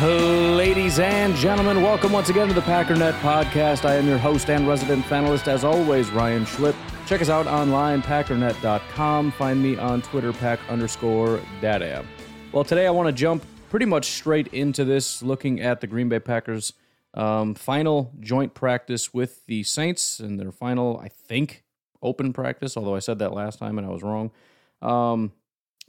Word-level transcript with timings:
Ladies 0.00 0.98
and 0.98 1.36
gentlemen, 1.36 1.82
welcome 1.82 2.10
once 2.10 2.30
again 2.30 2.48
to 2.48 2.54
the 2.54 2.62
Packernet 2.62 3.12
Podcast. 3.20 3.84
I 3.84 3.96
am 3.96 4.08
your 4.08 4.16
host 4.16 4.48
and 4.48 4.66
resident 4.66 5.04
panelist, 5.04 5.46
as 5.46 5.62
always, 5.62 6.10
Ryan 6.10 6.46
Schlip. 6.46 6.74
Check 7.06 7.20
us 7.20 7.28
out 7.28 7.46
online, 7.46 8.00
packernet.com. 8.00 9.32
Find 9.32 9.62
me 9.62 9.76
on 9.76 10.00
Twitter, 10.00 10.32
pack 10.32 10.58
underscore 10.70 11.38
data. 11.60 12.02
Well, 12.50 12.64
today 12.64 12.86
I 12.86 12.90
want 12.90 13.08
to 13.08 13.12
jump 13.12 13.44
pretty 13.68 13.84
much 13.84 14.06
straight 14.06 14.46
into 14.54 14.86
this, 14.86 15.22
looking 15.22 15.60
at 15.60 15.82
the 15.82 15.86
Green 15.86 16.08
Bay 16.08 16.18
Packers' 16.18 16.72
um, 17.12 17.54
final 17.54 18.10
joint 18.20 18.54
practice 18.54 19.12
with 19.12 19.44
the 19.44 19.64
Saints 19.64 20.18
and 20.18 20.40
their 20.40 20.50
final, 20.50 20.98
I 20.98 21.08
think, 21.08 21.62
open 22.00 22.32
practice, 22.32 22.74
although 22.74 22.94
I 22.94 23.00
said 23.00 23.18
that 23.18 23.34
last 23.34 23.58
time 23.58 23.76
and 23.76 23.86
I 23.86 23.90
was 23.90 24.02
wrong. 24.02 24.30
Um, 24.80 25.32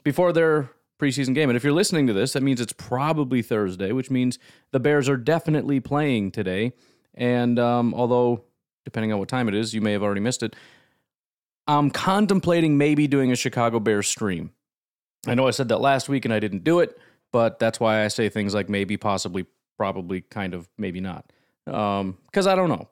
before 0.03 0.33
their 0.33 0.71
preseason 1.01 1.33
game. 1.33 1.49
And 1.49 1.57
if 1.57 1.63
you're 1.63 1.73
listening 1.73 2.07
to 2.07 2.13
this, 2.13 2.33
that 2.33 2.43
means 2.43 2.61
it's 2.61 2.73
probably 2.73 3.41
Thursday, 3.41 3.91
which 3.91 4.11
means 4.11 4.37
the 4.71 4.79
Bears 4.79 5.09
are 5.09 5.17
definitely 5.17 5.79
playing 5.79 6.31
today. 6.31 6.73
And 7.15 7.57
um, 7.57 7.93
although, 7.93 8.43
depending 8.85 9.11
on 9.11 9.19
what 9.19 9.27
time 9.27 9.47
it 9.47 9.55
is, 9.55 9.73
you 9.73 9.81
may 9.81 9.93
have 9.93 10.03
already 10.03 10.21
missed 10.21 10.43
it, 10.43 10.55
I'm 11.67 11.89
contemplating 11.89 12.77
maybe 12.77 13.07
doing 13.07 13.31
a 13.31 13.35
Chicago 13.35 13.79
Bears 13.79 14.07
stream. 14.07 14.51
I 15.27 15.35
know 15.35 15.47
I 15.47 15.51
said 15.51 15.69
that 15.69 15.81
last 15.81 16.09
week 16.09 16.25
and 16.25 16.33
I 16.33 16.39
didn't 16.39 16.63
do 16.63 16.79
it, 16.79 16.97
but 17.31 17.59
that's 17.59 17.79
why 17.79 18.03
I 18.03 18.07
say 18.07 18.29
things 18.29 18.53
like 18.53 18.69
maybe, 18.69 18.97
possibly, 18.97 19.45
probably, 19.77 20.21
kind 20.21 20.53
of, 20.53 20.69
maybe 20.77 20.99
not. 20.99 21.31
Because 21.65 22.47
um, 22.47 22.47
I 22.47 22.55
don't 22.55 22.69
know. 22.69 22.89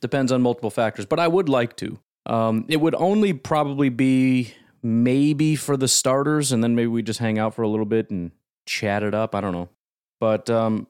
Depends 0.00 0.30
on 0.30 0.42
multiple 0.42 0.70
factors, 0.70 1.06
but 1.06 1.18
I 1.18 1.26
would 1.26 1.48
like 1.48 1.76
to. 1.76 1.98
Um, 2.26 2.66
it 2.68 2.80
would 2.80 2.94
only 2.94 3.32
probably 3.32 3.88
be 3.88 4.54
maybe 4.82 5.56
for 5.56 5.76
the 5.76 5.88
starters, 5.88 6.52
and 6.52 6.62
then 6.62 6.74
maybe 6.74 6.88
we 6.88 7.02
just 7.02 7.20
hang 7.20 7.38
out 7.38 7.54
for 7.54 7.62
a 7.62 7.68
little 7.68 7.86
bit 7.86 8.10
and 8.10 8.32
chat 8.66 9.02
it 9.02 9.14
up. 9.14 9.34
I 9.34 9.40
don't 9.40 9.52
know. 9.52 9.68
But 10.20 10.50
um, 10.50 10.86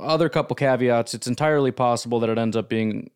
other 0.00 0.28
couple 0.28 0.56
caveats 0.56 1.14
it's 1.14 1.26
entirely 1.26 1.72
possible 1.72 2.20
that 2.20 2.30
it 2.30 2.38
ends 2.38 2.56
up 2.56 2.68
being 2.68 3.10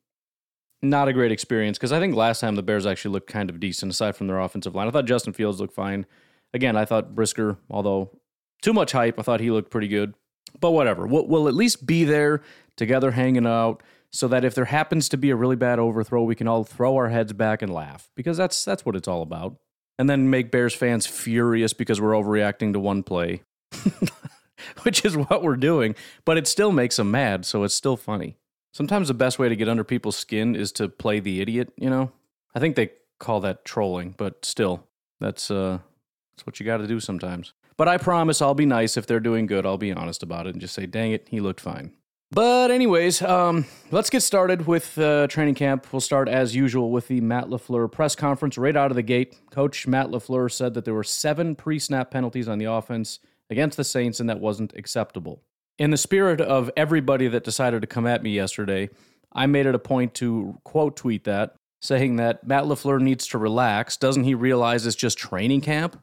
not 0.83 1.09
a 1.09 1.13
great 1.13 1.33
experience 1.33 1.79
because 1.79 1.93
I 1.93 2.01
think 2.01 2.15
last 2.15 2.41
time 2.41 2.57
the 2.57 2.63
Bears 2.63 2.87
actually 2.87 3.13
looked 3.13 3.31
kind 3.31 3.49
of 3.49 3.61
decent 3.61 3.93
aside 3.93 4.17
from 4.17 4.27
their 4.27 4.41
offensive 4.41 4.75
line. 4.75 4.89
I 4.89 4.91
thought 4.91 5.07
Justin 5.07 5.33
Fields 5.33 5.61
looked 5.61 5.75
fine. 5.75 6.07
Again, 6.53 6.77
I 6.77 6.85
thought 6.85 7.15
Brisker, 7.15 7.59
although 7.71 8.19
too 8.63 8.73
much 8.73 8.93
hype, 8.93 9.19
I 9.19 9.23
thought 9.23 9.41
he 9.41 9.51
looked 9.51 9.71
pretty 9.71 9.89
good. 9.89 10.15
But 10.61 10.73
whatever. 10.73 11.07
We'll, 11.07 11.27
we'll 11.27 11.49
at 11.49 11.55
least 11.55 11.87
be 11.87 12.05
there 12.05 12.43
together 12.77 13.13
hanging 13.13 13.47
out 13.47 13.83
so 14.11 14.29
that 14.29 14.45
if 14.45 14.55
there 14.55 14.67
happens 14.67 15.09
to 15.11 15.17
be 15.17 15.31
a 15.31 15.37
really 15.37 15.57
bad 15.57 15.79
overthrow, 15.79 16.25
we 16.25 16.35
can 16.35 16.49
all 16.49 16.65
throw 16.65 16.97
our 16.97 17.09
heads 17.09 17.33
back 17.33 17.63
and 17.63 17.73
laugh 17.73 18.11
because 18.17 18.37
that's 18.37 18.65
that's 18.65 18.85
what 18.85 18.97
it's 18.97 19.09
all 19.09 19.23
about 19.23 19.57
and 20.03 20.11
then 20.11 20.29
make 20.29 20.51
Bears 20.51 20.75
fans 20.75 21.07
furious 21.07 21.73
because 21.73 22.01
we're 22.01 22.11
overreacting 22.11 22.73
to 22.73 22.81
one 22.81 23.05
play, 23.05 23.43
which 24.83 25.05
is 25.05 25.17
what 25.17 25.45
we're 25.45 25.55
doing. 25.55 25.95
But 26.25 26.37
it 26.37 26.49
still 26.49 26.73
makes 26.73 26.97
them 26.97 27.13
mad, 27.13 27.47
so 27.47 27.63
it's 27.63 27.77
still 27.77 27.97
funny. 27.97 28.37
Sometimes 28.73 29.07
the 29.07 29.15
best 29.15 29.39
way 29.39 29.49
to 29.49 29.55
get 29.55 29.69
under 29.69 29.85
people's 29.85 30.17
skin 30.17 30.57
is 30.57 30.73
to 30.73 30.89
play 30.89 31.21
the 31.21 31.41
idiot, 31.41 31.73
you 31.77 31.89
know? 31.89 32.11
I 32.53 32.59
think 32.59 32.75
they 32.75 32.91
call 33.21 33.39
that 33.43 33.65
trolling, 33.65 34.17
but 34.19 34.45
still, 34.45 34.89
that's 35.21 35.53
uh 35.53 35.79
that's 36.33 36.47
what 36.47 36.59
you 36.59 36.67
got 36.67 36.79
to 36.79 36.89
do 36.89 36.99
sometimes. 36.99 37.53
But 37.77 37.87
I 37.87 37.97
promise 37.97 38.43
I'll 38.43 38.55
be 38.55 38.67
nice 38.67 38.97
if 38.97 39.07
they're 39.07 39.21
doing 39.21 39.47
good. 39.47 39.65
I'll 39.65 39.79
be 39.79 39.93
honest 39.93 40.25
about 40.25 40.49
it 40.49 40.55
and 40.55 40.61
just 40.61 40.75
say, 40.75 40.85
"Dang 40.85 41.13
it, 41.13 41.29
he 41.31 41.39
looked 41.39 41.61
fine." 41.61 41.93
But 42.35 42.71
anyways, 42.71 43.21
um, 43.21 43.67
let's 43.91 44.09
get 44.09 44.23
started 44.23 44.67
with 44.67 44.97
uh, 44.97 45.27
training 45.27 45.55
camp. 45.55 45.93
We'll 45.93 46.01
start 46.01 46.31
as 46.31 46.57
usual 46.57 46.91
with 46.91 47.09
the 47.09 47.21
Matt 47.21 47.49
LaFleur 47.49 47.93
press 47.93 48.17
conference 48.17 48.57
right 48.57 48.75
out 48.75 48.91
of 48.91 48.95
the 48.95 49.03
gate. 49.03 49.37
Coach 49.51 49.87
Matt 49.87 50.07
LaFleur 50.07 50.51
said 50.51 50.73
that 50.73 50.87
there 50.87 50.95
were 50.95 51.05
seven 51.05 51.55
pre-snap 51.55 52.11
penalties 52.11 52.49
on 52.49 52.57
the 52.57 52.65
offense 52.65 53.19
against 53.51 53.77
the 53.77 53.85
Saints, 53.85 54.19
and 54.19 54.31
that 54.31 54.41
wasn't 54.41 54.73
acceptable. 54.75 55.43
In 55.79 55.91
the 55.91 55.99
spirit 55.99 56.41
of 56.41 56.71
everybody 56.75 57.29
that 57.29 57.45
decided 57.45 57.83
to 57.83 57.87
come 57.87 58.07
at 58.07 58.23
me 58.23 58.31
yesterday, 58.31 58.89
I 59.35 59.45
made 59.45 59.67
it 59.67 59.75
a 59.75 59.79
point 59.79 60.15
to 60.15 60.59
quote 60.65 60.97
tweet 60.97 61.25
that, 61.25 61.55
saying 61.83 62.17
that 62.17 62.47
Matt 62.47 62.65
LaFleur 62.65 63.03
needs 63.03 63.27
to 63.27 63.37
relax. 63.37 63.99
Doesn't 63.99 64.25
he 64.25 64.35
realize 64.35 64.87
it's 64.87 64.97
just 64.97 65.19
training 65.19 65.61
camp? 65.61 66.01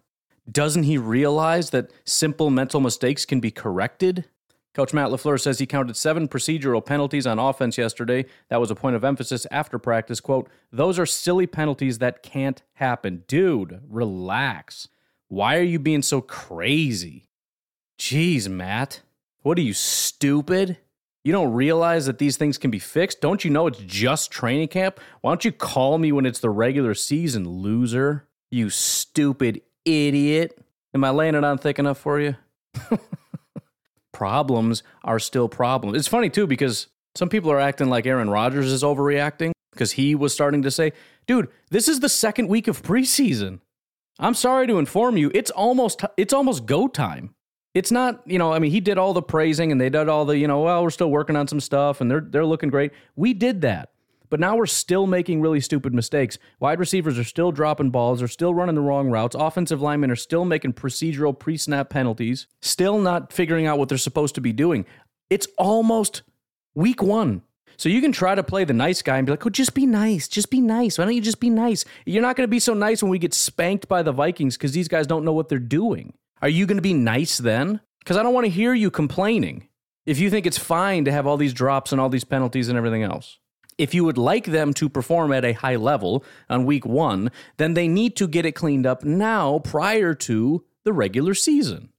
Doesn't 0.51 0.83
he 0.83 0.99
realize 0.99 1.71
that 1.71 1.91
simple 2.05 2.51
mental 2.51 2.81
mistakes 2.81 3.25
can 3.25 3.39
be 3.39 3.49
corrected? 3.49 4.25
Coach 4.75 4.93
Matt 4.93 5.09
LaFleur 5.09 5.39
says 5.39 5.59
he 5.59 5.65
counted 5.65 5.97
seven 5.97 6.27
procedural 6.27 6.85
penalties 6.85 7.25
on 7.25 7.39
offense 7.39 7.77
yesterday. 7.77 8.25
That 8.49 8.59
was 8.59 8.69
a 8.69 8.75
point 8.75 8.95
of 8.95 9.03
emphasis 9.03 9.47
after 9.51 9.79
practice. 9.79 10.19
Quote, 10.19 10.49
those 10.71 10.99
are 10.99 11.05
silly 11.05 11.47
penalties 11.47 11.97
that 11.97 12.21
can't 12.21 12.61
happen. 12.73 13.23
Dude, 13.27 13.81
relax. 13.89 14.87
Why 15.27 15.57
are 15.57 15.63
you 15.63 15.79
being 15.79 16.03
so 16.03 16.21
crazy? 16.21 17.29
Jeez, 17.99 18.47
Matt. 18.47 19.01
What 19.41 19.57
are 19.57 19.61
you, 19.61 19.73
stupid? 19.73 20.77
You 21.23 21.31
don't 21.31 21.53
realize 21.53 22.05
that 22.05 22.17
these 22.17 22.37
things 22.37 22.57
can 22.57 22.71
be 22.71 22.79
fixed? 22.79 23.21
Don't 23.21 23.43
you 23.43 23.51
know 23.51 23.67
it's 23.67 23.79
just 23.79 24.31
training 24.31 24.69
camp? 24.69 24.99
Why 25.21 25.31
don't 25.31 25.43
you 25.43 25.51
call 25.51 25.97
me 25.97 26.11
when 26.11 26.25
it's 26.25 26.39
the 26.39 26.49
regular 26.49 26.93
season, 26.93 27.47
loser? 27.47 28.27
You 28.51 28.69
stupid 28.69 29.61
idiot. 29.83 30.63
Am 30.93 31.03
I 31.03 31.09
laying 31.09 31.35
it 31.35 31.43
on 31.43 31.57
thick 31.57 31.79
enough 31.79 31.97
for 31.97 32.19
you? 32.19 32.35
problems 34.19 34.83
are 35.05 35.17
still 35.17 35.47
problems. 35.47 35.97
It's 35.97 36.09
funny 36.09 36.29
too 36.29 36.45
because 36.45 36.87
some 37.15 37.29
people 37.29 37.49
are 37.51 37.59
acting 37.59 37.89
like 37.89 38.05
Aaron 38.05 38.29
Rodgers 38.29 38.69
is 38.69 38.83
overreacting 38.83 39.53
because 39.71 39.93
he 39.93 40.13
was 40.13 40.33
starting 40.33 40.61
to 40.63 40.71
say, 40.71 40.91
"Dude, 41.25 41.47
this 41.71 41.87
is 41.87 42.01
the 42.01 42.09
second 42.09 42.49
week 42.49 42.67
of 42.67 42.83
preseason. 42.83 43.61
I'm 44.19 44.33
sorry 44.33 44.67
to 44.67 44.77
inform 44.77 45.15
you, 45.15 45.31
it's 45.33 45.51
almost 45.51 46.03
it's 46.17 46.33
almost 46.33 46.65
go 46.65 46.89
time. 46.89 47.33
It's 47.73 47.91
not, 47.91 48.21
you 48.25 48.37
know, 48.37 48.51
I 48.51 48.59
mean, 48.59 48.71
he 48.71 48.81
did 48.81 48.97
all 48.97 49.13
the 49.13 49.21
praising 49.21 49.71
and 49.71 49.79
they 49.79 49.89
did 49.89 50.09
all 50.09 50.25
the, 50.25 50.37
you 50.37 50.47
know, 50.47 50.63
well, 50.63 50.83
we're 50.83 50.89
still 50.89 51.11
working 51.11 51.35
on 51.37 51.47
some 51.47 51.61
stuff 51.61 52.01
and 52.01 52.11
they're 52.11 52.19
they're 52.19 52.45
looking 52.45 52.69
great. 52.69 52.91
We 53.15 53.33
did 53.33 53.61
that. 53.61 53.91
But 54.29 54.39
now 54.39 54.55
we're 54.55 54.67
still 54.67 55.07
making 55.07 55.41
really 55.41 55.59
stupid 55.59 55.93
mistakes. 55.93 56.37
Wide 56.59 56.79
receivers 56.79 57.17
are 57.17 57.23
still 57.23 57.51
dropping 57.51 57.89
balls, 57.89 58.21
are 58.21 58.27
still 58.27 58.53
running 58.53 58.75
the 58.75 58.81
wrong 58.81 59.09
routes. 59.09 59.35
Offensive 59.35 59.81
linemen 59.81 60.11
are 60.11 60.15
still 60.15 60.45
making 60.45 60.73
procedural 60.73 61.37
pre 61.37 61.57
snap 61.57 61.89
penalties, 61.89 62.47
still 62.61 62.99
not 62.99 63.33
figuring 63.33 63.65
out 63.65 63.79
what 63.79 63.89
they're 63.89 63.97
supposed 63.97 64.35
to 64.35 64.41
be 64.41 64.53
doing. 64.53 64.85
It's 65.29 65.47
almost 65.57 66.21
week 66.75 67.01
one. 67.01 67.41
So 67.77 67.87
you 67.87 68.01
can 68.01 68.11
try 68.11 68.35
to 68.35 68.43
play 68.43 68.65
the 68.65 68.73
nice 68.73 69.01
guy 69.01 69.17
and 69.17 69.25
be 69.25 69.31
like, 69.31 69.45
oh, 69.45 69.49
just 69.49 69.73
be 69.73 69.85
nice. 69.85 70.27
Just 70.27 70.49
be 70.49 70.59
nice. 70.59 70.97
Why 70.97 71.05
don't 71.05 71.15
you 71.15 71.21
just 71.21 71.39
be 71.39 71.49
nice? 71.49 71.85
You're 72.05 72.21
not 72.21 72.35
going 72.35 72.43
to 72.43 72.51
be 72.51 72.59
so 72.59 72.73
nice 72.73 73.01
when 73.01 73.09
we 73.09 73.19
get 73.19 73.33
spanked 73.33 73.87
by 73.87 74.03
the 74.03 74.11
Vikings 74.11 74.57
because 74.57 74.73
these 74.73 74.89
guys 74.89 75.07
don't 75.07 75.23
know 75.23 75.31
what 75.31 75.47
they're 75.47 75.59
doing. 75.59 76.13
Are 76.41 76.49
you 76.49 76.65
going 76.65 76.77
to 76.77 76.81
be 76.81 76.93
nice 76.93 77.37
then? 77.37 77.79
Because 77.99 78.17
I 78.17 78.23
don't 78.23 78.33
want 78.33 78.45
to 78.45 78.51
hear 78.51 78.73
you 78.73 78.91
complaining 78.91 79.69
if 80.05 80.19
you 80.19 80.29
think 80.29 80.45
it's 80.45 80.57
fine 80.57 81.05
to 81.05 81.11
have 81.11 81.25
all 81.25 81.37
these 81.37 81.53
drops 81.53 81.91
and 81.91 82.01
all 82.01 82.09
these 82.09 82.23
penalties 82.25 82.67
and 82.67 82.77
everything 82.77 83.03
else 83.03 83.39
if 83.79 83.93
you 83.93 84.03
would 84.03 84.17
like 84.17 84.45
them 84.45 84.73
to 84.75 84.89
perform 84.89 85.31
at 85.31 85.45
a 85.45 85.53
high 85.53 85.77
level 85.77 86.23
on 86.49 86.65
week 86.65 86.85
one, 86.85 87.31
then 87.57 87.73
they 87.73 87.87
need 87.87 88.15
to 88.17 88.27
get 88.27 88.45
it 88.45 88.51
cleaned 88.51 88.85
up 88.85 89.03
now 89.03 89.59
prior 89.59 90.13
to 90.13 90.63
the 90.83 90.93
regular 90.93 91.33
season. 91.33 91.89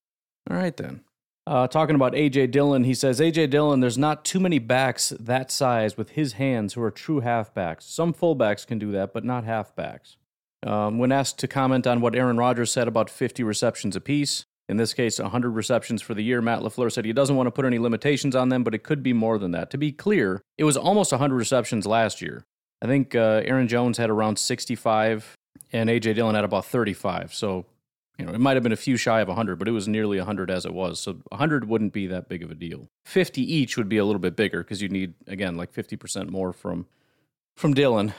All 0.48 0.56
right, 0.56 0.76
then. 0.76 1.00
Uh, 1.46 1.66
talking 1.66 1.96
about 1.96 2.12
AJ 2.12 2.52
Dillon, 2.52 2.84
he 2.84 2.94
says, 2.94 3.18
AJ 3.18 3.50
Dillon, 3.50 3.80
there's 3.80 3.98
not 3.98 4.24
too 4.24 4.38
many 4.38 4.58
backs 4.58 5.12
that 5.18 5.50
size 5.50 5.96
with 5.96 6.10
his 6.10 6.34
hands 6.34 6.74
who 6.74 6.82
are 6.82 6.90
true 6.90 7.22
halfbacks. 7.22 7.82
Some 7.82 8.12
fullbacks 8.12 8.66
can 8.66 8.78
do 8.78 8.92
that, 8.92 9.12
but 9.12 9.24
not 9.24 9.44
halfbacks. 9.44 10.16
Um, 10.64 10.98
when 10.98 11.10
asked 11.10 11.38
to 11.38 11.48
comment 11.48 11.86
on 11.86 12.02
what 12.02 12.14
Aaron 12.14 12.36
Rodgers 12.36 12.70
said 12.70 12.86
about 12.86 13.08
50 13.08 13.42
receptions 13.42 13.96
apiece, 13.96 14.44
in 14.70 14.76
this 14.76 14.94
case, 14.94 15.18
100 15.18 15.50
receptions 15.50 16.00
for 16.00 16.14
the 16.14 16.22
year. 16.22 16.40
Matt 16.40 16.60
LaFleur 16.60 16.92
said 16.92 17.04
he 17.04 17.12
doesn't 17.12 17.34
want 17.34 17.48
to 17.48 17.50
put 17.50 17.64
any 17.64 17.78
limitations 17.78 18.36
on 18.36 18.50
them, 18.50 18.62
but 18.62 18.72
it 18.74 18.84
could 18.84 19.02
be 19.02 19.12
more 19.12 19.36
than 19.36 19.50
that. 19.50 19.70
To 19.70 19.78
be 19.78 19.90
clear, 19.90 20.40
it 20.58 20.64
was 20.64 20.76
almost 20.76 21.10
100 21.10 21.34
receptions 21.34 21.86
last 21.86 22.22
year. 22.22 22.44
I 22.80 22.86
think 22.86 23.14
uh, 23.14 23.42
Aaron 23.44 23.66
Jones 23.66 23.98
had 23.98 24.10
around 24.10 24.38
65, 24.38 25.36
and 25.72 25.90
A.J. 25.90 26.14
Dillon 26.14 26.36
had 26.36 26.44
about 26.44 26.66
35. 26.66 27.34
So 27.34 27.66
You 28.18 28.26
know, 28.26 28.32
it 28.32 28.38
might 28.38 28.54
have 28.54 28.62
been 28.62 28.72
a 28.72 28.76
few 28.76 28.96
shy 28.96 29.20
of 29.20 29.28
100, 29.28 29.58
but 29.58 29.66
it 29.66 29.72
was 29.72 29.88
nearly 29.88 30.18
100 30.18 30.50
as 30.50 30.66
it 30.66 30.74
was. 30.74 31.00
So 31.00 31.14
100 31.30 31.66
wouldn't 31.66 31.92
be 31.92 32.06
that 32.08 32.28
big 32.28 32.42
of 32.42 32.50
a 32.50 32.54
deal. 32.54 32.88
50 33.06 33.40
each 33.42 33.76
would 33.76 33.88
be 33.88 33.96
a 33.96 34.04
little 34.04 34.20
bit 34.20 34.36
bigger 34.36 34.62
because 34.62 34.82
you 34.82 34.88
need 34.88 35.14
again 35.26 35.56
like 35.56 35.72
50% 35.72 36.28
more 36.28 36.52
from 36.52 36.86
from 37.56 37.74
Dillon. 37.74 38.12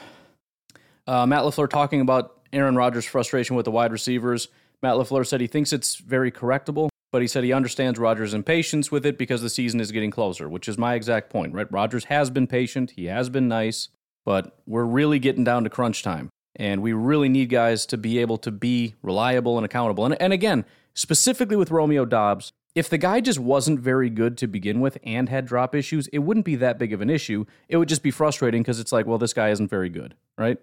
Uh, 1.06 1.24
Matt 1.26 1.44
LaFleur 1.44 1.70
talking 1.70 2.00
about 2.00 2.40
Aaron 2.52 2.76
Rodgers' 2.76 3.06
frustration 3.06 3.56
with 3.56 3.64
the 3.64 3.70
wide 3.70 3.92
receivers. 3.92 4.48
Matt 4.82 4.96
LaFleur 4.96 5.26
said 5.26 5.40
he 5.40 5.46
thinks 5.46 5.72
it's 5.72 5.96
very 5.96 6.32
correctable, 6.32 6.88
but 7.12 7.22
he 7.22 7.28
said 7.28 7.44
he 7.44 7.52
understands 7.52 7.98
Rodgers' 7.98 8.34
impatience 8.34 8.90
with 8.90 9.06
it 9.06 9.16
because 9.16 9.42
the 9.42 9.50
season 9.50 9.80
is 9.80 9.92
getting 9.92 10.10
closer, 10.10 10.48
which 10.48 10.68
is 10.68 10.76
my 10.76 10.94
exact 10.94 11.30
point, 11.30 11.54
right? 11.54 11.70
Rodgers 11.70 12.04
has 12.04 12.30
been 12.30 12.46
patient, 12.46 12.92
he 12.96 13.04
has 13.04 13.28
been 13.28 13.46
nice, 13.46 13.88
but 14.24 14.58
we're 14.66 14.84
really 14.84 15.18
getting 15.18 15.44
down 15.44 15.64
to 15.64 15.70
crunch 15.70 16.02
time. 16.02 16.30
And 16.56 16.82
we 16.82 16.92
really 16.92 17.28
need 17.28 17.48
guys 17.48 17.86
to 17.86 17.96
be 17.96 18.18
able 18.18 18.38
to 18.38 18.50
be 18.50 18.94
reliable 19.02 19.56
and 19.56 19.64
accountable. 19.64 20.04
And, 20.04 20.20
and 20.20 20.32
again, 20.32 20.64
specifically 20.94 21.56
with 21.56 21.70
Romeo 21.70 22.04
Doubs, 22.04 22.52
if 22.74 22.88
the 22.88 22.98
guy 22.98 23.20
just 23.20 23.38
wasn't 23.38 23.80
very 23.80 24.10
good 24.10 24.36
to 24.38 24.46
begin 24.46 24.80
with 24.80 24.98
and 25.04 25.28
had 25.28 25.46
drop 25.46 25.74
issues, 25.74 26.08
it 26.08 26.20
wouldn't 26.20 26.46
be 26.46 26.56
that 26.56 26.78
big 26.78 26.92
of 26.92 27.00
an 27.00 27.10
issue. 27.10 27.44
It 27.68 27.76
would 27.76 27.88
just 27.88 28.02
be 28.02 28.10
frustrating 28.10 28.62
because 28.62 28.80
it's 28.80 28.92
like, 28.92 29.06
well, 29.06 29.18
this 29.18 29.34
guy 29.34 29.50
isn't 29.50 29.68
very 29.68 29.88
good, 29.88 30.14
right? 30.38 30.58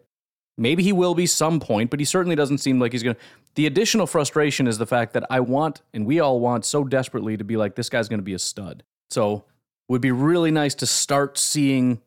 Maybe 0.60 0.84
he 0.84 0.92
will 0.92 1.16
be 1.16 1.26
some 1.26 1.60
point, 1.60 1.90
but 1.90 2.00
he 2.00 2.06
certainly 2.06 2.36
doesn't 2.36 2.58
seem 2.58 2.80
like 2.80 2.92
he's 2.92 3.02
going 3.02 3.16
to. 3.16 3.22
The 3.56 3.66
additional 3.66 4.06
frustration 4.06 4.68
is 4.68 4.78
the 4.78 4.86
fact 4.86 5.14
that 5.14 5.26
I 5.30 5.40
want, 5.40 5.82
and 5.94 6.06
we 6.06 6.20
all 6.20 6.40
want 6.40 6.66
so 6.66 6.84
desperately 6.84 7.38
to 7.38 7.44
be 7.44 7.56
like, 7.56 7.76
this 7.76 7.90
guy's 7.90 8.10
going 8.10 8.20
to 8.20 8.24
be 8.24 8.34
a 8.34 8.40
stud. 8.40 8.84
So, 9.10 9.46
would 9.88 10.02
be 10.02 10.12
really 10.12 10.52
nice 10.52 10.76
to 10.76 10.86
start 10.86 11.38
seeing 11.38 12.02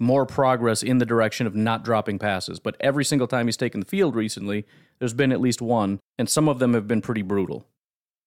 more 0.00 0.26
progress 0.26 0.82
in 0.82 0.98
the 0.98 1.06
direction 1.06 1.46
of 1.46 1.54
not 1.54 1.84
dropping 1.84 2.18
passes. 2.18 2.58
But 2.58 2.76
every 2.80 3.04
single 3.04 3.28
time 3.28 3.46
he's 3.46 3.56
taken 3.56 3.80
the 3.80 3.86
field 3.86 4.14
recently, 4.14 4.66
there's 4.98 5.14
been 5.14 5.32
at 5.32 5.40
least 5.40 5.62
one, 5.62 6.00
and 6.18 6.28
some 6.28 6.48
of 6.48 6.58
them 6.58 6.74
have 6.74 6.88
been 6.88 7.00
pretty 7.00 7.22
brutal. 7.22 7.66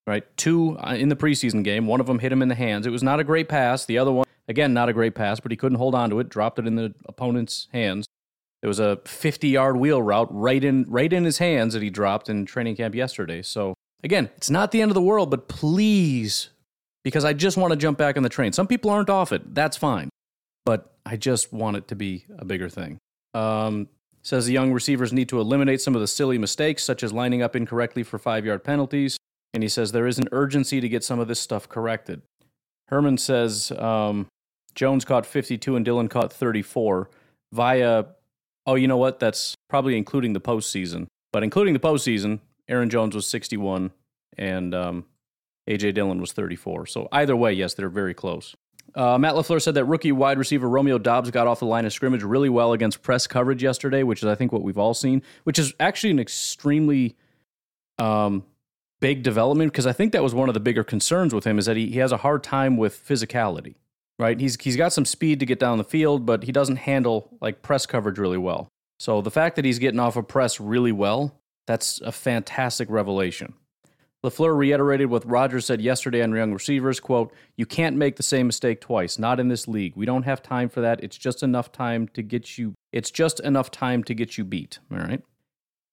Right? 0.08 0.26
Two 0.38 0.78
uh, 0.80 0.96
in 0.96 1.10
the 1.10 1.18
preseason 1.18 1.64
game, 1.66 1.86
one 1.86 2.00
of 2.00 2.08
them 2.08 2.20
hit 2.20 2.32
him 2.32 2.42
in 2.42 2.48
the 2.48 2.56
hands. 2.56 2.88
It 2.88 2.92
was 2.92 3.04
not 3.04 3.20
a 3.20 3.26
great 3.26 3.50
pass. 3.50 3.86
The 3.86 3.98
other 3.98 4.14
one, 4.14 4.26
again, 4.48 4.74
not 4.74 4.88
a 4.88 4.94
great 4.94 5.14
pass, 5.14 5.42
but 5.42 5.52
he 5.52 5.58
couldn't 5.58 5.78
hold 5.78 5.94
on 5.94 6.10
to 6.10 6.20
it, 6.20 6.30
dropped 6.30 6.58
it 6.58 6.66
in 6.66 6.76
the 6.76 6.96
opponent's 7.06 7.68
hands. 7.74 8.08
It 8.64 8.68
was 8.68 8.80
a 8.80 9.00
50 9.06 9.48
yard 9.50 9.78
wheel 9.78 10.02
route 10.02 10.28
right 10.32 10.64
in 10.64 10.86
right 10.88 11.12
in 11.12 11.24
his 11.24 11.38
hands 11.38 11.74
that 11.74 11.82
he 11.82 11.90
dropped 11.90 12.30
in 12.30 12.46
training 12.46 12.76
camp 12.76 12.96
yesterday. 12.96 13.42
So 13.42 13.76
again, 14.04 14.30
it's 14.38 14.50
not 14.50 14.72
the 14.72 14.82
end 14.82 14.92
of 14.92 14.96
the 14.96 15.02
world, 15.02 15.30
but 15.30 15.48
please, 15.48 16.50
because 17.04 17.24
I 17.24 17.34
just 17.34 17.58
want 17.58 17.72
to 17.72 17.78
jump 17.78 17.98
back 17.98 18.18
on 18.18 18.24
the 18.24 18.30
train. 18.30 18.54
Some 18.54 18.68
people 18.68 18.90
aren't 18.90 19.10
off 19.10 19.32
it. 19.32 19.54
That's 19.54 19.78
fine. 19.78 20.10
But 20.66 20.94
I 21.06 21.18
just 21.18 21.54
want 21.54 21.78
it 21.78 21.88
to 21.90 21.96
be 21.96 22.26
a 22.38 22.46
bigger 22.46 22.68
thing. 22.68 22.98
Um, 23.34 23.88
says 24.24 24.46
the 24.46 24.54
young 24.54 24.74
receivers 24.74 25.14
need 25.14 25.30
to 25.30 25.40
eliminate 25.40 25.80
some 25.80 25.96
of 25.96 26.02
the 26.02 26.08
silly 26.08 26.38
mistakes, 26.38 26.84
such 26.84 27.04
as 27.04 27.14
lining 27.14 27.42
up 27.42 27.56
incorrectly 27.56 28.04
for 28.04 28.18
five 28.18 28.46
yard 28.46 28.64
penalties. 28.64 29.18
And 29.54 29.64
he 29.64 29.70
says 29.70 29.92
there 29.92 30.08
is 30.08 30.20
an 30.20 30.28
urgency 30.32 30.82
to 30.82 30.90
get 30.90 31.04
some 31.04 31.20
of 31.20 31.28
this 31.28 31.40
stuff 31.40 31.70
corrected. 31.70 32.22
Herman 32.90 33.18
says 33.18 33.72
um, 33.72 34.28
Jones 34.76 35.06
caught 35.06 35.26
52 35.26 35.76
and 35.76 35.86
Dillon 35.86 36.10
caught 36.10 36.34
34 36.34 37.10
via 37.54 38.06
Oh, 38.68 38.76
you 38.76 38.88
know 38.88 38.98
what? 38.98 39.20
That's 39.20 39.56
probably 39.70 39.98
including 39.98 40.34
the 40.34 40.42
postseason. 40.42 41.08
But 41.32 41.44
including 41.44 41.74
the 41.74 41.80
postseason, 41.80 42.42
Aaron 42.68 42.90
Jones 42.90 43.16
was 43.16 43.26
61 43.26 43.92
and 44.38 44.76
um, 44.76 45.06
AJ 45.70 45.94
Dillon 45.94 46.20
was 46.20 46.34
34. 46.34 46.86
So 46.88 47.08
either 47.12 47.36
way, 47.36 47.54
yes, 47.54 47.74
they're 47.74 47.90
very 47.90 48.14
close. 48.14 48.56
Uh, 48.94 49.18
Matt 49.18 49.36
LaFleur 49.36 49.62
said 49.62 49.76
that 49.76 49.86
rookie 49.86 50.12
wide 50.12 50.38
receiver 50.38 50.68
Romeo 50.68 50.98
Doubs 50.98 51.32
got 51.32 51.48
off 51.48 51.60
the 51.60 51.66
line 51.66 51.86
of 51.86 51.94
scrimmage 51.94 52.24
really 52.24 52.50
well 52.50 52.74
against 52.74 53.02
press 53.02 53.28
coverage 53.28 53.64
yesterday, 53.64 54.04
which 54.04 54.22
is, 54.22 54.28
I 54.28 54.36
think, 54.36 54.52
what 54.52 54.64
we've 54.64 54.78
all 54.78 54.94
seen, 54.94 55.22
which 55.44 55.60
is 55.60 55.74
actually 55.80 56.12
an 56.12 56.20
extremely 56.20 57.16
um, 58.00 58.44
big 59.00 59.24
development 59.24 59.72
because 59.72 59.86
I 59.86 59.94
think 59.94 60.14
that 60.14 60.24
was 60.24 60.34
one 60.34 60.50
of 60.50 60.54
the 60.54 60.60
bigger 60.60 60.84
concerns 60.84 61.34
with 61.34 61.46
him 61.46 61.60
is 61.60 61.66
that 61.66 61.78
he, 61.78 61.88
he 61.88 62.00
has 62.00 62.12
a 62.12 62.18
hard 62.18 62.44
time 62.44 62.78
with 62.78 63.06
physicality 63.08 63.76
right? 64.20 64.40
He's 64.40 64.60
he's 64.62 64.76
got 64.76 64.94
some 64.94 65.06
speed 65.06 65.40
to 65.40 65.46
get 65.46 65.60
down 65.60 65.78
the 65.78 65.84
field, 65.84 66.26
but 66.26 66.44
he 66.44 66.52
doesn't 66.52 66.78
handle 66.78 67.30
like 67.42 67.62
press 67.62 67.86
coverage 67.86 68.18
really 68.18 68.38
well. 68.38 68.68
So 69.00 69.22
the 69.22 69.32
fact 69.32 69.56
that 69.56 69.66
he's 69.66 69.80
getting 69.80 70.00
off 70.00 70.16
of 70.16 70.28
press 70.28 70.60
really 70.60 70.92
well, 70.92 71.40
that's 71.68 72.02
a 72.02 72.12
fantastic 72.12 72.90
revelation. 72.90 73.54
LaFleur 74.26 74.58
reiterated 74.58 75.10
what 75.10 75.30
Rodgers 75.30 75.68
said 75.68 75.80
yesterday 75.80 76.24
on 76.24 76.34
young 76.34 76.52
receivers, 76.52 77.00
quote, 77.00 77.32
"You 77.56 77.68
can't 77.68 77.96
make 77.96 78.16
the 78.16 78.24
same 78.24 78.48
mistake 78.48 78.82
twice, 78.82 79.20
not 79.20 79.40
in 79.40 79.48
this 79.48 79.68
league. 79.68 79.94
We 79.96 80.08
don't 80.08 80.24
have 80.24 80.42
time 80.42 80.70
for 80.70 80.82
that. 80.82 81.04
It's 81.04 81.18
just 81.18 81.44
enough 81.44 81.72
time 81.72 82.08
to 82.10 82.24
get 82.24 82.58
you 82.58 82.74
it's 82.92 83.12
just 83.12 83.40
enough 83.42 83.70
time 83.70 84.04
to 84.06 84.14
get 84.16 84.38
you 84.38 84.44
beat." 84.44 84.80
All 84.92 84.98
right? 84.98 85.22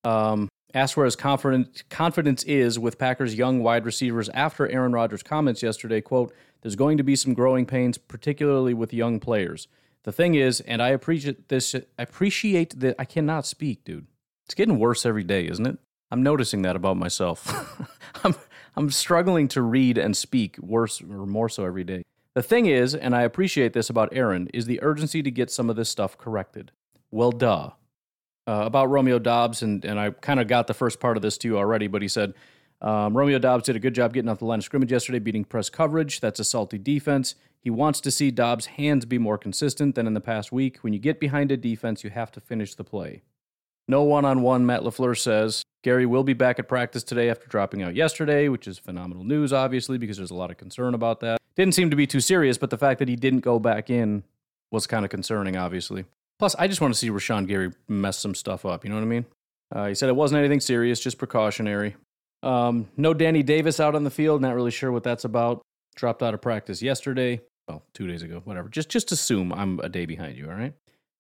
Um, 0.04 0.48
asked 0.74 0.96
where 0.96 1.06
his 1.06 1.16
confidence 1.16 1.82
confidence 1.88 2.42
is 2.42 2.78
with 2.78 2.98
Packers 2.98 3.34
young 3.34 3.62
wide 3.62 3.86
receivers 3.86 4.28
after 4.30 4.68
Aaron 4.68 4.92
Rodgers' 4.92 5.22
comments 5.22 5.62
yesterday, 5.62 6.00
quote, 6.00 6.34
there's 6.62 6.76
going 6.76 6.96
to 6.98 7.04
be 7.04 7.16
some 7.16 7.34
growing 7.34 7.66
pains, 7.66 7.96
particularly 7.96 8.74
with 8.74 8.92
young 8.92 9.20
players. 9.20 9.68
The 10.04 10.12
thing 10.12 10.34
is, 10.34 10.60
and 10.60 10.82
I 10.82 10.88
appreciate 10.90 11.48
this, 11.48 11.74
I 11.74 12.02
appreciate 12.02 12.80
that 12.80 12.96
I 12.98 13.04
cannot 13.04 13.46
speak, 13.46 13.84
dude. 13.84 14.06
It's 14.44 14.54
getting 14.54 14.78
worse 14.78 15.06
every 15.06 15.24
day, 15.24 15.46
isn't 15.46 15.66
it? 15.66 15.78
I'm 16.10 16.22
noticing 16.22 16.62
that 16.62 16.76
about 16.76 16.96
myself. 16.96 17.88
I'm, 18.24 18.34
I'm 18.76 18.90
struggling 18.90 19.48
to 19.48 19.62
read 19.62 19.96
and 19.98 20.16
speak 20.16 20.58
worse 20.58 21.00
or 21.00 21.26
more 21.26 21.48
so 21.48 21.64
every 21.64 21.84
day. 21.84 22.02
The 22.34 22.42
thing 22.42 22.66
is, 22.66 22.94
and 22.94 23.14
I 23.14 23.22
appreciate 23.22 23.72
this 23.72 23.88
about 23.88 24.08
Aaron, 24.12 24.48
is 24.52 24.66
the 24.66 24.82
urgency 24.82 25.22
to 25.22 25.30
get 25.30 25.50
some 25.50 25.70
of 25.70 25.76
this 25.76 25.88
stuff 25.88 26.18
corrected. 26.18 26.72
Well, 27.10 27.30
duh. 27.30 27.70
Uh, 28.46 28.62
about 28.66 28.90
Romeo 28.90 29.18
Doubs, 29.18 29.62
and, 29.62 29.82
and 29.86 29.98
I 29.98 30.10
kind 30.10 30.38
of 30.38 30.48
got 30.48 30.66
the 30.66 30.74
first 30.74 31.00
part 31.00 31.16
of 31.16 31.22
this 31.22 31.38
to 31.38 31.48
you 31.48 31.56
already, 31.56 31.86
but 31.86 32.02
he 32.02 32.08
said, 32.08 32.34
um, 32.82 33.16
Romeo 33.16 33.38
Doubs 33.38 33.64
did 33.64 33.74
a 33.74 33.78
good 33.78 33.94
job 33.94 34.12
getting 34.12 34.28
off 34.28 34.40
the 34.40 34.44
line 34.44 34.58
of 34.58 34.64
scrimmage 34.64 34.92
yesterday, 34.92 35.18
beating 35.18 35.44
press 35.44 35.70
coverage. 35.70 36.20
That's 36.20 36.38
a 36.38 36.44
salty 36.44 36.76
defense. 36.76 37.36
He 37.58 37.70
wants 37.70 38.02
to 38.02 38.10
see 38.10 38.30
Doubs' 38.30 38.66
hands 38.66 39.06
be 39.06 39.16
more 39.16 39.38
consistent 39.38 39.94
than 39.94 40.06
in 40.06 40.12
the 40.12 40.20
past 40.20 40.52
week. 40.52 40.76
When 40.78 40.92
you 40.92 40.98
get 40.98 41.18
behind 41.18 41.50
a 41.50 41.56
defense, 41.56 42.04
you 42.04 42.10
have 42.10 42.30
to 42.32 42.40
finish 42.40 42.74
the 42.74 42.84
play. 42.84 43.22
No 43.88 44.02
one 44.02 44.26
on 44.26 44.42
one, 44.42 44.66
Matt 44.66 44.82
LaFleur 44.82 45.18
says. 45.18 45.62
Gary 45.82 46.04
will 46.04 46.24
be 46.24 46.34
back 46.34 46.58
at 46.58 46.68
practice 46.68 47.02
today 47.02 47.30
after 47.30 47.46
dropping 47.46 47.82
out 47.82 47.94
yesterday, 47.94 48.48
which 48.48 48.68
is 48.68 48.78
phenomenal 48.78 49.24
news, 49.24 49.52
obviously, 49.52 49.96
because 49.96 50.18
there's 50.18 50.30
a 50.30 50.34
lot 50.34 50.50
of 50.50 50.58
concern 50.58 50.92
about 50.92 51.20
that. 51.20 51.38
Didn't 51.56 51.74
seem 51.74 51.88
to 51.88 51.96
be 51.96 52.06
too 52.06 52.20
serious, 52.20 52.58
but 52.58 52.68
the 52.68 52.78
fact 52.78 52.98
that 52.98 53.08
he 53.08 53.16
didn't 53.16 53.40
go 53.40 53.58
back 53.58 53.88
in 53.88 54.24
was 54.70 54.86
kind 54.86 55.06
of 55.06 55.10
concerning, 55.10 55.56
obviously. 55.56 56.04
Plus, 56.38 56.54
I 56.58 56.66
just 56.66 56.80
want 56.80 56.92
to 56.92 56.98
see 56.98 57.10
Rashan 57.10 57.46
Gary 57.46 57.70
mess 57.88 58.18
some 58.18 58.34
stuff 58.34 58.66
up, 58.66 58.84
you 58.84 58.90
know 58.90 58.96
what 58.96 59.02
I 59.02 59.06
mean? 59.06 59.26
Uh, 59.74 59.86
he 59.86 59.94
said 59.94 60.08
it 60.08 60.16
wasn't 60.16 60.38
anything 60.38 60.60
serious, 60.60 61.00
just 61.00 61.18
precautionary. 61.18 61.96
Um, 62.42 62.88
no 62.96 63.14
Danny 63.14 63.42
Davis 63.42 63.80
out 63.80 63.94
on 63.94 64.04
the 64.04 64.10
field. 64.10 64.42
Not 64.42 64.54
really 64.54 64.70
sure 64.70 64.92
what 64.92 65.02
that's 65.02 65.24
about. 65.24 65.62
Dropped 65.96 66.22
out 66.22 66.34
of 66.34 66.42
practice 66.42 66.82
yesterday. 66.82 67.40
Well, 67.68 67.82
two 67.94 68.06
days 68.06 68.22
ago, 68.22 68.42
whatever. 68.44 68.68
Just 68.68 68.90
just 68.90 69.10
assume 69.12 69.52
I'm 69.52 69.80
a 69.80 69.88
day 69.88 70.04
behind 70.04 70.36
you. 70.36 70.50
All 70.50 70.54
right. 70.56 70.74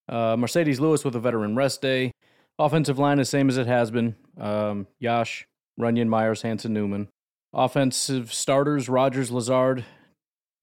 Uh, 0.08 0.36
Marcedes 0.36 0.80
Lewis 0.80 1.04
with 1.04 1.16
a 1.16 1.20
veteran 1.20 1.56
rest 1.56 1.80
day. 1.80 2.12
Offensive 2.58 2.98
line 2.98 3.18
is 3.18 3.28
same 3.28 3.48
as 3.48 3.56
it 3.56 3.66
has 3.66 3.90
been. 3.90 4.14
Um, 4.38 4.86
Yosh, 5.00 5.46
Runyan, 5.80 6.08
Myers, 6.08 6.42
Hanson, 6.42 6.74
Newman. 6.74 7.08
Offensive 7.54 8.32
starters: 8.32 8.88
Rodgers, 8.88 9.30
Lazard, 9.30 9.84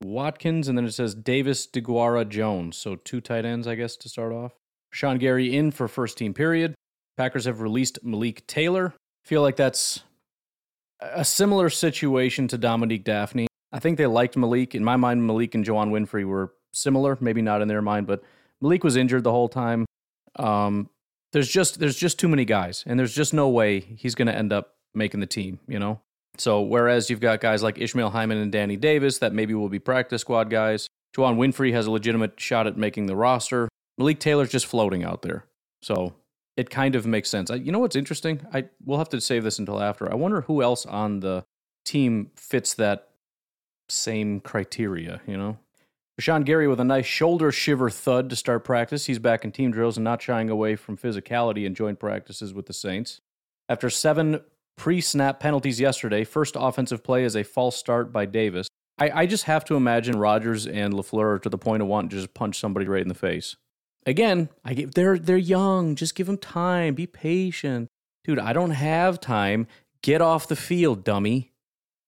Watkins, 0.02 0.68
and 0.68 0.78
then 0.78 0.86
it 0.86 0.94
says 0.94 1.16
Davis, 1.16 1.68
DeGuara, 1.68 2.28
Jones. 2.28 2.78
So 2.78 2.96
two 2.96 3.22
tight 3.22 3.46
ends, 3.46 3.68
I 3.68 3.76
guess, 3.76 3.96
to 3.98 4.10
start 4.10 4.34
off. 4.34 4.54
Sean 4.92 5.18
Gary 5.18 5.56
in 5.56 5.72
for 5.72 5.88
first 5.88 6.18
team 6.18 6.34
period. 6.34 6.76
Packers 7.18 7.46
have 7.46 7.62
released 7.62 8.04
Malik 8.04 8.46
Taylor. 8.48 8.94
Feel 9.24 9.42
like 9.42 9.56
that's 9.56 10.04
a 11.00 11.26
similar 11.26 11.70
situation 11.70 12.48
to 12.50 12.58
Dominique 12.58 13.06
Dafney. 13.06 13.48
I 13.72 13.80
think 13.80 13.98
they 13.98 14.08
liked 14.08 14.36
Malik. 14.36 14.76
In 14.76 14.84
my 14.84 14.98
mind, 14.98 15.26
Malik 15.26 15.56
and 15.56 15.66
Juwann 15.66 15.92
Winfree 15.92 16.26
were 16.26 16.54
similar, 16.74 17.18
maybe 17.22 17.42
not 17.42 17.62
in 17.62 17.68
their 17.68 17.82
mind, 17.82 18.08
but 18.08 18.24
Malik 18.60 18.84
was 18.84 18.96
injured 18.96 19.24
the 19.24 19.32
whole 19.32 19.50
time. 19.50 19.86
Um, 20.38 20.90
there's 21.32 21.50
just 21.50 21.80
there's 21.80 21.96
just 21.96 22.20
too 22.20 22.28
many 22.28 22.46
guys, 22.46 22.84
and 22.86 23.00
there's 23.00 23.16
just 23.16 23.34
no 23.34 23.50
way 23.50 23.80
he's 23.80 24.16
going 24.16 24.28
to 24.28 24.36
end 24.36 24.52
up 24.52 24.76
making 24.94 25.20
the 25.20 25.26
team. 25.28 25.60
You 25.68 25.80
know. 25.80 26.02
So 26.38 26.62
whereas 26.62 27.10
you've 27.10 27.20
got 27.20 27.42
guys 27.42 27.62
like 27.62 27.78
Ishmael 27.78 28.10
Hyman 28.10 28.38
and 28.38 28.52
Danny 28.52 28.78
Davis 28.78 29.20
that 29.20 29.34
maybe 29.34 29.54
will 29.54 29.70
be 29.70 29.80
practice 29.80 30.22
squad 30.22 30.50
guys, 30.50 30.88
Juwann 31.16 31.38
Winfree 31.38 31.74
has 31.74 31.88
a 31.88 31.92
legitimate 31.92 32.40
shot 32.40 32.68
at 32.68 32.78
making 32.78 33.06
the 33.06 33.16
roster. 33.16 33.68
Malik 33.98 34.20
Taylor's 34.20 34.50
just 34.50 34.66
floating 34.66 35.04
out 35.04 35.22
there. 35.22 35.46
So 35.82 36.14
it 36.58 36.70
kind 36.70 36.96
of 36.96 37.06
makes 37.06 37.30
sense. 37.30 37.52
I, 37.52 37.56
you 37.56 37.72
know 37.72 37.80
what's 37.80 37.96
interesting? 37.96 38.46
I 38.54 38.66
we'll 38.86 38.98
have 38.98 39.10
to 39.10 39.22
save 39.22 39.44
this 39.44 39.60
until 39.60 39.82
after. 39.82 40.12
I 40.12 40.16
wonder 40.16 40.42
who 40.42 40.62
else 40.62 40.86
on 40.86 41.20
the 41.20 41.44
team 41.86 42.32
fits 42.36 42.74
that 42.76 43.10
same 43.90 44.40
criteria. 44.40 45.22
You 45.28 45.38
know, 45.38 45.58
Rashan 46.20 46.46
Gary 46.46 46.68
with 46.68 46.80
a 46.80 46.86
nice 46.86 47.06
shoulder 47.06 47.52
shiver 47.52 47.90
thud 47.90 48.30
to 48.30 48.36
start 48.36 48.64
practice. 48.64 49.06
He's 49.06 49.20
back 49.20 49.44
in 49.44 49.52
team 49.52 49.72
drills 49.72 49.98
and 49.98 50.04
not 50.04 50.22
shying 50.22 50.50
away 50.50 50.76
from 50.76 50.98
physicality 50.98 51.66
in 51.66 51.76
joint 51.76 52.00
practices 52.00 52.54
with 52.54 52.68
the 52.68 52.74
Saints. 52.74 53.22
After 53.68 53.90
seven 53.90 54.42
pre-snap 54.82 55.40
penalties 55.40 55.80
yesterday, 55.80 56.24
first 56.24 56.56
offensive 56.58 57.04
play 57.04 57.24
is 57.24 57.36
a 57.36 57.44
false 57.44 57.78
start 57.78 58.12
by 58.12 58.26
Davis. 58.26 58.68
I, 58.98 59.22
I 59.22 59.26
just 59.26 59.46
have 59.46 59.64
to 59.66 59.76
imagine 59.76 60.18
Rodgers 60.18 60.68
and 60.68 60.94
Lafleur 60.94 61.42
to 61.42 61.50
the 61.50 61.58
point 61.58 61.82
of 61.82 61.88
wanting 61.88 62.10
to 62.10 62.16
just 62.18 62.34
punch 62.34 62.60
somebody 62.60 62.88
right 62.88 63.02
in 63.02 63.08
the 63.08 63.14
face 63.14 63.56
again, 64.06 64.50
I 64.64 64.74
they're 64.94 65.18
they're 65.18 65.38
young. 65.38 65.96
Just 65.96 66.16
give 66.16 66.28
them 66.28 66.38
time. 66.38 66.96
Be 66.96 67.08
patient, 67.08 67.90
dude. 68.24 68.40
I 68.40 68.54
don't 68.54 68.72
have 68.72 69.20
time. 69.20 69.68
Get 70.02 70.22
off 70.22 70.48
the 70.48 70.56
field, 70.56 71.04
dummy. 71.04 71.52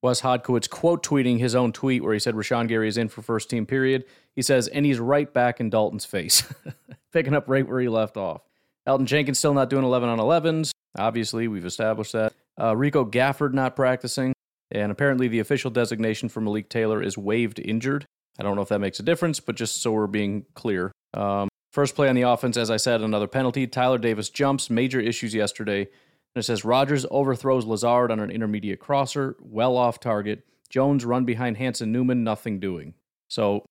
Wes 0.02 0.22
Hodkiewicz 0.22 0.70
quote 0.70 1.02
tweeting 1.02 1.40
his 1.40 1.56
own 1.56 1.72
tweet 1.72 2.04
where 2.04 2.14
he 2.14 2.20
said 2.20 2.36
Rashan 2.36 2.68
Gary 2.68 2.90
is 2.90 2.98
in 2.98 3.08
for 3.08 3.22
first 3.22 3.50
team 3.50 3.66
period. 3.66 4.04
He 4.36 4.42
says, 4.42 4.68
and 4.68 4.86
he's 4.86 5.00
right 5.00 5.32
back 5.32 5.62
in 5.62 5.70
Dalton's 5.70 6.04
face, 6.04 6.44
picking 7.14 7.34
up 7.34 7.48
right 7.48 7.66
where 7.66 7.80
he 7.80 7.88
left 7.88 8.18
off. 8.18 8.42
Elgton 8.88 9.06
Jenkins 9.06 9.40
still 9.40 9.54
not 9.54 9.70
doing 9.70 9.84
11 9.84 10.10
on 10.10 10.20
11s. 10.20 10.72
Obviously, 10.98 11.48
we've 11.48 11.66
established 11.66 12.14
that. 12.14 12.34
Uh, 12.60 12.76
Rico 12.76 13.06
Gafford 13.06 13.54
not 13.54 13.76
practicing. 13.76 14.34
And 14.72 14.92
apparently, 14.92 15.28
the 15.28 15.40
official 15.40 15.72
designation 15.72 16.30
for 16.30 16.42
Malik 16.42 16.70
Taylor 16.70 17.02
is 17.02 17.18
waived 17.18 17.60
injured. 17.60 18.06
I 18.40 18.44
don't 18.44 18.56
know 18.56 18.62
if 18.62 18.70
that 18.70 18.80
makes 18.80 19.00
a 19.00 19.04
difference, 19.04 19.40
but 19.40 19.56
just 19.56 19.82
so 19.82 19.92
we're 19.92 20.08
being 20.08 20.46
clear. 20.56 20.92
Um, 21.14 21.48
first 21.72 21.96
play 21.96 22.10
on 22.10 22.16
the 22.16 22.24
offense, 22.24 22.58
as 22.58 22.72
I 22.72 22.78
said, 22.78 23.02
another 23.02 23.28
penalty. 23.28 23.68
Tyler 23.68 24.00
Davis 24.00 24.30
jumps, 24.30 24.70
major 24.70 25.00
issues 25.00 25.34
yesterday. 25.34 25.82
And 25.82 26.42
it 26.42 26.44
says 26.44 26.66
Rodgers 26.66 27.06
overthrows 27.12 27.66
Lazard 27.66 28.12
on 28.12 28.20
an 28.20 28.32
intermediate 28.32 28.80
crosser, 28.80 29.36
well 29.40 29.78
off 29.78 30.00
target. 30.00 30.44
Jones 30.70 31.06
run 31.06 31.26
behind 31.26 31.58
Hanson 31.58 31.92
Newman, 31.92 32.24
nothing 32.24 32.60
doing. 32.60 32.96
So 33.28 33.64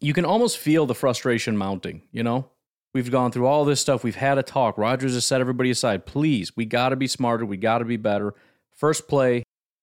you 0.00 0.14
can 0.14 0.24
almost 0.24 0.56
feel 0.56 0.86
the 0.86 0.94
frustration 0.94 1.56
mounting, 1.56 2.02
you 2.12 2.22
know? 2.22 2.48
We've 2.96 3.10
gone 3.10 3.30
through 3.30 3.44
all 3.44 3.66
this 3.66 3.78
stuff. 3.78 4.02
We've 4.02 4.16
had 4.16 4.38
a 4.38 4.42
talk. 4.42 4.78
Rodgers 4.78 5.12
has 5.12 5.26
set 5.26 5.42
everybody 5.42 5.70
aside. 5.70 6.06
Please, 6.06 6.56
we 6.56 6.64
got 6.64 6.88
to 6.88 6.96
be 6.96 7.06
smarter. 7.06 7.44
We 7.44 7.58
got 7.58 7.80
to 7.80 7.84
be 7.84 7.98
better. 7.98 8.32
First 8.74 9.06
play 9.06 9.42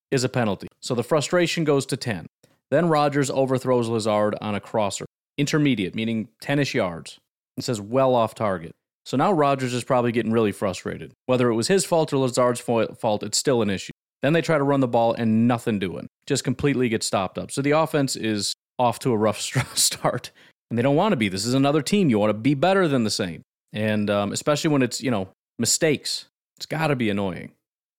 is 0.09 0.23
a 0.23 0.29
penalty. 0.29 0.67
So 0.81 0.95
the 0.95 1.03
frustration 1.03 1.63
goes 1.63 1.85
to 1.85 1.95
10. 1.95 2.25
Then 2.71 2.89
Rodgers 2.89 3.29
overthrows 3.29 3.87
Lazard 3.87 4.35
on 4.41 4.55
a 4.55 4.59
crosser, 4.59 5.05
intermediate, 5.37 5.93
meaning 5.93 6.29
10 6.41 6.57
ish 6.57 6.73
yards. 6.73 7.19
and 7.55 7.63
says 7.63 7.79
well 7.79 8.15
off 8.15 8.33
target. 8.33 8.71
So 9.05 9.15
now 9.15 9.31
Rodgers 9.31 9.75
is 9.75 9.83
probably 9.83 10.11
getting 10.11 10.31
really 10.31 10.51
frustrated. 10.51 11.13
Whether 11.27 11.51
it 11.51 11.53
was 11.53 11.67
his 11.67 11.85
fault 11.85 12.11
or 12.13 12.17
Lazard's 12.17 12.61
fault, 12.61 13.21
it's 13.21 13.37
still 13.37 13.61
an 13.61 13.69
issue. 13.69 13.91
Then 14.23 14.33
they 14.33 14.41
try 14.41 14.57
to 14.57 14.63
run 14.63 14.79
the 14.79 14.87
ball 14.87 15.13
and 15.13 15.47
nothing 15.47 15.77
doing. 15.77 16.07
Just 16.25 16.43
completely 16.43 16.89
get 16.89 17.03
stopped 17.03 17.37
up. 17.37 17.51
So 17.51 17.61
the 17.61 17.77
offense 17.77 18.15
is 18.15 18.55
off 18.79 18.97
to 18.99 19.11
a 19.11 19.17
rough 19.17 19.39
start 19.75 20.31
and 20.73 20.77
they 20.79 20.81
don't 20.81 20.95
want 20.95 21.11
to 21.11 21.17
be. 21.17 21.29
This 21.29 21.45
is 21.45 21.53
another 21.53 21.83
team. 21.83 22.09
You 22.09 22.17
want 22.17 22.31
to 22.31 22.33
be 22.33 22.55
better 22.55 22.87
than 22.87 23.03
the 23.03 23.11
same, 23.11 23.43
and 23.73 24.09
um, 24.09 24.31
especially 24.31 24.71
when 24.71 24.81
it's 24.81 25.03
you 25.03 25.11
know 25.11 25.29
mistakes. 25.59 26.25
It's 26.57 26.65
got 26.65 26.87
to 26.87 26.95
be 26.95 27.11
annoying. 27.11 27.51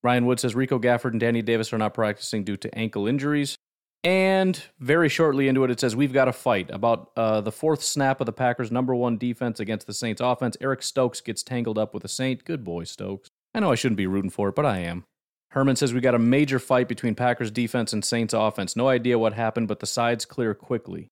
Ryan 0.03 0.27
Wood 0.27 0.41
says 0.41 0.57
Rico 0.57 0.81
Gafford 0.81 1.13
and 1.13 1.21
Danny 1.21 1.41
Davis 1.41 1.73
are 1.73 1.79
not 1.79 1.95
practicing 1.95 2.43
due 2.43 2.57
to 2.57 2.77
ankle 2.77 3.07
injuries. 3.07 3.55
And 4.03 4.61
very 4.81 5.09
shortly 5.09 5.47
into 5.47 5.63
it, 5.63 5.71
it 5.71 5.79
says 5.79 5.95
we've 5.95 6.13
got 6.13 6.27
a 6.27 6.33
fight 6.33 6.69
about 6.73 7.13
uh, 7.17 7.43
the 7.43 7.53
fourth 7.53 7.81
snap 7.81 8.21
of 8.21 8.27
the 8.27 8.33
Packers' 8.33 8.73
number 8.73 8.93
one 8.93 9.19
defense 9.19 9.61
against 9.61 9.87
the 9.87 9.95
Saints' 9.95 10.21
offense. 10.21 10.57
Eric 10.61 10.83
Stokes 10.83 11.21
gets 11.21 11.45
tangled 11.45 11.79
up 11.79 11.95
with 11.95 12.05
a 12.05 12.09
Saint. 12.09 12.45
Good 12.45 12.65
boy, 12.65 12.83
Stokes. 12.83 13.29
I 13.55 13.61
know 13.61 13.71
I 13.71 13.77
shouldn't 13.77 13.99
be 13.99 14.09
rooting 14.09 14.31
for 14.31 14.49
it, 14.49 14.57
but 14.57 14.67
I 14.67 14.79
am. 14.79 15.05
Herman 15.51 15.77
says 15.77 15.95
we 15.95 16.01
got 16.01 16.17
a 16.17 16.19
major 16.19 16.59
fight 16.59 16.89
between 16.89 17.15
Packers 17.15 17.53
defense 17.53 17.93
and 17.93 18.05
Saints 18.05 18.35
offense. 18.35 18.75
No 18.75 18.89
idea 18.89 19.17
what 19.17 19.35
happened, 19.35 19.69
but 19.69 19.79
the 19.79 19.87
sides 19.87 20.25
clear 20.25 20.55
quickly. 20.55 21.11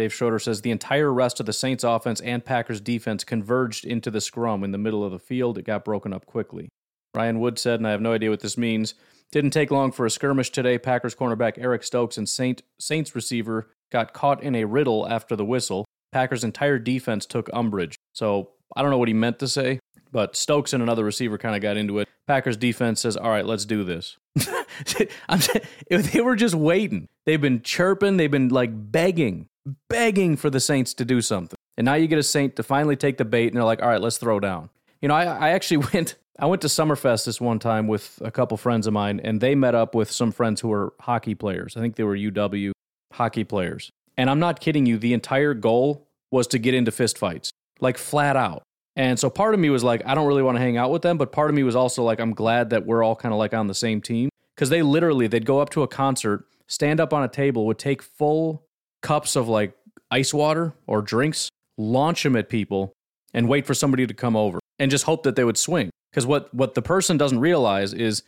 Dave 0.00 0.14
Schroeder 0.14 0.38
says 0.38 0.62
the 0.62 0.70
entire 0.70 1.12
rest 1.12 1.40
of 1.40 1.46
the 1.46 1.52
Saints 1.52 1.84
offense 1.84 2.22
and 2.22 2.42
Packers 2.42 2.80
defense 2.80 3.22
converged 3.22 3.84
into 3.84 4.10
the 4.10 4.22
scrum 4.22 4.64
in 4.64 4.72
the 4.72 4.78
middle 4.78 5.04
of 5.04 5.12
the 5.12 5.18
field. 5.18 5.58
It 5.58 5.66
got 5.66 5.84
broken 5.84 6.14
up 6.14 6.24
quickly. 6.24 6.70
Ryan 7.14 7.38
Wood 7.38 7.58
said, 7.58 7.80
and 7.80 7.86
I 7.86 7.90
have 7.90 8.00
no 8.00 8.14
idea 8.14 8.30
what 8.30 8.40
this 8.40 8.56
means. 8.56 8.94
Didn't 9.30 9.50
take 9.50 9.70
long 9.70 9.92
for 9.92 10.06
a 10.06 10.10
skirmish 10.10 10.48
today. 10.48 10.78
Packers 10.78 11.14
cornerback 11.14 11.58
Eric 11.58 11.82
Stokes 11.82 12.16
and 12.16 12.26
Saint 12.26 12.62
Saints 12.78 13.14
receiver 13.14 13.68
got 13.92 14.14
caught 14.14 14.42
in 14.42 14.54
a 14.54 14.64
riddle 14.64 15.06
after 15.06 15.36
the 15.36 15.44
whistle. 15.44 15.84
Packers' 16.12 16.44
entire 16.44 16.78
defense 16.78 17.26
took 17.26 17.50
umbrage. 17.52 17.96
So 18.14 18.52
I 18.74 18.80
don't 18.80 18.90
know 18.90 18.96
what 18.96 19.08
he 19.08 19.12
meant 19.12 19.38
to 19.40 19.48
say, 19.48 19.80
but 20.10 20.34
Stokes 20.34 20.72
and 20.72 20.82
another 20.82 21.04
receiver 21.04 21.36
kind 21.36 21.54
of 21.54 21.60
got 21.60 21.76
into 21.76 21.98
it. 21.98 22.08
Packers 22.26 22.56
defense 22.56 23.02
says, 23.02 23.18
"All 23.18 23.28
right, 23.28 23.44
let's 23.44 23.66
do 23.66 23.84
this." 23.84 24.16
they 25.90 26.20
were 26.22 26.36
just 26.36 26.54
waiting. 26.54 27.08
They've 27.26 27.40
been 27.40 27.60
chirping. 27.60 28.16
They've 28.16 28.30
been 28.30 28.48
like 28.48 28.70
begging 28.72 29.48
begging 29.88 30.36
for 30.36 30.50
the 30.50 30.60
Saints 30.60 30.94
to 30.94 31.04
do 31.04 31.20
something. 31.20 31.56
And 31.76 31.84
now 31.84 31.94
you 31.94 32.06
get 32.06 32.18
a 32.18 32.22
Saint 32.22 32.56
to 32.56 32.62
finally 32.62 32.96
take 32.96 33.16
the 33.16 33.24
bait, 33.24 33.48
and 33.48 33.56
they're 33.56 33.64
like, 33.64 33.82
all 33.82 33.88
right, 33.88 34.00
let's 34.00 34.18
throw 34.18 34.40
down. 34.40 34.70
You 35.00 35.08
know, 35.08 35.14
I, 35.14 35.24
I 35.24 35.48
actually 35.50 35.86
went. 35.92 36.16
I 36.38 36.46
went 36.46 36.62
to 36.62 36.68
Summerfest 36.68 37.26
this 37.26 37.38
one 37.38 37.58
time 37.58 37.86
with 37.86 38.18
a 38.24 38.30
couple 38.30 38.56
friends 38.56 38.86
of 38.86 38.94
mine, 38.94 39.20
and 39.22 39.42
they 39.42 39.54
met 39.54 39.74
up 39.74 39.94
with 39.94 40.10
some 40.10 40.32
friends 40.32 40.62
who 40.62 40.68
were 40.68 40.94
hockey 40.98 41.34
players. 41.34 41.76
I 41.76 41.80
think 41.80 41.96
they 41.96 42.02
were 42.02 42.16
UW 42.16 42.72
hockey 43.12 43.44
players. 43.44 43.90
And 44.16 44.30
I'm 44.30 44.38
not 44.38 44.60
kidding 44.60 44.86
you, 44.86 44.96
the 44.96 45.12
entire 45.12 45.52
goal 45.52 46.08
was 46.30 46.46
to 46.48 46.58
get 46.58 46.72
into 46.72 46.90
fistfights, 46.90 47.50
like 47.80 47.98
flat 47.98 48.36
out. 48.36 48.62
And 48.96 49.18
so 49.18 49.30
part 49.30 49.54
of 49.54 49.60
me 49.60 49.70
was 49.70 49.84
like, 49.84 50.02
I 50.06 50.14
don't 50.14 50.26
really 50.26 50.42
want 50.42 50.56
to 50.56 50.60
hang 50.60 50.76
out 50.76 50.90
with 50.90 51.02
them, 51.02 51.18
but 51.18 51.32
part 51.32 51.50
of 51.50 51.56
me 51.56 51.62
was 51.62 51.76
also 51.76 52.02
like, 52.02 52.20
I'm 52.20 52.32
glad 52.32 52.70
that 52.70 52.86
we're 52.86 53.02
all 53.02 53.16
kind 53.16 53.32
of 53.32 53.38
like 53.38 53.54
on 53.54 53.66
the 53.66 53.74
same 53.74 54.00
team. 54.00 54.28
Because 54.54 54.68
they 54.68 54.82
literally, 54.82 55.26
they'd 55.26 55.46
go 55.46 55.60
up 55.60 55.70
to 55.70 55.82
a 55.82 55.88
concert, 55.88 56.44
stand 56.66 57.00
up 57.00 57.14
on 57.14 57.22
a 57.22 57.28
table, 57.28 57.66
would 57.66 57.78
take 57.78 58.02
full 58.02 58.66
cups 59.02 59.36
of 59.36 59.48
like 59.48 59.74
ice 60.10 60.34
water 60.34 60.74
or 60.86 61.02
drinks, 61.02 61.50
launch 61.78 62.22
them 62.22 62.36
at 62.36 62.48
people, 62.48 62.92
and 63.32 63.48
wait 63.48 63.66
for 63.66 63.74
somebody 63.74 64.06
to 64.06 64.14
come 64.14 64.36
over 64.36 64.58
and 64.78 64.90
just 64.90 65.04
hope 65.04 65.22
that 65.22 65.36
they 65.36 65.44
would 65.44 65.58
swing. 65.58 65.90
Because 66.10 66.26
what, 66.26 66.52
what 66.52 66.74
the 66.74 66.82
person 66.82 67.16
doesn't 67.16 67.38
realize 67.38 67.92
is 67.92 68.22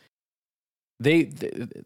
they 1.00 1.32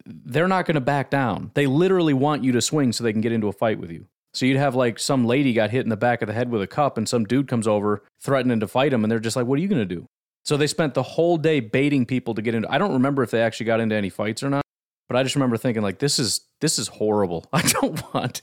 they're 0.04 0.48
not 0.48 0.66
going 0.66 0.74
to 0.74 0.80
back 0.80 1.10
down. 1.10 1.50
They 1.54 1.66
literally 1.66 2.14
want 2.14 2.44
you 2.44 2.52
to 2.52 2.60
swing 2.60 2.92
so 2.92 3.02
they 3.02 3.12
can 3.12 3.22
get 3.22 3.32
into 3.32 3.48
a 3.48 3.52
fight 3.52 3.78
with 3.78 3.90
you. 3.90 4.06
So 4.34 4.44
you'd 4.44 4.58
have 4.58 4.74
like 4.74 4.98
some 4.98 5.26
lady 5.26 5.54
got 5.54 5.70
hit 5.70 5.84
in 5.84 5.88
the 5.88 5.96
back 5.96 6.20
of 6.20 6.28
the 6.28 6.34
head 6.34 6.50
with 6.50 6.60
a 6.60 6.66
cup, 6.66 6.98
and 6.98 7.08
some 7.08 7.24
dude 7.24 7.48
comes 7.48 7.66
over 7.66 8.02
threatening 8.20 8.60
to 8.60 8.68
fight 8.68 8.92
him, 8.92 9.02
and 9.02 9.10
they're 9.10 9.18
just 9.18 9.36
like, 9.36 9.46
"What 9.46 9.58
are 9.58 9.62
you 9.62 9.68
going 9.68 9.80
to 9.80 9.94
do?" 9.94 10.06
So 10.44 10.56
they 10.56 10.66
spent 10.66 10.92
the 10.92 11.02
whole 11.02 11.38
day 11.38 11.60
baiting 11.60 12.04
people 12.04 12.34
to 12.34 12.42
get 12.42 12.54
into. 12.54 12.70
I 12.70 12.76
don't 12.76 12.92
remember 12.92 13.22
if 13.22 13.30
they 13.30 13.40
actually 13.40 13.66
got 13.66 13.80
into 13.80 13.94
any 13.94 14.10
fights 14.10 14.42
or 14.42 14.50
not, 14.50 14.62
but 15.08 15.16
I 15.16 15.22
just 15.22 15.34
remember 15.34 15.56
thinking 15.56 15.82
like, 15.82 15.98
"This 15.98 16.18
is 16.18 16.42
this 16.60 16.78
is 16.78 16.88
horrible. 16.88 17.46
I 17.52 17.62
don't 17.62 18.02
want 18.12 18.42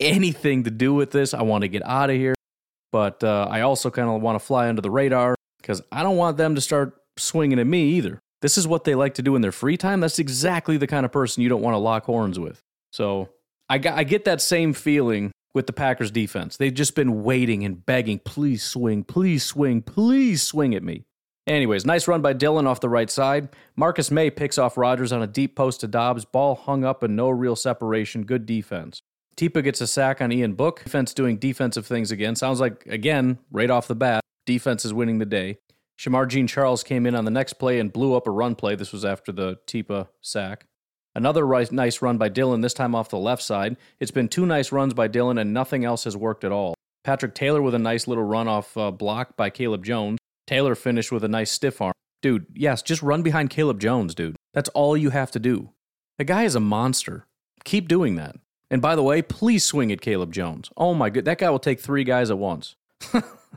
anything 0.00 0.64
to 0.64 0.70
do 0.70 0.94
with 0.94 1.10
this. 1.10 1.34
I 1.34 1.42
want 1.42 1.62
to 1.62 1.68
get 1.68 1.84
out 1.84 2.10
of 2.10 2.16
here. 2.16 2.34
But 2.92 3.22
uh, 3.22 3.48
I 3.50 3.62
also 3.62 3.90
kind 3.90 4.08
of 4.08 4.22
want 4.22 4.38
to 4.38 4.44
fly 4.44 4.68
under 4.68 4.80
the 4.80 4.90
radar 4.90 5.34
because 5.60 5.82
I 5.92 6.02
don't 6.02 6.16
want 6.16 6.36
them 6.36 6.54
to 6.54 6.60
start 6.60 6.96
swinging 7.18 7.58
at 7.58 7.66
me 7.66 7.94
either. 7.94 8.20
This 8.42 8.56
is 8.56 8.66
what 8.66 8.84
they 8.84 8.94
like 8.94 9.14
to 9.14 9.22
do 9.22 9.34
in 9.34 9.42
their 9.42 9.52
free 9.52 9.76
time. 9.76 10.00
That's 10.00 10.18
exactly 10.18 10.76
the 10.76 10.86
kind 10.86 11.04
of 11.04 11.12
person 11.12 11.42
you 11.42 11.48
don't 11.48 11.62
want 11.62 11.74
to 11.74 11.78
lock 11.78 12.04
horns 12.04 12.38
with. 12.38 12.60
So 12.92 13.28
I, 13.68 13.78
got, 13.78 13.98
I 13.98 14.04
get 14.04 14.24
that 14.26 14.40
same 14.40 14.72
feeling 14.72 15.32
with 15.54 15.66
the 15.66 15.72
Packers 15.72 16.10
defense. 16.10 16.56
They've 16.56 16.72
just 16.72 16.94
been 16.94 17.22
waiting 17.24 17.64
and 17.64 17.84
begging, 17.84 18.18
please 18.20 18.62
swing, 18.62 19.04
please 19.04 19.42
swing, 19.42 19.82
please 19.82 20.42
swing 20.42 20.74
at 20.74 20.82
me. 20.82 21.04
Anyways, 21.46 21.86
nice 21.86 22.08
run 22.08 22.22
by 22.22 22.32
Dillon 22.32 22.66
off 22.66 22.80
the 22.80 22.88
right 22.88 23.10
side. 23.10 23.48
Marcus 23.76 24.10
Maye 24.10 24.30
picks 24.30 24.58
off 24.58 24.76
Rodgers 24.76 25.12
on 25.12 25.22
a 25.22 25.26
deep 25.26 25.54
post 25.56 25.80
to 25.80 25.88
Doubs. 25.88 26.24
Ball 26.24 26.56
hung 26.56 26.84
up 26.84 27.02
and 27.02 27.14
no 27.16 27.30
real 27.30 27.56
separation. 27.56 28.24
Good 28.24 28.46
defense. 28.46 29.02
Tipa 29.36 29.62
gets 29.62 29.80
a 29.80 29.86
sack 29.86 30.20
on 30.20 30.32
Ian 30.32 30.54
Book. 30.54 30.82
Defense 30.84 31.12
doing 31.12 31.36
defensive 31.36 31.86
things 31.86 32.10
again. 32.10 32.36
Sounds 32.36 32.58
like, 32.58 32.86
again, 32.86 33.38
right 33.50 33.70
off 33.70 33.86
the 33.86 33.94
bat, 33.94 34.22
defense 34.46 34.84
is 34.84 34.94
winning 34.94 35.18
the 35.18 35.26
day. 35.26 35.58
Shamar 35.98 36.28
Jean 36.28 36.46
Charles 36.46 36.82
came 36.82 37.06
in 37.06 37.14
on 37.14 37.24
the 37.24 37.30
next 37.30 37.54
play 37.54 37.78
and 37.78 37.92
blew 37.92 38.14
up 38.14 38.26
a 38.26 38.30
run 38.30 38.54
play. 38.54 38.74
This 38.74 38.92
was 38.92 39.04
after 39.04 39.32
the 39.32 39.58
Tipa 39.66 40.08
sack. 40.20 40.66
Another 41.14 41.46
nice 41.72 42.02
run 42.02 42.18
by 42.18 42.28
Dillon, 42.28 42.60
this 42.60 42.74
time 42.74 42.94
off 42.94 43.08
the 43.08 43.18
left 43.18 43.42
side. 43.42 43.76
It's 44.00 44.10
been 44.10 44.28
two 44.28 44.44
nice 44.44 44.70
runs 44.72 44.92
by 44.92 45.08
Dillon, 45.08 45.38
and 45.38 45.54
nothing 45.54 45.84
else 45.84 46.04
has 46.04 46.16
worked 46.16 46.44
at 46.44 46.52
all. 46.52 46.74
Patrick 47.04 47.34
Taylor 47.34 47.62
with 47.62 47.74
a 47.74 47.78
nice 47.78 48.06
little 48.06 48.24
run 48.24 48.48
off 48.48 48.76
uh, 48.76 48.90
block 48.90 49.36
by 49.36 49.48
Caleb 49.48 49.84
Jones. 49.84 50.18
Taylor 50.46 50.74
finished 50.74 51.12
with 51.12 51.24
a 51.24 51.28
nice 51.28 51.50
stiff 51.50 51.80
arm. 51.80 51.94
Dude, 52.20 52.46
yes, 52.54 52.82
just 52.82 53.02
run 53.02 53.22
behind 53.22 53.48
Caleb 53.48 53.80
Jones, 53.80 54.14
dude. 54.14 54.36
That's 54.52 54.68
all 54.70 54.96
you 54.96 55.10
have 55.10 55.30
to 55.30 55.38
do. 55.38 55.70
The 56.18 56.24
guy 56.24 56.44
is 56.44 56.54
a 56.54 56.60
monster. 56.60 57.26
Keep 57.64 57.88
doing 57.88 58.16
that. 58.16 58.36
And 58.70 58.82
by 58.82 58.96
the 58.96 59.02
way, 59.02 59.22
please 59.22 59.64
swing 59.64 59.92
at 59.92 60.00
Caleb 60.00 60.32
Jones. 60.32 60.70
Oh 60.76 60.94
my 60.94 61.10
good, 61.10 61.24
that 61.24 61.38
guy 61.38 61.50
will 61.50 61.58
take 61.58 61.80
three 61.80 62.04
guys 62.04 62.30
at 62.30 62.38
once. 62.38 62.76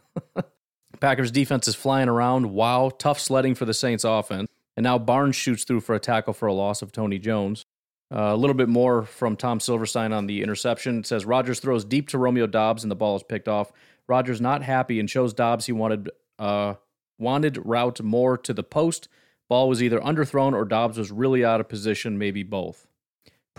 Packers 1.00 1.32
defense 1.32 1.68
is 1.68 1.76
flying 1.76 2.10
around. 2.10 2.52
Wow, 2.52 2.92
tough 2.98 3.20
sledding 3.20 3.56
for 3.56 3.66
the 3.66 3.74
Saints 3.74 4.04
offense. 4.04 4.50
And 4.76 4.84
now 4.84 4.98
Barnes 4.98 5.36
shoots 5.36 5.64
through 5.64 5.82
for 5.82 5.96
a 5.96 6.00
tackle 6.00 6.34
for 6.34 6.48
a 6.48 6.54
loss 6.54 6.82
of 6.82 6.92
Tony 6.92 7.20
Jones. 7.20 7.66
Uh, 8.12 8.34
a 8.34 8.36
little 8.36 8.56
bit 8.56 8.70
more 8.70 9.04
from 9.04 9.36
Tom 9.36 9.60
Silverstein 9.60 10.14
on 10.14 10.26
the 10.26 10.42
interception. 10.42 11.00
It 11.00 11.08
says 11.08 11.26
Rodgers 11.26 11.60
throws 11.60 11.86
deep 11.86 12.08
to 12.10 12.18
Romeo 12.18 12.48
Doubs 12.48 12.84
and 12.84 12.90
the 12.90 12.96
ball 12.96 13.16
is 13.16 13.24
picked 13.24 13.48
off. 13.48 13.72
Rodgers 14.08 14.42
not 14.42 14.64
happy 14.64 15.00
and 15.00 15.10
shows 15.10 15.34
Doubs 15.34 15.68
he 15.68 15.72
wanted 15.72 16.10
uh, 16.40 16.76
wanted 17.20 17.60
route 17.64 18.02
more 18.02 18.38
to 18.38 18.54
the 18.54 18.64
post. 18.64 19.08
Ball 19.48 19.68
was 19.68 19.84
either 19.84 20.00
underthrown 20.00 20.54
or 20.54 20.66
Doubs 20.66 20.98
was 20.98 21.12
really 21.12 21.46
out 21.46 21.60
of 21.60 21.70
position, 21.70 22.18
maybe 22.18 22.44
both. 22.44 22.88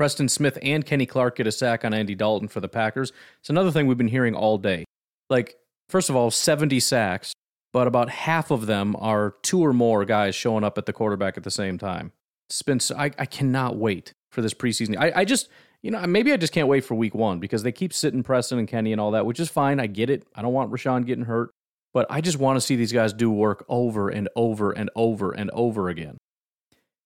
Preston 0.00 0.30
Smith 0.30 0.56
and 0.62 0.86
Kenny 0.86 1.04
Clark 1.04 1.36
get 1.36 1.46
a 1.46 1.52
sack 1.52 1.84
on 1.84 1.92
Andy 1.92 2.14
Dalton 2.14 2.48
for 2.48 2.60
the 2.60 2.70
Packers. 2.70 3.12
It's 3.40 3.50
another 3.50 3.70
thing 3.70 3.86
we've 3.86 3.98
been 3.98 4.08
hearing 4.08 4.34
all 4.34 4.56
day. 4.56 4.86
Like, 5.28 5.56
first 5.90 6.08
of 6.08 6.16
all, 6.16 6.30
70 6.30 6.80
sacks, 6.80 7.34
but 7.74 7.86
about 7.86 8.08
half 8.08 8.50
of 8.50 8.64
them 8.64 8.96
are 8.98 9.34
two 9.42 9.60
or 9.60 9.74
more 9.74 10.06
guys 10.06 10.34
showing 10.34 10.64
up 10.64 10.78
at 10.78 10.86
the 10.86 10.94
quarterback 10.94 11.36
at 11.36 11.42
the 11.42 11.50
same 11.50 11.76
time. 11.76 12.12
Been, 12.64 12.80
I, 12.96 13.10
I 13.18 13.26
cannot 13.26 13.76
wait 13.76 14.14
for 14.32 14.40
this 14.40 14.54
preseason. 14.54 14.96
I, 14.98 15.12
I 15.16 15.24
just, 15.26 15.50
you 15.82 15.90
know, 15.90 16.00
maybe 16.06 16.32
I 16.32 16.38
just 16.38 16.54
can't 16.54 16.66
wait 16.66 16.86
for 16.86 16.94
week 16.94 17.14
one 17.14 17.38
because 17.38 17.62
they 17.62 17.70
keep 17.70 17.92
sitting 17.92 18.22
Preston 18.22 18.58
and 18.58 18.66
Kenny 18.66 18.92
and 18.92 19.00
all 19.02 19.10
that, 19.10 19.26
which 19.26 19.38
is 19.38 19.50
fine. 19.50 19.78
I 19.80 19.86
get 19.86 20.08
it. 20.08 20.26
I 20.34 20.40
don't 20.40 20.54
want 20.54 20.72
Rashan 20.72 21.04
getting 21.04 21.26
hurt, 21.26 21.50
but 21.92 22.06
I 22.08 22.22
just 22.22 22.38
want 22.38 22.56
to 22.56 22.62
see 22.62 22.74
these 22.74 22.92
guys 22.92 23.12
do 23.12 23.30
work 23.30 23.66
over 23.68 24.08
and 24.08 24.30
over 24.34 24.72
and 24.72 24.88
over 24.96 25.32
and 25.32 25.50
over 25.50 25.90
again. 25.90 26.16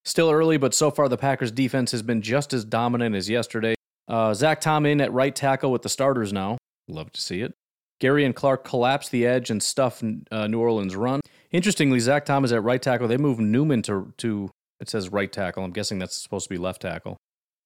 Still 0.04 0.30
early, 0.30 0.58
but 0.58 0.74
so 0.74 0.90
far 0.90 1.08
the 1.08 1.16
Packers 1.16 1.50
defense 1.50 1.90
has 1.92 2.02
been 2.02 2.20
just 2.20 2.52
as 2.52 2.64
dominant 2.64 3.14
as 3.14 3.30
yesterday. 3.30 3.74
Uh, 4.06 4.34
Zach 4.34 4.60
Tom 4.60 4.84
in 4.84 5.00
at 5.00 5.12
right 5.12 5.34
tackle 5.34 5.72
with 5.72 5.82
the 5.82 5.88
starters 5.88 6.32
now. 6.32 6.58
Love 6.88 7.10
to 7.12 7.20
see 7.20 7.40
it. 7.40 7.54
Gary 8.00 8.24
and 8.24 8.34
Clark 8.34 8.64
collapse 8.64 9.08
the 9.08 9.26
edge 9.26 9.50
and 9.50 9.62
stuff 9.62 10.02
uh, 10.30 10.46
New 10.46 10.60
Orleans' 10.60 10.94
run. 10.94 11.20
Interestingly, 11.52 12.00
Zach 12.00 12.26
Tom 12.26 12.44
is 12.44 12.52
at 12.52 12.62
right 12.62 12.82
tackle. 12.82 13.08
They 13.08 13.16
move 13.16 13.38
Newman 13.38 13.80
to, 13.82 14.12
to, 14.18 14.50
it 14.80 14.90
says 14.90 15.08
right 15.08 15.32
tackle. 15.32 15.64
I'm 15.64 15.72
guessing 15.72 15.98
that's 15.98 16.16
supposed 16.16 16.48
to 16.48 16.54
be 16.54 16.58
left 16.58 16.82
tackle. 16.82 17.16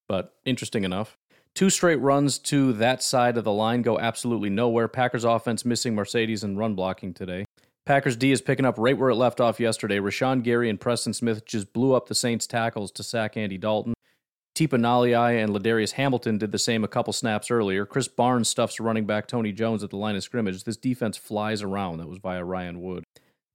But 0.07 0.35
interesting 0.45 0.85
enough. 0.85 1.17
Two 1.55 1.71
straight 1.71 1.97
runs 1.97 2.39
to 2.39 2.73
that 2.75 3.03
side 3.03 3.37
of 3.37 3.43
the 3.43 3.53
line 3.53 3.83
go 3.83 3.99
absolutely 3.99 4.51
nowhere. 4.51 4.87
Packers 4.87 5.25
offense 5.25 5.65
missing 5.65 5.97
Marcedes 5.97 6.45
and 6.45 6.57
run 6.57 6.75
blocking 6.75 7.13
today. 7.13 7.47
Packers 7.89 8.17
D 8.17 8.33
is 8.33 8.43
picking 8.43 8.67
up 8.67 8.75
right 8.77 8.99
where 8.99 9.09
it 9.09 9.15
left 9.15 9.41
off 9.41 9.59
yesterday. 9.59 9.97
Rashan 9.97 10.43
Gary 10.43 10.69
and 10.69 10.79
Preston 10.79 11.15
Smith 11.15 11.47
just 11.47 11.73
blew 11.73 11.95
up 11.95 12.07
the 12.07 12.15
Saints 12.15 12.47
tackles 12.47 12.93
to 12.93 13.03
sack 13.03 13.35
Andy 13.35 13.57
Dalton. 13.57 13.95
Tipa 14.55 14.79
Galeai 14.79 15.43
and 15.43 15.55
Ladarius 15.55 15.93
Hamilton 15.93 16.37
did 16.37 16.53
the 16.53 16.59
same 16.59 16.85
a 16.85 16.87
couple 16.87 17.15
snaps 17.15 17.51
earlier. 17.51 17.87
Krys 17.87 18.15
Barnes 18.15 18.47
stuffs 18.47 18.79
running 18.79 19.07
back 19.07 19.27
Tony 19.27 19.53
Jones 19.53 19.83
at 19.83 19.89
the 19.89 19.97
line 19.97 20.17
of 20.17 20.23
scrimmage. 20.23 20.65
This 20.65 20.77
defense 20.77 21.17
flies 21.17 21.63
around. 21.63 21.97
That 21.97 22.11
was 22.11 22.19
via 22.19 22.45
Ryan 22.45 22.83
Wood. 22.83 23.05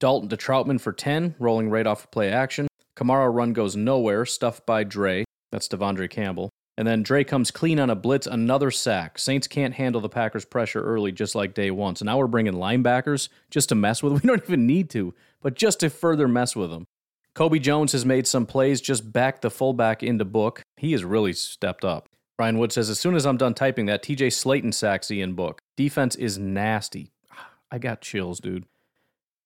Dalton 0.00 0.28
to 0.30 0.36
Trautman 0.36 0.80
for 0.80 0.92
10, 0.92 1.36
rolling 1.38 1.70
right 1.70 1.86
off 1.86 2.02
of 2.02 2.10
play 2.10 2.28
action. 2.28 2.66
Kamara 2.96 3.32
run 3.32 3.52
goes 3.52 3.76
nowhere, 3.76 4.26
stuffed 4.26 4.66
by 4.66 4.82
Dre. 4.82 5.24
That's 5.52 5.68
De'Vondre 5.68 6.10
Campbell. 6.10 6.50
And 6.76 6.88
then 6.88 7.02
Dre 7.02 7.22
comes 7.22 7.50
clean 7.50 7.78
on 7.78 7.90
a 7.90 7.94
blitz, 7.94 8.26
another 8.26 8.70
sack. 8.70 9.18
Saints 9.18 9.46
can't 9.46 9.74
handle 9.74 10.00
the 10.00 10.08
Packers' 10.08 10.44
pressure 10.44 10.82
early, 10.82 11.12
just 11.12 11.34
like 11.34 11.54
day 11.54 11.70
one. 11.70 11.94
So 11.94 12.04
now 12.04 12.18
we're 12.18 12.26
bringing 12.26 12.54
linebackers 12.54 13.28
just 13.50 13.68
to 13.68 13.74
mess 13.74 14.02
with 14.02 14.12
them. 14.12 14.20
We 14.24 14.28
don't 14.28 14.42
even 14.44 14.66
need 14.66 14.90
to, 14.90 15.14
but 15.40 15.54
just 15.54 15.80
to 15.80 15.90
further 15.90 16.26
mess 16.26 16.56
with 16.56 16.70
them. 16.70 16.86
Kobe 17.34 17.58
Jones 17.58 17.92
has 17.92 18.04
made 18.04 18.26
some 18.26 18.46
plays, 18.46 18.80
just 18.80 19.12
backed 19.12 19.42
the 19.42 19.50
fullback 19.50 20.02
into 20.02 20.24
book. 20.24 20.62
He 20.76 20.92
has 20.92 21.04
really 21.04 21.32
stepped 21.32 21.84
up. 21.84 22.08
Ryan 22.38 22.58
Wood 22.58 22.72
says, 22.72 22.90
as 22.90 22.98
soon 22.98 23.14
as 23.14 23.26
I'm 23.26 23.36
done 23.36 23.54
typing 23.54 23.86
that, 23.86 24.02
TJ 24.02 24.28
Slaton 24.28 24.74
sacks 24.74 25.10
Ian 25.10 25.34
Book. 25.34 25.60
Defense 25.76 26.16
is 26.16 26.38
nasty. 26.38 27.12
I 27.70 27.78
got 27.78 28.00
chills, 28.00 28.40
dude. 28.40 28.66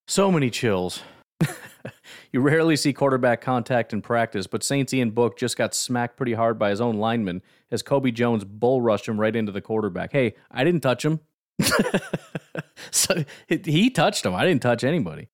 So 0.06 0.32
many 0.32 0.48
chills. 0.48 1.02
you 2.32 2.40
rarely 2.40 2.76
see 2.76 2.92
quarterback 2.92 3.40
contact 3.40 3.92
in 3.92 4.02
practice, 4.02 4.46
but 4.46 4.62
Saints 4.62 4.92
Ian 4.92 5.10
Book 5.10 5.38
just 5.38 5.56
got 5.56 5.74
smacked 5.74 6.16
pretty 6.16 6.34
hard 6.34 6.58
by 6.58 6.70
his 6.70 6.80
own 6.80 6.96
lineman 6.96 7.42
as 7.70 7.82
Kobe 7.82 8.10
Jones 8.10 8.44
bull 8.44 8.80
rushed 8.80 9.06
him 9.06 9.20
right 9.20 9.34
into 9.34 9.52
the 9.52 9.60
quarterback. 9.60 10.12
Hey, 10.12 10.34
I 10.50 10.64
didn't 10.64 10.80
touch 10.80 11.04
him. 11.04 11.20
so 12.90 13.24
he 13.48 13.90
touched 13.90 14.24
him. 14.24 14.34
I 14.34 14.44
didn't 14.44 14.62
touch 14.62 14.84
anybody. 14.84 15.28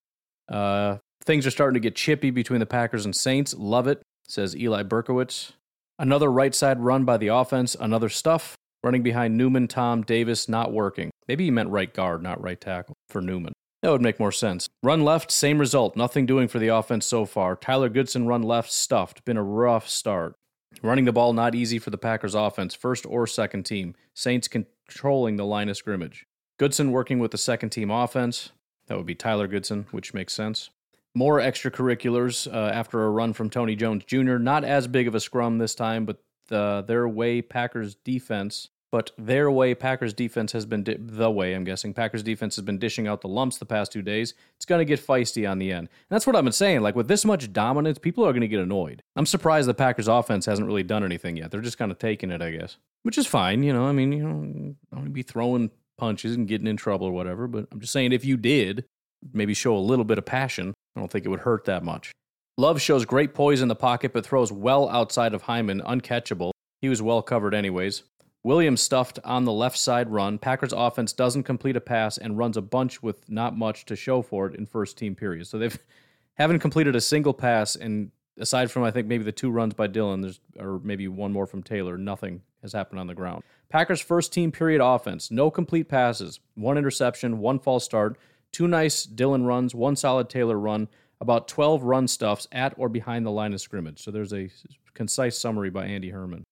Uh, 0.49 0.99
things 1.25 1.46
are 1.46 1.50
starting 1.50 1.75
to 1.75 1.80
get 1.80 1.96
chippy 1.96 2.30
between 2.30 2.61
the 2.61 2.66
Packers 2.66 3.04
and 3.04 3.14
Saints. 3.14 3.54
Love 3.54 3.87
it, 3.87 4.02
says 4.26 4.56
Eli 4.56 4.82
Berkowitz. 4.82 5.52
Another 5.99 6.30
right 6.30 6.54
side 6.54 6.80
run 6.80 7.04
by 7.04 7.16
the 7.16 7.28
offense. 7.28 7.76
Another 7.78 8.08
stuff. 8.08 8.56
Running 8.82 9.02
behind 9.02 9.38
Newman, 9.38 9.66
Tom, 9.66 10.02
Davis, 10.02 10.46
not 10.46 10.70
working. 10.70 11.11
Maybe 11.26 11.44
he 11.44 11.50
meant 11.50 11.70
right 11.70 11.92
guard, 11.92 12.23
not 12.23 12.42
right 12.42 12.61
tackle 12.61 12.94
for 13.08 13.23
Newman. 13.23 13.53
That 13.85 13.91
would 13.91 14.00
make 14.00 14.19
more 14.19 14.33
sense. 14.33 14.71
Run 14.83 15.05
left, 15.05 15.31
same 15.31 15.59
result. 15.59 15.95
Nothing 15.95 16.25
doing 16.25 16.49
for 16.49 16.59
the 16.59 16.69
offense 16.69 17.05
so 17.05 17.26
far. 17.26 17.55
Tyler 17.55 17.91
Goodson 17.91 18.26
run 18.26 18.43
left, 18.43 18.73
stuffed. 18.73 19.23
Been 19.26 19.37
a 19.37 19.43
rough 19.43 19.91
start. 19.91 20.37
Running 20.81 21.05
the 21.05 21.12
ball 21.12 21.35
not 21.35 21.55
easy 21.55 21.79
for 21.79 21.91
the 21.91 21.99
Packers 21.99 22.35
offense, 22.35 22.75
first 22.75 23.05
or 23.05 23.26
second 23.26 23.64
team. 23.64 23.95
Saints 24.14 24.49
controlling 24.49 25.37
the 25.37 25.45
line 25.45 25.69
of 25.69 25.76
scrimmage. 25.76 26.25
Goodson 26.59 26.93
working 26.93 27.19
with 27.19 27.31
the 27.31 27.37
second 27.37 27.69
team 27.69 27.91
offense. 27.91 28.53
That 28.87 28.97
would 28.97 29.05
be 29.05 29.14
Tyler 29.14 29.47
Goodson, 29.47 29.85
which 29.91 30.14
makes 30.14 30.33
sense. 30.33 30.71
More 31.14 31.38
extracurriculars 31.38 32.50
uh, 32.50 32.71
after 32.73 33.05
a 33.05 33.11
run 33.11 33.35
from 33.35 33.50
Tony 33.50 33.76
Jones 33.76 34.05
Jr. 34.07 34.38
Not 34.38 34.64
as 34.64 34.88
big 34.88 35.09
of 35.09 35.14
a 35.14 35.21
scrum 35.21 35.59
this 35.59 35.75
time, 35.75 36.07
but 36.07 36.23
the, 36.49 36.82
their 36.89 37.06
way 37.06 37.43
Packers 37.43 37.97
defense 37.97 38.71
but 38.95 39.11
their 39.19 39.50
way, 39.50 39.75
Packers 39.75 40.15
defense 40.15 40.52
has 40.52 40.67
been 40.67 40.85
di- 40.85 40.97
the 40.97 41.28
way. 41.28 41.52
I'm 41.52 41.65
guessing 41.65 41.93
Packers 41.93 42.23
defense 42.23 42.54
has 42.54 42.65
been 42.65 42.78
dishing 42.78 43.09
out 43.09 43.23
the 43.23 43.28
lumps 43.28 43.59
the 43.59 43.67
past 43.67 43.91
two 43.91 44.02
days. 44.02 44.35
It's 44.54 44.67
going 44.67 44.78
to 44.78 44.85
get 44.85 45.04
feisty 45.04 45.50
on 45.50 45.59
the 45.59 45.73
end. 45.73 45.89
And 45.89 45.89
that's 46.11 46.28
what 46.28 46.37
I've 46.37 46.45
been 46.45 46.52
saying. 46.52 46.80
Like 46.83 46.95
with 46.95 47.09
this 47.09 47.25
much 47.25 47.52
dominance, 47.52 47.99
people 47.99 48.25
are 48.25 48.30
going 48.30 48.43
to 48.43 48.47
get 48.47 48.61
annoyed. 48.61 49.02
I'm 49.17 49.26
surprised 49.26 49.69
the 49.69 49.75
Packers 49.75 50.07
offense 50.07 50.47
hasn't 50.47 50.69
really 50.69 50.85
done 50.85 51.02
anything 51.02 51.37
yet. 51.37 51.50
They're 51.50 51.61
just 51.61 51.76
kind 51.76 51.91
of 51.91 51.99
taking 51.99 52.30
it, 52.30 52.41
I 52.41 52.52
guess, 52.52 52.76
which 53.02 53.19
is 53.19 53.26
fine. 53.26 53.65
You 53.65 53.73
know, 53.73 53.85
I 53.85 53.91
mean, 53.91 54.13
you 54.13 54.23
know, 54.23 54.76
don't 54.95 55.13
be 55.13 55.25
throwing 55.25 55.73
punches 55.99 56.37
and 56.37 56.47
getting 56.47 56.69
in 56.69 56.76
trouble 56.76 57.09
or 57.09 57.13
whatever. 57.13 57.49
But 57.49 57.67
I'm 57.73 57.80
just 57.80 57.93
saying, 57.93 58.13
if 58.13 58.25
you 58.25 58.37
did, 58.37 58.85
maybe 59.33 59.54
show 59.54 59.76
a 59.76 59.78
little 59.78 60.04
bit 60.04 60.19
of 60.19 60.25
passion. 60.25 60.73
I 60.95 61.00
don't 61.00 61.11
think 61.11 61.26
it 61.26 61.30
would 61.30 61.41
hurt 61.41 61.65
that 61.65 61.83
much. 61.83 62.13
Love 62.59 62.80
shows 62.80 63.04
great 63.04 63.35
poise 63.35 63.61
in 63.61 63.67
the 63.67 63.75
pocket, 63.75 64.13
but 64.13 64.25
throws 64.25 64.52
well 64.52 64.89
outside 64.89 65.35
of 65.35 65.43
Hyman, 65.43 65.80
uncatchable. 65.80 66.52
He 66.80 66.89
was 66.89 67.02
well 67.02 67.23
covered, 67.23 67.54
anyways. 67.54 68.04
Williams 68.45 68.83
stuffed 68.83 69.19
on 69.25 69.45
the 69.45 69.52
left 69.52 69.78
side 69.78 70.11
run. 70.11 70.39
Packers 70.39 70.73
offense 70.73 71.13
doesn't 71.13 71.43
complete 71.43 71.76
a 71.76 71.80
pass 71.80 72.19
and 72.19 72.39
runs 72.39 72.57
a 72.57 72.63
bunch 72.63 73.02
with 73.02 73.28
not 73.28 73.57
much 73.57 73.87
to 73.87 73.97
show 73.97 74.23
for 74.23 74.47
it 74.47 74.54
in 74.54 74.67
first 74.67 74.97
team 74.97 75.15
period. 75.15 75.47
So 75.47 75.59
they've 75.59 75.78
haven't 76.35 76.61
completed 76.61 76.95
a 76.95 77.00
single 77.00 77.35
pass 77.35 77.75
and 77.75 78.11
aside 78.39 78.71
from 78.71 78.85
I 78.85 78.91
think 78.91 79.07
maybe 79.07 79.25
the 79.25 79.33
two 79.33 79.50
runs 79.50 79.75
by 79.75 79.87
Dillon, 79.87 80.21
there's 80.21 80.41
or 80.59 80.80
maybe 80.83 81.09
one 81.09 81.33
more 81.33 81.47
from 81.47 81.63
Taylor, 81.63 81.97
nothing 81.97 82.43
has 82.63 82.73
happened 82.73 83.00
on 83.00 83.07
the 83.07 83.15
ground. 83.15 83.43
Packers 83.69 84.00
first 84.00 84.33
team 84.33 84.52
period 84.52 84.80
offense, 84.80 85.30
no 85.30 85.50
complete 85.50 85.89
passes, 85.89 86.41
one 86.54 86.76
interception, 86.76 87.39
one 87.39 87.59
false 87.59 87.85
start, 87.85 88.19
two 88.52 88.69
nice 88.69 89.04
Dillon 89.04 89.45
runs, 89.45 89.75
one 89.75 89.97
solid 89.97 90.28
Taylor 90.28 90.59
run, 90.59 90.89
about 91.21 91.49
12 91.49 91.83
run 91.83 92.09
stuffs 92.09 92.47
at 92.52 92.75
or 92.76 92.89
behind 92.89 93.25
the 93.25 93.30
line 93.30 93.54
of 93.54 93.61
scrimmage. 93.61 94.02
So 94.02 94.11
there's 94.11 94.35
a 94.35 94.50
concise 94.93 95.39
summary 95.39 95.71
by 95.71 95.87
Andy 95.87 96.11
Herman. 96.11 96.45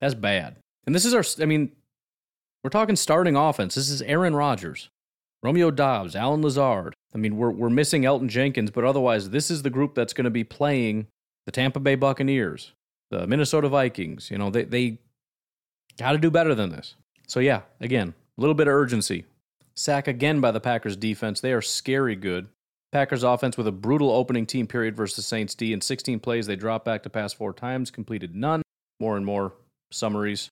That's 0.00 0.14
bad. 0.14 0.56
And 0.88 0.94
this 0.94 1.04
is 1.04 1.12
our, 1.12 1.22
I 1.42 1.44
mean, 1.44 1.72
we're 2.64 2.70
talking 2.70 2.96
starting 2.96 3.36
offense. 3.36 3.74
This 3.74 3.90
is 3.90 4.00
Aaron 4.00 4.34
Rodgers, 4.34 4.88
Romeo 5.42 5.70
Doubs, 5.70 6.16
Allen 6.16 6.40
Lazard. 6.40 6.94
I 7.14 7.18
mean, 7.18 7.36
we're, 7.36 7.50
we're 7.50 7.68
missing 7.68 8.04
Elgton 8.04 8.30
Jenkins, 8.30 8.70
but 8.70 8.84
otherwise, 8.84 9.28
this 9.28 9.50
is 9.50 9.60
the 9.60 9.68
group 9.68 9.94
that's 9.94 10.14
going 10.14 10.24
to 10.24 10.30
be 10.30 10.44
playing 10.44 11.08
the 11.44 11.52
Tampa 11.52 11.78
Bay 11.78 11.94
Buccaneers, 11.94 12.72
the 13.10 13.26
Minnesota 13.26 13.68
Vikings. 13.68 14.30
You 14.30 14.38
know, 14.38 14.48
they, 14.48 14.64
they 14.64 14.98
got 15.98 16.12
to 16.12 16.18
do 16.18 16.30
better 16.30 16.54
than 16.54 16.70
this. 16.70 16.94
So, 17.26 17.38
yeah, 17.38 17.60
again, 17.82 18.14
a 18.38 18.40
little 18.40 18.54
bit 18.54 18.66
of 18.66 18.72
urgency. 18.72 19.26
Sack 19.74 20.08
again 20.08 20.40
by 20.40 20.52
the 20.52 20.58
Packers 20.58 20.96
defense. 20.96 21.42
They 21.42 21.52
are 21.52 21.60
scary 21.60 22.16
good. 22.16 22.48
Packers 22.92 23.24
offense 23.24 23.58
with 23.58 23.66
a 23.66 23.72
brutal 23.72 24.10
opening 24.10 24.46
team 24.46 24.66
period 24.66 24.96
versus 24.96 25.26
Saints 25.26 25.54
D. 25.54 25.74
In 25.74 25.82
16 25.82 26.18
plays, 26.20 26.46
they 26.46 26.56
dropped 26.56 26.86
back 26.86 27.02
to 27.02 27.10
pass 27.10 27.34
four 27.34 27.52
times, 27.52 27.90
completed 27.90 28.34
none. 28.34 28.62
More 28.98 29.18
and 29.18 29.26
more 29.26 29.52
summaries. 29.92 30.48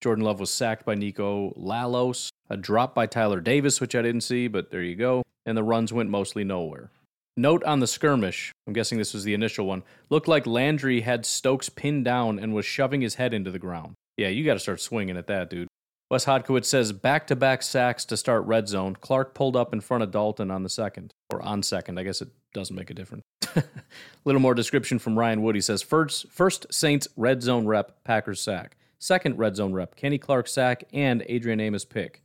Jordan 0.00 0.24
Love 0.24 0.40
was 0.40 0.50
sacked 0.50 0.84
by 0.84 0.94
Niko 0.94 1.56
Lalos, 1.58 2.30
a 2.48 2.56
drop 2.56 2.94
by 2.94 3.06
Tyler 3.06 3.40
Davis, 3.40 3.80
which 3.80 3.94
I 3.94 4.02
didn't 4.02 4.20
see, 4.20 4.46
but 4.46 4.70
there 4.70 4.82
you 4.82 4.94
go. 4.94 5.22
And 5.44 5.56
the 5.56 5.64
runs 5.64 5.92
went 5.92 6.10
mostly 6.10 6.44
nowhere. 6.44 6.90
Note 7.36 7.62
on 7.64 7.80
the 7.80 7.86
skirmish, 7.86 8.52
I'm 8.66 8.72
guessing 8.72 8.98
this 8.98 9.14
was 9.14 9.24
the 9.24 9.34
initial 9.34 9.66
one, 9.66 9.82
looked 10.10 10.28
like 10.28 10.46
Landry 10.46 11.02
had 11.02 11.24
Stokes 11.24 11.68
pinned 11.68 12.04
down 12.04 12.38
and 12.38 12.54
was 12.54 12.66
shoving 12.66 13.00
his 13.00 13.16
head 13.16 13.32
into 13.32 13.50
the 13.50 13.58
ground. 13.58 13.94
Yeah, 14.16 14.28
you 14.28 14.44
got 14.44 14.54
to 14.54 14.60
start 14.60 14.80
swinging 14.80 15.16
at 15.16 15.28
that, 15.28 15.48
dude. 15.48 15.68
Wes 16.10 16.24
Hodkiewicz 16.24 16.64
says 16.64 16.92
back 16.92 17.26
to 17.26 17.36
back 17.36 17.62
sacks 17.62 18.04
to 18.06 18.16
start 18.16 18.44
red 18.46 18.66
zone. 18.66 18.96
Clark 19.00 19.34
pulled 19.34 19.56
up 19.56 19.72
in 19.72 19.80
front 19.80 20.02
of 20.02 20.10
Dalton 20.10 20.50
on 20.50 20.62
the 20.62 20.70
second, 20.70 21.12
or 21.30 21.42
on 21.42 21.62
second. 21.62 21.98
I 21.98 22.02
guess 22.02 22.22
it 22.22 22.30
doesn't 22.54 22.74
make 22.74 22.90
a 22.90 22.94
difference. 22.94 23.22
a 23.54 23.62
little 24.24 24.40
more 24.40 24.54
description 24.54 24.98
from 24.98 25.18
Ryan 25.18 25.42
Wood. 25.42 25.54
He 25.54 25.60
says 25.60 25.82
first, 25.82 26.30
first 26.30 26.66
Saints 26.72 27.08
red 27.16 27.42
zone 27.42 27.66
rep, 27.66 28.02
Packers 28.04 28.40
sack. 28.40 28.77
Second 29.00 29.38
red 29.38 29.54
zone 29.54 29.72
rep, 29.72 29.94
Kenny 29.94 30.18
Clark 30.18 30.48
sack 30.48 30.84
and 30.92 31.24
Adrian 31.28 31.60
Amos 31.60 31.84
pick. 31.84 32.22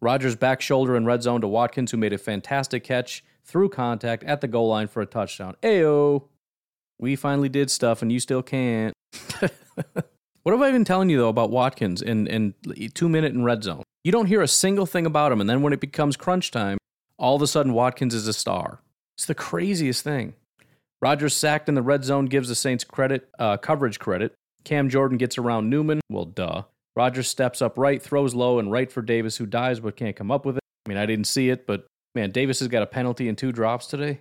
Rodgers 0.00 0.36
back 0.36 0.60
shoulder 0.60 0.96
in 0.96 1.04
red 1.04 1.22
zone 1.22 1.40
to 1.42 1.48
Watkins, 1.48 1.90
who 1.90 1.96
made 1.96 2.12
a 2.12 2.18
fantastic 2.18 2.82
catch 2.82 3.22
through 3.44 3.68
contact 3.68 4.24
at 4.24 4.40
the 4.40 4.48
goal 4.48 4.68
line 4.68 4.88
for 4.88 5.02
a 5.02 5.06
touchdown. 5.06 5.54
Ayo! 5.62 6.28
We 6.98 7.16
finally 7.16 7.48
did 7.48 7.70
stuff 7.70 8.00
and 8.00 8.10
you 8.10 8.20
still 8.20 8.42
can't. 8.42 8.94
what 10.42 10.52
have 10.52 10.62
I 10.62 10.70
been 10.70 10.84
telling 10.84 11.10
you 11.10 11.18
though 11.18 11.28
about 11.28 11.50
Watkins 11.50 12.00
in, 12.00 12.26
in 12.26 12.54
two 12.94 13.08
minute 13.08 13.34
in 13.34 13.44
red 13.44 13.62
zone? 13.62 13.82
You 14.02 14.12
don't 14.12 14.26
hear 14.26 14.42
a 14.42 14.48
single 14.48 14.86
thing 14.86 15.06
about 15.06 15.32
him, 15.32 15.40
and 15.40 15.48
then 15.48 15.62
when 15.62 15.72
it 15.72 15.80
becomes 15.80 16.16
crunch 16.16 16.50
time, 16.50 16.78
all 17.18 17.36
of 17.36 17.42
a 17.42 17.46
sudden 17.46 17.72
Watkins 17.72 18.14
is 18.14 18.28
a 18.28 18.32
star. 18.32 18.80
It's 19.16 19.26
the 19.26 19.34
craziest 19.34 20.04
thing. 20.04 20.34
Rodgers 21.00 21.34
sacked 21.34 21.68
in 21.68 21.74
the 21.74 21.82
red 21.82 22.04
zone 22.04 22.26
gives 22.26 22.48
the 22.48 22.54
Saints 22.54 22.84
credit, 22.84 23.28
uh, 23.38 23.56
coverage 23.56 23.98
credit. 23.98 24.34
Cam 24.64 24.88
Jordan 24.88 25.18
gets 25.18 25.38
around 25.38 25.70
Newman. 25.70 26.00
Well, 26.10 26.24
duh. 26.24 26.62
Rodgers 26.96 27.28
steps 27.28 27.60
up 27.60 27.76
right, 27.76 28.00
throws 28.00 28.34
low, 28.34 28.58
and 28.58 28.70
right 28.70 28.90
for 28.90 29.02
Davis, 29.02 29.36
who 29.36 29.46
dies 29.46 29.80
but 29.80 29.96
can't 29.96 30.16
come 30.16 30.30
up 30.30 30.46
with 30.46 30.56
it. 30.56 30.62
I 30.86 30.88
mean, 30.88 30.98
I 30.98 31.06
didn't 31.06 31.26
see 31.26 31.50
it, 31.50 31.66
but 31.66 31.86
man, 32.14 32.30
Davis 32.30 32.60
has 32.60 32.68
got 32.68 32.82
a 32.82 32.86
penalty 32.86 33.28
and 33.28 33.36
two 33.36 33.52
drops 33.52 33.86
today. 33.86 34.20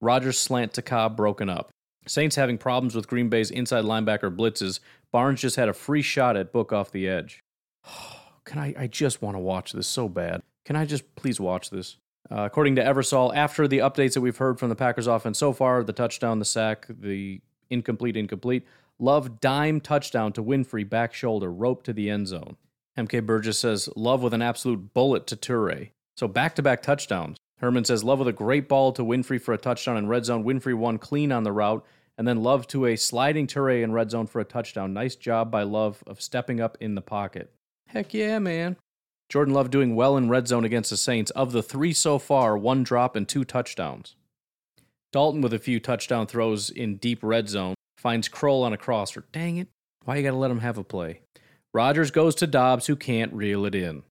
Rodgers 0.00 0.38
slant 0.38 0.72
to 0.74 0.82
Cobb 0.82 1.16
broken 1.16 1.48
up. 1.48 1.70
Saints 2.06 2.36
having 2.36 2.58
problems 2.58 2.94
with 2.94 3.08
Green 3.08 3.28
Bay's 3.28 3.50
inside 3.50 3.84
linebacker 3.84 4.34
blitzes. 4.34 4.80
Barnes 5.12 5.40
just 5.40 5.56
had 5.56 5.68
a 5.68 5.74
free 5.74 6.02
shot 6.02 6.36
at 6.36 6.52
Book 6.52 6.72
off 6.72 6.90
the 6.90 7.08
edge. 7.08 7.40
Can 8.44 8.58
I? 8.58 8.74
I 8.78 8.86
just 8.86 9.20
want 9.20 9.34
to 9.34 9.40
watch 9.40 9.72
this 9.72 9.86
so 9.86 10.08
bad. 10.08 10.42
Can 10.64 10.74
I 10.74 10.86
just 10.86 11.14
please 11.16 11.38
watch 11.38 11.68
this? 11.68 11.98
Uh, 12.30 12.42
according 12.42 12.76
to 12.76 12.82
Eversol, 12.82 13.34
after 13.34 13.68
the 13.68 13.78
updates 13.78 14.14
that 14.14 14.22
we've 14.22 14.36
heard 14.36 14.58
from 14.58 14.70
the 14.70 14.74
Packers 14.74 15.06
offense 15.06 15.38
so 15.38 15.52
far, 15.52 15.84
the 15.84 15.92
touchdown, 15.92 16.38
the 16.38 16.44
sack, 16.44 16.86
the 16.88 17.40
incomplete, 17.70 18.16
incomplete. 18.16 18.66
Love 19.00 19.40
dime 19.40 19.80
touchdown 19.80 20.32
to 20.32 20.42
Winfree, 20.42 20.88
back 20.88 21.14
shoulder, 21.14 21.52
rope 21.52 21.82
to 21.84 21.92
the 21.92 22.10
end 22.10 22.26
zone. 22.26 22.56
MK 22.96 23.24
Burgess 23.24 23.58
says, 23.58 23.88
Love 23.94 24.22
with 24.22 24.34
an 24.34 24.42
absolute 24.42 24.92
bullet 24.92 25.26
to 25.28 25.36
Toure. 25.36 25.90
So 26.16 26.26
back 26.26 26.56
to 26.56 26.62
back 26.62 26.82
touchdowns. 26.82 27.36
Herman 27.58 27.84
says, 27.84 28.02
Love 28.02 28.18
with 28.18 28.28
a 28.28 28.32
great 28.32 28.68
ball 28.68 28.92
to 28.92 29.02
Winfree 29.02 29.40
for 29.40 29.54
a 29.54 29.58
touchdown 29.58 29.96
in 29.96 30.08
red 30.08 30.24
zone. 30.24 30.44
Winfree 30.44 30.74
won 30.74 30.98
clean 30.98 31.30
on 31.30 31.44
the 31.44 31.52
route. 31.52 31.84
And 32.16 32.26
then 32.26 32.42
Love 32.42 32.66
to 32.68 32.86
a 32.86 32.96
sliding 32.96 33.46
Toure 33.46 33.82
in 33.84 33.92
red 33.92 34.10
zone 34.10 34.26
for 34.26 34.40
a 34.40 34.44
touchdown. 34.44 34.92
Nice 34.92 35.14
job 35.14 35.52
by 35.52 35.62
Love 35.62 36.02
of 36.04 36.20
stepping 36.20 36.60
up 36.60 36.76
in 36.80 36.96
the 36.96 37.00
pocket. 37.00 37.52
Heck 37.86 38.12
yeah, 38.12 38.40
man. 38.40 38.76
Jordan 39.28 39.54
Love 39.54 39.70
doing 39.70 39.94
well 39.94 40.16
in 40.16 40.28
red 40.28 40.48
zone 40.48 40.64
against 40.64 40.90
the 40.90 40.96
Saints. 40.96 41.30
Of 41.32 41.52
the 41.52 41.62
three 41.62 41.92
so 41.92 42.18
far, 42.18 42.58
one 42.58 42.82
drop 42.82 43.14
and 43.14 43.28
two 43.28 43.44
touchdowns. 43.44 44.16
Dalton 45.12 45.40
with 45.40 45.52
a 45.52 45.58
few 45.60 45.78
touchdown 45.78 46.26
throws 46.26 46.70
in 46.70 46.96
deep 46.96 47.20
red 47.22 47.48
zone. 47.48 47.74
Finds 47.98 48.28
Kroll 48.28 48.62
on 48.62 48.72
a 48.72 48.76
crosser. 48.76 49.24
Dang 49.32 49.56
it. 49.56 49.68
Why 50.04 50.16
you 50.16 50.22
got 50.22 50.30
to 50.30 50.36
let 50.36 50.50
him 50.50 50.60
have 50.60 50.78
a 50.78 50.84
play? 50.84 51.20
Rodgers 51.74 52.10
goes 52.10 52.34
to 52.36 52.46
Doubs, 52.46 52.86
who 52.86 52.96
can't 52.96 53.32
reel 53.32 53.66
it 53.66 53.74
in. 53.74 54.04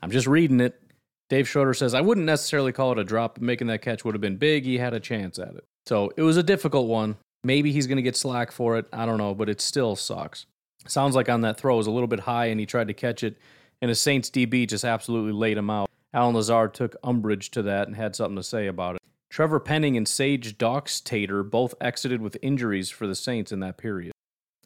I'm 0.00 0.10
just 0.10 0.26
reading 0.26 0.60
it. 0.60 0.80
Dave 1.28 1.48
Schroeder 1.48 1.74
says, 1.74 1.94
I 1.94 2.00
wouldn't 2.00 2.26
necessarily 2.26 2.72
call 2.72 2.92
it 2.92 2.98
a 2.98 3.04
drop. 3.04 3.34
but 3.34 3.42
Making 3.42 3.66
that 3.66 3.82
catch 3.82 4.04
would 4.04 4.14
have 4.14 4.20
been 4.20 4.36
big. 4.36 4.64
He 4.64 4.78
had 4.78 4.94
a 4.94 5.00
chance 5.00 5.38
at 5.38 5.54
it. 5.54 5.64
So 5.86 6.12
it 6.16 6.22
was 6.22 6.36
a 6.36 6.42
difficult 6.42 6.88
one. 6.88 7.16
Maybe 7.44 7.72
he's 7.72 7.86
going 7.86 7.96
to 7.96 8.02
get 8.02 8.16
slack 8.16 8.52
for 8.52 8.78
it. 8.78 8.86
I 8.92 9.04
don't 9.04 9.18
know, 9.18 9.34
but 9.34 9.48
it 9.48 9.60
still 9.60 9.96
sucks. 9.96 10.46
Sounds 10.86 11.16
like 11.16 11.28
on 11.28 11.40
that 11.42 11.58
throw 11.58 11.76
was 11.76 11.86
a 11.86 11.90
little 11.90 12.06
bit 12.06 12.20
high 12.20 12.46
and 12.46 12.60
he 12.60 12.66
tried 12.66 12.88
to 12.88 12.94
catch 12.94 13.22
it, 13.22 13.36
and 13.80 13.90
a 13.90 13.94
Saints 13.94 14.30
DB 14.30 14.68
just 14.68 14.84
absolutely 14.84 15.32
laid 15.32 15.56
him 15.56 15.70
out. 15.70 15.88
Allen 16.14 16.34
Lazard 16.34 16.74
took 16.74 16.96
umbrage 17.02 17.50
to 17.52 17.62
that 17.62 17.86
and 17.88 17.96
had 17.96 18.14
something 18.14 18.36
to 18.36 18.42
say 18.42 18.66
about 18.66 18.96
it. 18.96 19.02
Trevor 19.32 19.60
Penning 19.60 19.96
and 19.96 20.06
Sage 20.06 20.58
Doxtater 20.58 21.42
both 21.42 21.74
exited 21.80 22.20
with 22.20 22.36
injuries 22.42 22.90
for 22.90 23.06
the 23.06 23.14
Saints 23.14 23.50
in 23.50 23.60
that 23.60 23.78
period. 23.78 24.12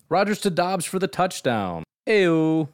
Rodgers 0.08 0.40
to 0.40 0.50
Doubs 0.50 0.84
for 0.84 0.98
the 0.98 1.06
touchdown. 1.06 1.84
Ew. 2.04 2.68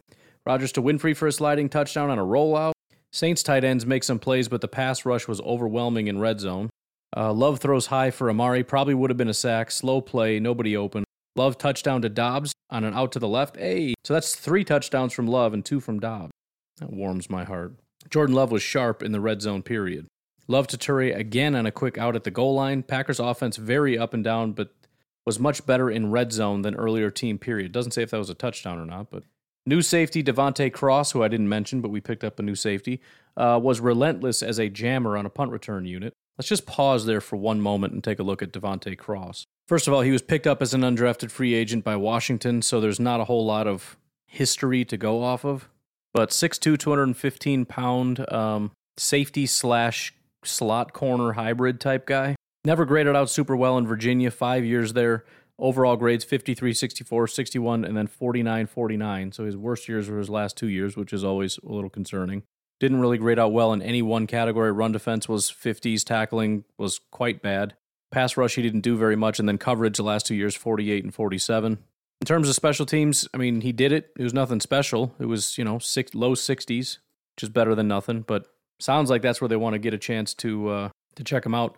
Rodgers 0.46 0.72
to 0.72 0.80
Winfree 0.80 1.14
for 1.14 1.26
a 1.26 1.32
sliding 1.32 1.68
touchdown 1.68 2.08
on 2.08 2.18
a 2.18 2.24
rollout. 2.24 2.72
Saints 3.12 3.42
tight 3.42 3.62
ends 3.62 3.84
make 3.84 4.04
some 4.04 4.18
plays, 4.18 4.48
but 4.48 4.62
the 4.62 4.68
pass 4.68 5.04
rush 5.04 5.28
was 5.28 5.42
overwhelming 5.42 6.06
in 6.06 6.18
red 6.18 6.40
zone. 6.40 6.70
Uh, 7.14 7.30
Love 7.30 7.60
throws 7.60 7.88
high 7.88 8.10
for 8.10 8.30
Amari. 8.30 8.64
Probably 8.64 8.94
would 8.94 9.10
have 9.10 9.18
been 9.18 9.28
a 9.28 9.34
sack. 9.34 9.70
Slow 9.70 10.00
play. 10.00 10.40
Nobody 10.40 10.74
open. 10.74 11.04
Love 11.36 11.58
touchdown 11.58 12.00
to 12.00 12.08
Doubs 12.08 12.54
on 12.70 12.84
an 12.84 12.94
out 12.94 13.12
to 13.12 13.18
the 13.18 13.28
left. 13.28 13.58
Hey, 13.58 13.92
so 14.02 14.14
that's 14.14 14.34
three 14.34 14.64
touchdowns 14.64 15.12
from 15.12 15.26
Love 15.26 15.52
and 15.52 15.62
two 15.62 15.78
from 15.78 16.00
Doubs. 16.00 16.32
That 16.78 16.90
warms 16.90 17.28
my 17.28 17.44
heart. 17.44 17.74
Jordan 18.08 18.34
Love 18.34 18.50
was 18.50 18.62
sharp 18.62 19.02
in 19.02 19.12
the 19.12 19.20
red 19.20 19.42
zone 19.42 19.62
period. 19.62 20.06
Love 20.48 20.66
to 20.68 20.76
Toure 20.76 21.16
again 21.16 21.54
on 21.54 21.66
a 21.66 21.72
quick 21.72 21.98
out 21.98 22.16
at 22.16 22.24
the 22.24 22.30
goal 22.30 22.54
line. 22.54 22.82
Packers 22.82 23.20
offense 23.20 23.56
very 23.56 23.96
up 23.96 24.12
and 24.12 24.24
down, 24.24 24.52
but 24.52 24.70
was 25.24 25.38
much 25.38 25.64
better 25.66 25.90
in 25.90 26.10
red 26.10 26.32
zone 26.32 26.62
than 26.62 26.74
earlier 26.74 27.10
team 27.10 27.38
period. 27.38 27.72
Doesn't 27.72 27.92
say 27.92 28.02
if 28.02 28.10
that 28.10 28.18
was 28.18 28.30
a 28.30 28.34
touchdown 28.34 28.78
or 28.78 28.86
not, 28.86 29.10
but 29.10 29.22
new 29.66 29.82
safety 29.82 30.22
De'Vante 30.22 30.72
Cross, 30.72 31.12
who 31.12 31.22
I 31.22 31.28
didn't 31.28 31.48
mention, 31.48 31.80
but 31.80 31.90
we 31.90 32.00
picked 32.00 32.24
up 32.24 32.38
a 32.38 32.42
new 32.42 32.56
safety, 32.56 33.00
uh, 33.36 33.58
was 33.62 33.80
relentless 33.80 34.42
as 34.42 34.58
a 34.58 34.68
jammer 34.68 35.16
on 35.16 35.26
a 35.26 35.30
punt 35.30 35.52
return 35.52 35.86
unit. 35.86 36.12
Let's 36.38 36.48
just 36.48 36.66
pause 36.66 37.06
there 37.06 37.20
for 37.20 37.36
one 37.36 37.60
moment 37.60 37.92
and 37.92 38.02
take 38.02 38.18
a 38.18 38.24
look 38.24 38.42
at 38.42 38.52
De'Vante 38.52 38.98
Cross. 38.98 39.44
First 39.68 39.86
of 39.86 39.94
all, 39.94 40.00
he 40.00 40.10
was 40.10 40.22
picked 40.22 40.46
up 40.46 40.60
as 40.60 40.74
an 40.74 40.80
undrafted 40.80 41.30
free 41.30 41.54
agent 41.54 41.84
by 41.84 41.94
Washington, 41.94 42.62
so 42.62 42.80
there's 42.80 42.98
not 42.98 43.20
a 43.20 43.24
whole 43.24 43.46
lot 43.46 43.66
of 43.66 43.96
history 44.26 44.84
to 44.86 44.96
go 44.96 45.22
off 45.22 45.44
of. 45.44 45.68
But 46.12 46.30
6'2", 46.30 46.78
215 46.78 47.64
pound 47.64 48.32
um, 48.32 48.72
safety 48.98 49.46
slash 49.46 50.12
slot 50.44 50.92
corner 50.92 51.32
hybrid 51.32 51.80
type 51.80 52.06
guy. 52.06 52.36
Never 52.64 52.84
graded 52.84 53.16
out 53.16 53.30
super 53.30 53.56
well 53.56 53.76
in 53.78 53.86
Virginia, 53.86 54.30
five 54.30 54.64
years 54.64 54.92
there. 54.92 55.24
Overall 55.58 55.96
grades 55.96 56.24
53, 56.24 56.72
64, 56.72 57.26
61, 57.26 57.84
and 57.84 57.96
then 57.96 58.06
49, 58.06 58.66
49. 58.66 59.32
So 59.32 59.44
his 59.44 59.56
worst 59.56 59.88
years 59.88 60.08
were 60.08 60.18
his 60.18 60.30
last 60.30 60.56
two 60.56 60.68
years, 60.68 60.96
which 60.96 61.12
is 61.12 61.24
always 61.24 61.58
a 61.58 61.72
little 61.72 61.90
concerning. 61.90 62.42
Didn't 62.80 63.00
really 63.00 63.18
grade 63.18 63.38
out 63.38 63.52
well 63.52 63.72
in 63.72 63.82
any 63.82 64.02
one 64.02 64.26
category. 64.26 64.72
Run 64.72 64.92
defense 64.92 65.28
was 65.28 65.50
50s, 65.50 66.04
tackling 66.04 66.64
was 66.78 67.00
quite 67.10 67.42
bad. 67.42 67.74
Pass 68.10 68.36
rush, 68.36 68.56
he 68.56 68.62
didn't 68.62 68.80
do 68.80 68.96
very 68.96 69.16
much. 69.16 69.38
And 69.38 69.48
then 69.48 69.58
coverage 69.58 69.96
the 69.96 70.02
last 70.02 70.26
two 70.26 70.34
years, 70.34 70.54
48 70.56 71.04
and 71.04 71.14
47. 71.14 71.78
In 72.20 72.26
terms 72.26 72.48
of 72.48 72.54
special 72.54 72.86
teams, 72.86 73.28
I 73.34 73.36
mean, 73.36 73.60
he 73.60 73.72
did 73.72 73.92
it. 73.92 74.10
It 74.16 74.22
was 74.22 74.34
nothing 74.34 74.60
special. 74.60 75.14
It 75.18 75.26
was, 75.26 75.58
you 75.58 75.64
know, 75.64 75.78
six, 75.78 76.14
low 76.14 76.34
60s, 76.34 76.98
which 77.36 77.42
is 77.42 77.48
better 77.48 77.74
than 77.74 77.88
nothing. 77.88 78.22
But 78.22 78.46
sounds 78.82 79.10
like 79.10 79.22
that's 79.22 79.40
where 79.40 79.48
they 79.48 79.56
want 79.56 79.74
to 79.74 79.78
get 79.78 79.94
a 79.94 79.98
chance 79.98 80.34
to 80.34 80.68
uh, 80.68 80.88
to 81.16 81.24
check 81.24 81.46
him 81.46 81.54
out. 81.54 81.76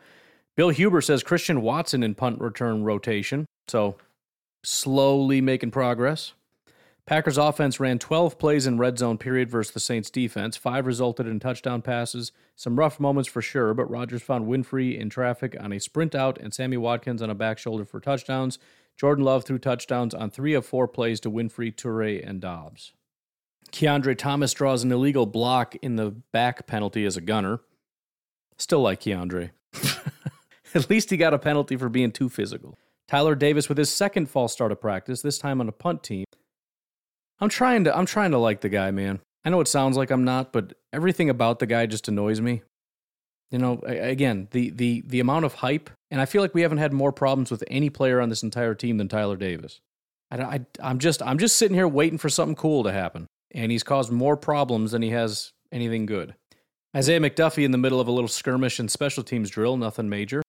Bill 0.56 0.68
Huber 0.68 1.00
says 1.00 1.22
Christian 1.22 1.62
Watson 1.62 2.02
in 2.02 2.14
punt 2.14 2.40
return 2.40 2.84
rotation. 2.84 3.46
So 3.68 3.96
slowly 4.62 5.40
making 5.40 5.72
progress. 5.72 6.34
Packers 7.06 7.36
offense 7.36 7.78
ran 7.78 7.98
12 7.98 8.38
plays 8.38 8.66
in 8.66 8.78
red 8.78 8.98
zone 8.98 9.18
period 9.18 9.50
versus 9.50 9.74
the 9.74 9.80
Saints 9.80 10.08
defense. 10.08 10.56
Five 10.56 10.86
resulted 10.86 11.26
in 11.26 11.38
touchdown 11.38 11.82
passes. 11.82 12.32
Some 12.56 12.78
rough 12.78 12.98
moments 12.98 13.28
for 13.28 13.42
sure, 13.42 13.74
but 13.74 13.90
Rodgers 13.90 14.22
found 14.22 14.46
Winfree 14.46 14.98
in 14.98 15.10
traffic 15.10 15.54
on 15.60 15.72
a 15.72 15.80
sprint 15.80 16.14
out 16.14 16.38
and 16.38 16.54
Sammy 16.54 16.78
Watkins 16.78 17.20
on 17.20 17.28
a 17.28 17.34
back 17.34 17.58
shoulder 17.58 17.84
for 17.84 18.00
touchdowns. 18.00 18.58
Jordan 18.96 19.24
Love 19.24 19.44
threw 19.44 19.58
touchdowns 19.58 20.14
on 20.14 20.30
three 20.30 20.54
of 20.54 20.64
four 20.64 20.88
plays 20.88 21.20
to 21.20 21.30
Winfree, 21.30 21.74
Toure, 21.74 22.26
and 22.26 22.40
Doubs. 22.40 22.92
Kiondre 23.74 24.16
Thomas 24.16 24.52
draws 24.52 24.84
an 24.84 24.92
illegal 24.92 25.26
block 25.26 25.74
in 25.82 25.96
the 25.96 26.12
back 26.32 26.64
penalty 26.68 27.04
as 27.04 27.16
a 27.16 27.20
gunner. 27.20 27.60
Still 28.56 28.82
like 28.82 29.00
Keandre. 29.00 29.50
At 30.74 30.88
least 30.88 31.10
he 31.10 31.16
got 31.16 31.34
a 31.34 31.38
penalty 31.40 31.76
for 31.76 31.88
being 31.88 32.12
too 32.12 32.28
physical. 32.28 32.78
Tyler 33.08 33.34
Davis 33.34 33.68
with 33.68 33.76
his 33.76 33.90
second 33.90 34.30
false 34.30 34.52
start 34.52 34.70
of 34.70 34.80
practice, 34.80 35.22
this 35.22 35.38
time 35.38 35.60
on 35.60 35.68
a 35.68 35.72
punt 35.72 36.04
team. 36.04 36.24
I'm 37.40 37.48
trying 37.48 37.82
to 37.84 37.96
I'm 37.96 38.06
trying 38.06 38.30
to 38.30 38.38
like 38.38 38.60
the 38.60 38.68
guy, 38.68 38.92
man. 38.92 39.18
I 39.44 39.50
know 39.50 39.60
it 39.60 39.68
sounds 39.68 39.96
like 39.96 40.12
I'm 40.12 40.24
not, 40.24 40.52
but 40.52 40.74
everything 40.92 41.28
about 41.28 41.58
the 41.58 41.66
guy 41.66 41.86
just 41.86 42.06
annoys 42.06 42.40
me. 42.40 42.62
You 43.50 43.58
know, 43.58 43.80
again, 43.84 44.46
the 44.52 44.70
the 44.70 45.02
the 45.04 45.18
amount 45.18 45.46
of 45.46 45.54
hype, 45.54 45.90
and 46.12 46.20
I 46.20 46.26
feel 46.26 46.42
like 46.42 46.54
we 46.54 46.62
haven't 46.62 46.78
had 46.78 46.92
more 46.92 47.12
problems 47.12 47.50
with 47.50 47.64
any 47.68 47.90
player 47.90 48.20
on 48.20 48.28
this 48.28 48.44
entire 48.44 48.74
team 48.74 48.98
than 48.98 49.08
Tyler 49.08 49.36
Davis. 49.36 49.80
I, 50.30 50.40
I 50.42 50.60
I'm 50.80 51.00
just 51.00 51.22
I'm 51.22 51.38
just 51.38 51.56
sitting 51.56 51.76
here 51.76 51.88
waiting 51.88 52.18
for 52.18 52.28
something 52.28 52.56
cool 52.56 52.84
to 52.84 52.92
happen, 52.92 53.26
and 53.54 53.72
he's 53.72 53.82
caused 53.82 54.10
more 54.10 54.36
problems 54.36 54.90
than 54.90 55.02
he 55.02 55.10
has 55.10 55.52
anything 55.72 56.04
good. 56.04 56.34
Isaiah 56.94 57.20
McDuffie 57.20 57.64
in 57.64 57.70
the 57.70 57.78
middle 57.78 58.00
of 58.00 58.08
a 58.08 58.12
little 58.12 58.28
skirmish 58.28 58.78
and 58.78 58.90
special 58.90 59.24
teams 59.24 59.50
drill, 59.50 59.76
nothing 59.76 60.08
major. 60.08 60.42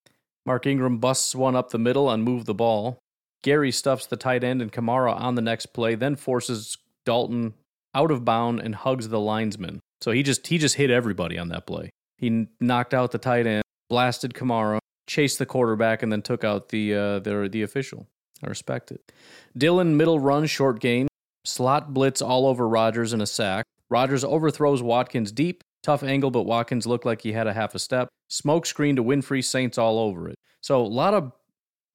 Mark 0.45 0.67
Ingram 0.67 0.97
busts 0.97 1.33
one 1.33 1.55
up 1.55 1.69
the 1.69 1.79
middle 1.79 2.09
and 2.09 2.23
move 2.23 2.45
the 2.45 2.53
ball. 2.53 2.99
Gary 3.43 3.71
stuffs 3.71 4.05
the 4.05 4.17
tight 4.17 4.43
end 4.43 4.61
and 4.61 4.71
Kamara 4.71 5.15
on 5.15 5.35
the 5.35 5.41
next 5.41 5.67
play, 5.67 5.95
then 5.95 6.15
forces 6.15 6.77
Dalton 7.05 7.53
out 7.93 8.11
of 8.11 8.25
bound 8.25 8.59
and 8.59 8.75
hugs 8.75 9.07
the 9.07 9.19
linesman. 9.19 9.79
So 10.01 10.11
he 10.11 10.21
just 10.23 10.45
he 10.47 10.57
just 10.57 10.75
hit 10.75 10.91
everybody 10.91 11.37
on 11.37 11.49
that 11.49 11.65
play. 11.65 11.89
He 12.17 12.47
knocked 12.59 12.93
out 12.93 13.11
the 13.11 13.17
tight 13.17 13.47
end, 13.47 13.63
blasted 13.89 14.33
Kamara, 14.33 14.79
chased 15.07 15.39
the 15.39 15.45
quarterback, 15.45 16.03
and 16.03 16.11
then 16.11 16.21
took 16.21 16.43
out 16.43 16.69
the 16.69 16.93
uh, 16.93 17.19
the 17.19 17.49
the 17.51 17.63
official. 17.63 18.07
I 18.43 18.47
respect 18.47 18.91
it. 18.91 19.11
Dillon 19.57 19.97
middle 19.97 20.19
run 20.19 20.45
short 20.45 20.79
gain, 20.79 21.07
slot 21.45 21.93
blitz 21.93 22.21
all 22.21 22.47
over 22.47 22.67
Rodgers 22.67 23.13
in 23.13 23.21
a 23.21 23.25
sack. 23.25 23.65
Rodgers 23.89 24.23
overthrows 24.23 24.81
Watkins 24.81 25.31
deep, 25.31 25.63
tough 25.83 26.03
angle, 26.03 26.31
but 26.31 26.43
Watkins 26.43 26.85
looked 26.85 27.05
like 27.05 27.21
he 27.21 27.33
had 27.33 27.47
a 27.47 27.53
half 27.53 27.75
a 27.75 27.79
step. 27.79 28.09
Smoke 28.27 28.65
screen 28.65 28.95
to 28.95 29.03
Winfree, 29.03 29.43
Saints 29.43 29.77
all 29.77 29.99
over 29.99 30.27
it. 30.27 30.35
So 30.61 30.81
a 30.81 30.87
lot 30.87 31.13
of 31.13 31.31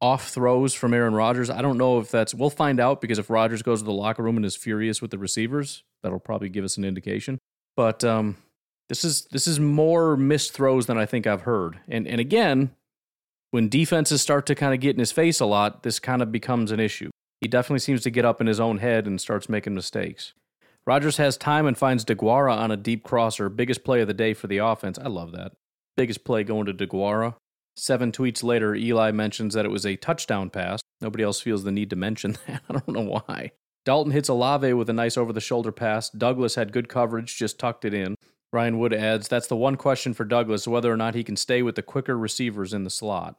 off 0.00 0.30
throws 0.30 0.72
from 0.72 0.94
Aaron 0.94 1.14
Rodgers. 1.14 1.50
I 1.50 1.60
don't 1.60 1.76
know 1.76 1.98
if 1.98 2.10
that's 2.10 2.34
we'll 2.34 2.50
find 2.50 2.80
out 2.80 3.00
because 3.00 3.18
if 3.18 3.28
Rodgers 3.28 3.62
goes 3.62 3.80
to 3.80 3.84
the 3.84 3.92
locker 3.92 4.22
room 4.22 4.36
and 4.36 4.46
is 4.46 4.56
furious 4.56 5.02
with 5.02 5.10
the 5.10 5.18
receivers, 5.18 5.82
that'll 6.02 6.20
probably 6.20 6.48
give 6.48 6.64
us 6.64 6.76
an 6.76 6.84
indication. 6.84 7.38
But 7.76 8.02
um, 8.04 8.36
this 8.88 9.04
is 9.04 9.26
this 9.26 9.46
is 9.46 9.60
more 9.60 10.16
missed 10.16 10.52
throws 10.52 10.86
than 10.86 10.96
I 10.96 11.06
think 11.06 11.26
I've 11.26 11.42
heard. 11.42 11.80
And 11.88 12.06
and 12.08 12.20
again, 12.20 12.70
when 13.50 13.68
defenses 13.68 14.22
start 14.22 14.46
to 14.46 14.54
kind 14.54 14.72
of 14.72 14.80
get 14.80 14.94
in 14.94 15.00
his 15.00 15.12
face 15.12 15.40
a 15.40 15.46
lot, 15.46 15.82
this 15.82 15.98
kind 15.98 16.22
of 16.22 16.32
becomes 16.32 16.70
an 16.70 16.80
issue. 16.80 17.09
He 17.40 17.48
definitely 17.48 17.80
seems 17.80 18.02
to 18.02 18.10
get 18.10 18.24
up 18.24 18.40
in 18.40 18.46
his 18.46 18.60
own 18.60 18.78
head 18.78 19.06
and 19.06 19.20
starts 19.20 19.48
making 19.48 19.74
mistakes. 19.74 20.34
Rodgers 20.86 21.16
has 21.18 21.36
time 21.36 21.66
and 21.66 21.76
finds 21.76 22.04
DeGuara 22.04 22.56
on 22.56 22.70
a 22.70 22.76
deep 22.76 23.02
crosser. 23.02 23.48
Biggest 23.48 23.84
play 23.84 24.00
of 24.00 24.08
the 24.08 24.14
day 24.14 24.34
for 24.34 24.46
the 24.46 24.58
offense. 24.58 24.98
I 24.98 25.08
love 25.08 25.32
that. 25.32 25.52
Biggest 25.96 26.24
play 26.24 26.44
going 26.44 26.66
to 26.66 26.74
DeGuara. 26.74 27.34
Seven 27.76 28.12
tweets 28.12 28.42
later, 28.42 28.74
Eli 28.74 29.10
mentions 29.10 29.54
that 29.54 29.64
it 29.64 29.70
was 29.70 29.86
a 29.86 29.96
touchdown 29.96 30.50
pass. 30.50 30.80
Nobody 31.00 31.24
else 31.24 31.40
feels 31.40 31.64
the 31.64 31.72
need 31.72 31.90
to 31.90 31.96
mention 31.96 32.32
that. 32.46 32.62
I 32.68 32.72
don't 32.72 32.88
know 32.88 33.22
why. 33.26 33.52
Dalton 33.84 34.12
hits 34.12 34.28
Olave 34.28 34.72
with 34.74 34.90
a 34.90 34.94
nice 34.94 35.16
over 35.16 35.32
the 35.32 35.40
shoulder 35.40 35.72
pass. 35.72 36.10
Douglas 36.10 36.54
had 36.54 36.72
good 36.72 36.88
coverage, 36.88 37.36
just 37.36 37.58
tucked 37.58 37.84
it 37.84 37.94
in. 37.94 38.14
Ryan 38.52 38.78
Wood 38.78 38.92
adds, 38.92 39.28
That's 39.28 39.46
the 39.46 39.56
one 39.56 39.76
question 39.76 40.12
for 40.12 40.24
Douglas, 40.24 40.68
whether 40.68 40.92
or 40.92 40.96
not 40.96 41.14
he 41.14 41.24
can 41.24 41.36
stay 41.36 41.62
with 41.62 41.76
the 41.76 41.82
quicker 41.82 42.18
receivers 42.18 42.74
in 42.74 42.84
the 42.84 42.90
slot. 42.90 43.36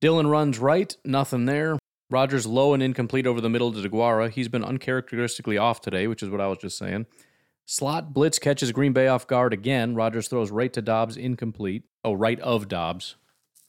Dillon 0.00 0.28
runs 0.28 0.58
right, 0.58 0.96
nothing 1.04 1.44
there. 1.44 1.78
Rodgers 2.10 2.46
low 2.46 2.74
and 2.74 2.82
incomplete 2.82 3.26
over 3.26 3.40
the 3.40 3.48
middle 3.48 3.72
to 3.72 3.88
DeGuara. 3.88 4.30
He's 4.30 4.48
been 4.48 4.64
uncharacteristically 4.64 5.56
off 5.58 5.80
today, 5.80 6.06
which 6.06 6.22
is 6.22 6.28
what 6.28 6.40
I 6.40 6.46
was 6.46 6.58
just 6.58 6.76
saying. 6.76 7.06
Slot 7.64 8.12
blitz 8.12 8.38
catches 8.38 8.72
Green 8.72 8.92
Bay 8.92 9.08
off 9.08 9.26
guard 9.26 9.52
again. 9.52 9.94
Rodgers 9.94 10.28
throws 10.28 10.50
right 10.50 10.72
to 10.72 10.82
Doubs, 10.82 11.16
incomplete. 11.16 11.84
Oh, 12.04 12.12
right 12.12 12.40
of 12.40 12.68
Doubs, 12.68 13.16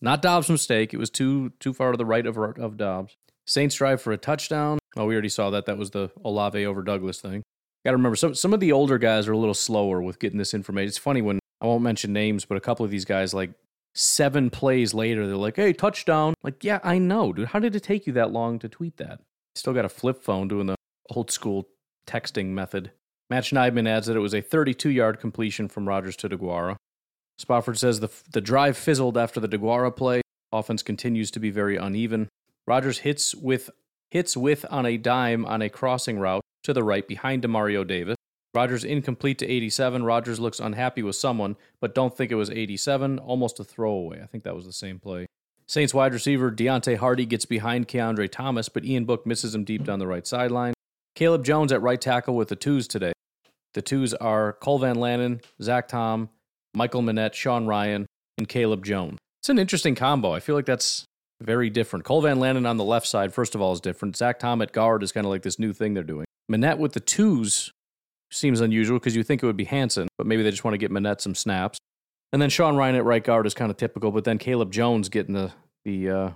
Not 0.02 0.22
Doubs' 0.22 0.50
mistake. 0.50 0.94
It 0.94 0.98
was 0.98 1.10
too 1.10 1.54
too 1.60 1.72
far 1.72 1.92
to 1.92 1.98
the 1.98 2.06
right 2.06 2.26
of, 2.26 2.38
of 2.38 2.76
Doubs. 2.76 3.16
Saints 3.46 3.76
drive 3.76 4.02
for 4.02 4.12
a 4.12 4.18
touchdown. 4.18 4.80
Oh, 4.98 5.06
we 5.06 5.14
already 5.14 5.30
saw 5.30 5.50
that. 5.52 5.66
That 5.66 5.78
was 5.78 5.92
the 5.92 6.12
Olave 6.26 6.66
over 6.66 6.82
Douglas 6.82 7.22
thing. 7.22 7.44
Got 7.86 7.92
to 7.92 7.98
remember, 7.98 8.16
some, 8.16 8.34
some 8.34 8.54
of 8.54 8.60
the 8.60 8.72
older 8.72 8.98
guys 8.98 9.28
are 9.28 9.34
a 9.34 9.38
little 9.38 9.54
slower 9.54 10.02
with 10.02 10.20
getting 10.20 10.38
this 10.38 10.54
information. 10.54 10.88
It's 10.88 10.98
funny 10.98 11.22
when, 11.22 11.40
I 11.62 11.66
won't 11.66 11.84
mention 11.84 12.14
names, 12.14 12.46
but 12.46 12.58
a 12.58 12.62
couple 12.62 12.86
of 12.86 12.92
these 12.92 13.06
guys, 13.06 13.34
like 13.34 13.52
seven 13.96 14.50
plays 14.50 14.94
later, 14.94 15.28
they're 15.28 15.36
like, 15.36 15.56
hey, 15.56 15.74
touchdown. 15.74 16.34
Like, 16.44 16.64
yeah, 16.64 16.80
I 16.84 16.98
know, 16.98 17.34
dude. 17.34 17.50
How 17.50 17.60
did 17.60 17.76
it 17.76 17.84
take 17.84 18.08
you 18.08 18.14
that 18.14 18.32
long 18.32 18.60
to 18.60 18.70
tweet 18.70 18.98
that? 18.98 19.20
Still 19.56 19.74
got 19.74 19.86
a 19.86 19.90
flip 19.90 20.22
phone 20.22 20.48
doing 20.48 20.68
the 20.68 20.76
old 21.10 21.32
school 21.32 21.68
texting 22.08 22.48
method. 22.48 22.92
Matt 23.30 23.44
Schneidman 23.44 23.88
adds 23.88 24.08
that 24.08 24.18
it 24.18 24.22
was 24.22 24.34
a 24.34 24.42
32 24.42 24.90
yard 24.90 25.20
completion 25.20 25.68
from 25.68 25.88
Rodgers 25.88 26.16
to 26.18 26.30
DeGuara. 26.30 26.76
Spofford 27.38 27.80
says 27.80 28.00
the, 28.00 28.10
the 28.32 28.42
drive 28.42 28.78
fizzled 28.78 29.18
after 29.18 29.40
the 29.40 29.48
DeGuara 29.48 29.96
play. 29.96 30.22
Offense 30.52 30.84
continues 30.84 31.32
to 31.32 31.40
be 31.40 31.50
very 31.50 31.78
uneven. 31.78 32.30
Rodgers 32.68 33.00
hits 33.00 33.34
with 33.34 33.70
hits 34.12 34.38
with 34.38 34.66
on 34.70 34.86
a 34.86 34.98
dime 34.98 35.46
on 35.46 35.62
a 35.62 35.70
crossing 35.70 36.20
route 36.20 36.44
to 36.64 36.74
the 36.74 36.84
right 36.84 37.08
behind 37.08 37.42
Demario 37.42 37.86
Davis. 37.86 38.16
Rodgers 38.54 38.84
incomplete 38.84 39.40
to 39.40 39.48
87. 39.48 40.04
Rodgers 40.04 40.40
looks 40.40 40.60
unhappy 40.60 41.02
with 41.02 41.16
someone, 41.16 41.56
but 41.80 41.96
don't 41.96 42.16
think 42.16 42.32
it 42.32 42.36
was 42.36 42.52
87. 42.52 43.18
Almost 43.20 43.60
a 43.60 43.64
throwaway. 43.64 44.22
I 44.22 44.28
think 44.28 44.44
that 44.44 44.56
was 44.56 44.66
the 44.66 44.74
same 44.74 45.00
play. 45.00 45.26
Saints 45.66 45.94
wide 45.94 46.14
receiver 46.14 46.52
Deonte 46.52 46.98
Harty 46.98 47.26
gets 47.26 47.46
behind 47.46 47.88
Kiondre 47.88 48.30
Thomas, 48.30 48.70
but 48.70 48.86
Ian 48.86 49.06
Book 49.06 49.26
misses 49.26 49.56
him 49.56 49.64
deep 49.64 49.86
down 49.86 50.00
the 50.00 50.08
right 50.08 50.28
sideline. 50.28 50.74
Caleb 51.16 51.44
Jones 51.46 51.72
at 51.72 51.82
right 51.82 52.00
tackle 52.00 52.36
with 52.36 52.50
the 52.50 52.56
twos 52.56 52.88
today. 52.88 53.14
The 53.74 53.82
twos 53.82 54.14
are 54.16 54.54
Cole 54.54 54.80
Van 54.80 54.98
Lanen, 54.98 55.44
Zach 55.62 55.88
Tom, 55.88 56.30
Michael 56.76 57.02
Menet, 57.02 57.34
Sean 57.34 57.66
Rhyan, 57.66 58.06
and 58.38 58.48
Caleb 58.48 58.86
Jones. 58.86 59.18
It's 59.42 59.50
an 59.50 59.58
interesting 59.58 59.96
combo. 59.96 60.32
I 60.32 60.40
feel 60.40 60.56
like 60.56 60.66
that's 60.66 61.06
very 61.42 61.70
different. 61.70 62.06
Cole 62.06 62.22
Van 62.22 62.38
Lanen 62.38 62.68
on 62.68 62.78
the 62.78 62.84
left 62.84 63.08
side, 63.08 63.34
first 63.34 63.56
of 63.56 63.62
all, 63.62 63.74
is 63.74 63.82
different. 63.82 64.16
Zach 64.16 64.40
Tom 64.40 64.62
at 64.62 64.74
guard 64.74 65.02
is 65.02 65.12
kind 65.12 65.26
of 65.26 65.32
like 65.32 65.42
this 65.42 65.58
new 65.58 65.74
thing 65.74 65.94
they're 65.94 66.04
doing. 66.04 66.26
Menet 66.52 66.78
with 66.78 66.94
the 66.94 67.00
twos 67.00 67.72
seems 68.34 68.62
unusual 68.62 69.00
because 69.00 69.16
you 69.16 69.24
think 69.24 69.44
it 69.44 69.46
would 69.46 69.58
be 69.58 69.66
Hanson, 69.66 70.08
but 70.18 70.28
maybe 70.28 70.44
they 70.44 70.52
just 70.52 70.64
want 70.64 70.74
to 70.74 70.78
get 70.78 70.92
Menet 70.92 71.22
some 71.22 71.36
snaps. 71.36 71.78
And 72.32 72.42
then 72.42 72.50
Sean 72.50 72.76
Rhyan 72.76 72.96
at 72.96 73.06
right 73.06 73.24
guard 73.24 73.46
is 73.46 73.54
kind 73.54 73.70
of 73.70 73.78
typical, 73.78 74.12
but 74.12 74.24
then 74.24 74.38
Caleb 74.38 74.72
Jones 74.72 75.10
getting 75.10 75.36
the 75.36 75.52
the 75.86 76.10
uh, 76.10 76.30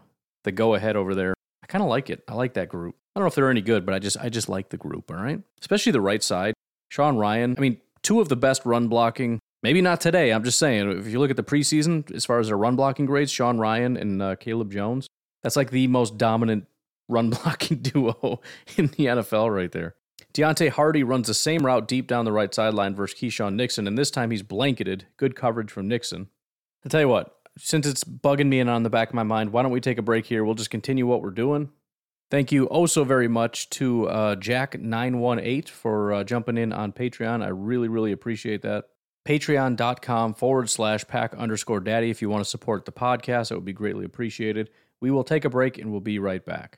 the 0.43 0.51
go 0.51 0.75
ahead 0.75 0.95
over 0.95 1.15
there. 1.15 1.33
I 1.63 1.67
kind 1.67 1.83
of 1.83 1.89
like 1.89 2.09
it. 2.09 2.23
I 2.27 2.35
like 2.35 2.53
that 2.53 2.69
group. 2.69 2.95
I 3.15 3.19
don't 3.19 3.23
know 3.23 3.27
if 3.27 3.35
they're 3.35 3.49
any 3.49 3.61
good, 3.61 3.85
but 3.85 3.95
I 3.95 3.99
just 3.99 4.17
I 4.17 4.29
just 4.29 4.47
like 4.47 4.69
the 4.69 4.77
group. 4.77 5.09
All 5.09 5.17
right, 5.17 5.41
especially 5.59 5.91
the 5.91 6.01
right 6.01 6.23
side. 6.23 6.53
Sean 6.89 7.17
Rhyan. 7.17 7.57
I 7.57 7.61
mean, 7.61 7.81
two 8.03 8.21
of 8.21 8.29
the 8.29 8.35
best 8.35 8.65
run 8.65 8.87
blocking. 8.87 9.39
Maybe 9.63 9.81
not 9.81 9.99
today. 9.99 10.31
I'm 10.31 10.43
just 10.43 10.59
saying. 10.59 10.89
If 10.99 11.07
you 11.07 11.19
look 11.19 11.31
at 11.31 11.35
the 11.35 11.43
preseason, 11.43 12.11
as 12.13 12.25
far 12.25 12.39
as 12.39 12.47
their 12.47 12.57
run 12.57 12.75
blocking 12.75 13.07
grades, 13.07 13.31
Sean 13.31 13.57
Rhyan 13.57 13.99
and 13.99 14.21
uh, 14.21 14.35
Caleb 14.35 14.71
Jones. 14.71 15.07
That's 15.43 15.55
like 15.55 15.71
the 15.71 15.87
most 15.87 16.17
dominant 16.17 16.67
run 17.09 17.29
blocking 17.43 17.79
duo 17.79 18.41
in 18.77 18.87
the 18.87 19.05
NFL 19.07 19.53
right 19.53 19.71
there. 19.71 19.95
Deonte 20.37 20.69
Harty 20.69 21.01
runs 21.01 21.25
the 21.25 21.33
same 21.33 21.65
route 21.65 21.87
deep 21.87 22.05
down 22.05 22.23
the 22.23 22.31
right 22.31 22.53
sideline 22.53 22.93
versus 22.93 23.19
Keisean 23.19 23.55
Nixon, 23.55 23.87
and 23.87 23.97
this 23.97 24.11
time 24.11 24.29
he's 24.29 24.43
blanketed. 24.43 25.07
Good 25.17 25.35
coverage 25.35 25.71
from 25.71 25.87
Nixon. 25.87 26.29
I'll 26.85 26.91
tell 26.91 27.01
you 27.01 27.07
what, 27.07 27.35
since 27.57 27.87
it's 27.87 28.03
bugging 28.03 28.47
me 28.47 28.59
and 28.59 28.69
on 28.69 28.83
the 28.83 28.91
back 28.91 29.09
of 29.09 29.15
my 29.15 29.23
mind, 29.23 29.51
why 29.51 29.63
don't 29.63 29.71
we 29.71 29.81
take 29.81 29.97
a 29.97 30.03
break 30.03 30.27
here? 30.27 30.45
We'll 30.45 30.53
just 30.53 30.69
continue 30.69 31.07
what 31.07 31.23
we're 31.23 31.31
doing. 31.31 31.71
Thank 32.29 32.51
you 32.51 32.67
oh 32.69 32.85
so 32.85 33.03
very 33.03 33.27
much 33.27 33.71
to 33.71 34.09
uh, 34.09 34.35
Jack918 34.35 35.69
for 35.69 36.13
uh, 36.13 36.23
jumping 36.23 36.59
in 36.59 36.71
on 36.71 36.91
Patreon. 36.91 37.43
I 37.43 37.47
really, 37.47 37.87
really 37.87 38.11
appreciate 38.11 38.61
that. 38.61 38.89
Patreon.com 39.27 40.35
forward 40.35 40.69
slash 40.69 41.07
pack 41.07 41.33
underscore 41.33 41.79
daddy. 41.79 42.11
If 42.11 42.21
you 42.21 42.29
want 42.29 42.43
to 42.43 42.49
support 42.49 42.85
the 42.85 42.91
podcast, 42.91 43.49
it 43.49 43.55
would 43.55 43.65
be 43.65 43.73
greatly 43.73 44.05
appreciated. 44.05 44.69
We 45.01 45.09
will 45.09 45.23
take 45.23 45.45
a 45.45 45.49
break 45.49 45.79
and 45.79 45.91
we'll 45.91 45.99
be 45.99 46.19
right 46.19 46.45
back. 46.45 46.77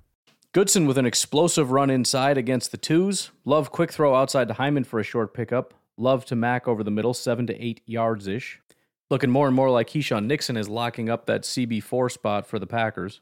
Goodson 0.53 0.85
with 0.85 0.97
an 0.97 1.05
explosive 1.05 1.71
run 1.71 1.89
inside 1.89 2.37
against 2.37 2.71
the 2.71 2.77
twos. 2.77 3.31
Love 3.45 3.71
quick 3.71 3.89
throw 3.89 4.13
outside 4.13 4.49
to 4.49 4.55
Hyman 4.55 4.83
for 4.83 4.99
a 4.99 5.03
short 5.03 5.33
pickup. 5.33 5.73
Love 5.95 6.25
to 6.25 6.35
Mac 6.35 6.67
over 6.67 6.83
the 6.83 6.91
middle, 6.91 7.13
seven 7.13 7.47
to 7.47 7.57
eight 7.63 7.79
yards 7.85 8.27
ish. 8.27 8.59
Looking 9.09 9.29
more 9.29 9.47
and 9.47 9.55
more 9.55 9.69
like 9.69 9.87
Keisean 9.87 10.25
Nixon 10.25 10.57
is 10.57 10.67
locking 10.67 11.09
up 11.09 11.25
that 11.25 11.43
CB4 11.43 12.11
spot 12.11 12.45
for 12.45 12.59
the 12.59 12.67
Packers. 12.67 13.21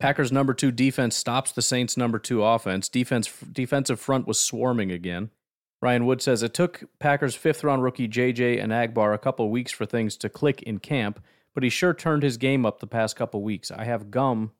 Packers' 0.00 0.32
number 0.32 0.52
two 0.52 0.72
defense 0.72 1.14
stops 1.14 1.52
the 1.52 1.62
Saints' 1.62 1.96
number 1.96 2.18
two 2.18 2.42
offense. 2.42 2.88
Defense 2.88 3.32
defensive 3.52 4.00
front 4.00 4.26
was 4.26 4.40
swarming 4.40 4.90
again. 4.90 5.30
Ryan 5.80 6.06
Wood 6.06 6.22
says 6.22 6.42
it 6.42 6.54
took 6.54 6.82
Packers' 6.98 7.36
fifth 7.36 7.62
round 7.62 7.84
rookie 7.84 8.08
JJ 8.08 8.60
Enagbare 8.60 9.14
a 9.14 9.18
couple 9.18 9.48
weeks 9.48 9.70
for 9.70 9.86
things 9.86 10.16
to 10.16 10.28
click 10.28 10.60
in 10.62 10.80
camp, 10.80 11.22
but 11.54 11.62
he 11.62 11.70
sure 11.70 11.94
turned 11.94 12.24
his 12.24 12.36
game 12.36 12.66
up 12.66 12.80
the 12.80 12.88
past 12.88 13.14
couple 13.14 13.42
weeks. 13.42 13.70
I 13.70 13.84
have 13.84 14.10
gum 14.10 14.50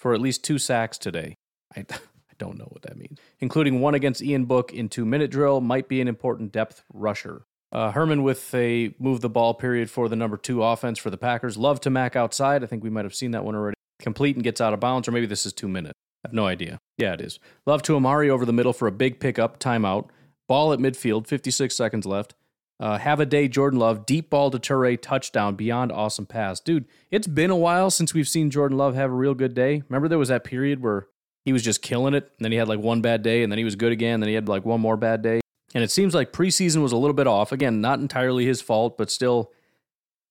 for 0.00 0.14
at 0.14 0.20
least 0.20 0.42
two 0.42 0.58
sacks 0.58 0.96
today. 0.96 1.36
I, 1.76 1.80
I 1.90 2.34
don't 2.38 2.58
know 2.58 2.68
what 2.70 2.82
that 2.82 2.96
means. 2.96 3.18
Including 3.38 3.80
one 3.80 3.94
against 3.94 4.22
Ian 4.22 4.46
Book 4.46 4.72
in 4.72 4.88
two 4.88 5.04
minute 5.04 5.30
drill, 5.30 5.60
might 5.60 5.88
be 5.88 6.00
an 6.00 6.08
important 6.08 6.52
depth 6.52 6.82
rusher. 6.92 7.44
Uh, 7.70 7.92
Herman 7.92 8.24
with 8.24 8.52
a 8.54 8.94
move 8.98 9.20
the 9.20 9.28
ball 9.28 9.54
period 9.54 9.90
for 9.90 10.08
the 10.08 10.16
number 10.16 10.36
two 10.36 10.64
offense 10.64 10.98
for 10.98 11.10
the 11.10 11.18
Packers. 11.18 11.56
Love 11.56 11.80
to 11.82 11.90
Mac 11.90 12.16
outside. 12.16 12.64
I 12.64 12.66
think 12.66 12.82
we 12.82 12.90
might 12.90 13.04
have 13.04 13.14
seen 13.14 13.30
that 13.32 13.44
one 13.44 13.54
already. 13.54 13.76
Complete 14.00 14.34
and 14.34 14.42
gets 14.42 14.60
out 14.60 14.72
of 14.72 14.80
bounds, 14.80 15.06
or 15.06 15.12
maybe 15.12 15.26
this 15.26 15.46
is 15.46 15.52
two 15.52 15.68
minutes. 15.68 15.94
I 16.24 16.28
have 16.28 16.34
no 16.34 16.46
idea. 16.46 16.78
Yeah, 16.96 17.12
it 17.12 17.20
is. 17.20 17.38
Love 17.66 17.82
to 17.82 17.94
Amari 17.94 18.28
over 18.30 18.44
the 18.44 18.52
middle 18.52 18.72
for 18.72 18.88
a 18.88 18.92
big 18.92 19.20
pickup, 19.20 19.60
timeout. 19.60 20.08
Ball 20.48 20.72
at 20.72 20.80
midfield, 20.80 21.26
56 21.26 21.76
seconds 21.76 22.06
left. 22.06 22.34
Uh, 22.80 22.96
have 22.96 23.20
a 23.20 23.26
day, 23.26 23.46
Jordan 23.46 23.78
Love. 23.78 24.06
Deep 24.06 24.30
ball 24.30 24.50
to 24.50 24.58
Toure, 24.58 25.00
touchdown, 25.00 25.54
beyond 25.54 25.92
awesome 25.92 26.24
pass. 26.24 26.60
Dude, 26.60 26.86
it's 27.10 27.26
been 27.26 27.50
a 27.50 27.56
while 27.56 27.90
since 27.90 28.14
we've 28.14 28.26
seen 28.26 28.50
Jordan 28.50 28.78
Love 28.78 28.94
have 28.94 29.10
a 29.10 29.14
real 29.14 29.34
good 29.34 29.54
day. 29.54 29.82
Remember 29.88 30.08
there 30.08 30.18
was 30.18 30.30
that 30.30 30.44
period 30.44 30.82
where 30.82 31.06
he 31.44 31.52
was 31.52 31.62
just 31.62 31.82
killing 31.82 32.14
it, 32.14 32.24
and 32.38 32.44
then 32.44 32.52
he 32.52 32.58
had 32.58 32.68
like 32.68 32.80
one 32.80 33.02
bad 33.02 33.22
day, 33.22 33.42
and 33.42 33.52
then 33.52 33.58
he 33.58 33.64
was 33.64 33.76
good 33.76 33.92
again, 33.92 34.14
and 34.14 34.22
then 34.22 34.28
he 34.28 34.34
had 34.34 34.48
like 34.48 34.64
one 34.64 34.80
more 34.80 34.96
bad 34.96 35.20
day. 35.20 35.40
And 35.74 35.84
it 35.84 35.90
seems 35.90 36.14
like 36.14 36.32
preseason 36.32 36.82
was 36.82 36.92
a 36.92 36.96
little 36.96 37.14
bit 37.14 37.26
off. 37.26 37.52
Again, 37.52 37.82
not 37.82 38.00
entirely 38.00 38.46
his 38.46 38.62
fault, 38.62 38.96
but 38.96 39.10
still 39.10 39.52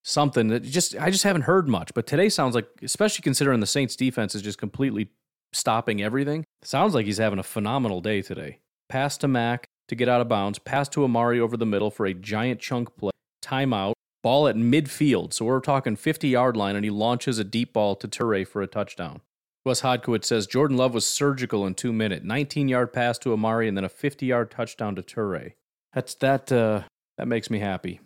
something 0.04 0.48
that 0.48 0.64
just 0.64 0.96
I 1.00 1.12
just 1.12 1.24
haven't 1.24 1.44
heard 1.44 1.70
much. 1.70 1.94
But 1.94 2.08
today 2.08 2.30
sounds 2.30 2.56
like, 2.56 2.68
especially 2.82 3.22
considering 3.22 3.60
the 3.60 3.68
Saints 3.68 3.96
defense 3.96 4.34
is 4.34 4.42
just 4.42 4.58
completely 4.58 5.12
stopping 5.54 6.02
everything, 6.02 6.46
sounds 6.64 6.96
like 6.96 7.06
he's 7.06 7.20
having 7.20 7.38
a 7.38 7.44
phenomenal 7.44 8.02
day 8.02 8.24
today. 8.24 8.60
Pass 8.90 9.18
to 9.20 9.28
Mac 9.28 9.70
to 9.90 9.96
get 9.96 10.10
out 10.10 10.22
of 10.22 10.30
bounds, 10.30 10.60
pass 10.60 10.88
to 10.90 11.04
Amari 11.04 11.40
over 11.40 11.58
the 11.58 11.66
middle 11.66 11.92
for 11.92 12.06
a 12.06 12.14
giant 12.14 12.60
chunk 12.60 12.96
play, 12.96 13.12
timeout, 13.44 13.94
ball 14.24 14.48
at 14.48 14.56
midfield. 14.56 15.34
So 15.34 15.46
we're 15.46 15.60
talking 15.60 15.96
50 15.96 16.30
yard 16.30 16.56
line, 16.56 16.76
and 16.76 16.86
he 16.86 16.92
launches 16.92 17.38
a 17.40 17.44
deep 17.44 17.74
ball 17.74 17.96
to 17.98 18.08
Toure 18.08 18.48
for 18.48 18.62
a 18.62 18.68
touchdown. 18.68 19.22
Wes 19.66 19.82
Hodkiewicz 19.82 20.26
says 20.26 20.48
Jordan 20.48 20.78
Love 20.78 20.94
was 20.94 21.06
surgical 21.06 21.66
in 21.66 21.76
two 21.76 21.92
minutes. 21.92 22.24
19 22.24 22.70
yard 22.70 22.94
pass 22.94 23.18
to 23.20 23.34
Amari 23.34 23.68
and 23.68 23.76
then 23.76 23.84
a 23.84 23.90
50 23.90 24.26
yard 24.26 24.52
touchdown 24.52 24.96
to 24.96 25.02
Toure. 25.02 25.54
That's 25.94 26.16
that. 26.16 26.52
Uh, 26.52 26.84
that 27.18 27.28
makes 27.28 27.50
me 27.50 27.60
happy. 27.60 28.00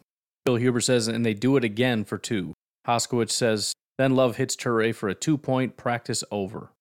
Bill 0.44 0.56
Huber 0.56 0.82
says, 0.82 1.08
and 1.08 1.26
they 1.26 1.36
do 1.36 1.56
it 1.56 1.64
again 1.64 2.04
for 2.04 2.18
two. 2.18 2.54
Hodkiewicz 2.88 3.32
says, 3.32 3.74
then 3.98 4.16
Love 4.16 4.38
hits 4.38 4.56
Toure 4.56 4.94
for 4.96 5.08
a 5.08 5.16
two 5.16 5.38
point 5.38 5.78
practice 5.78 6.24
over. 6.32 6.72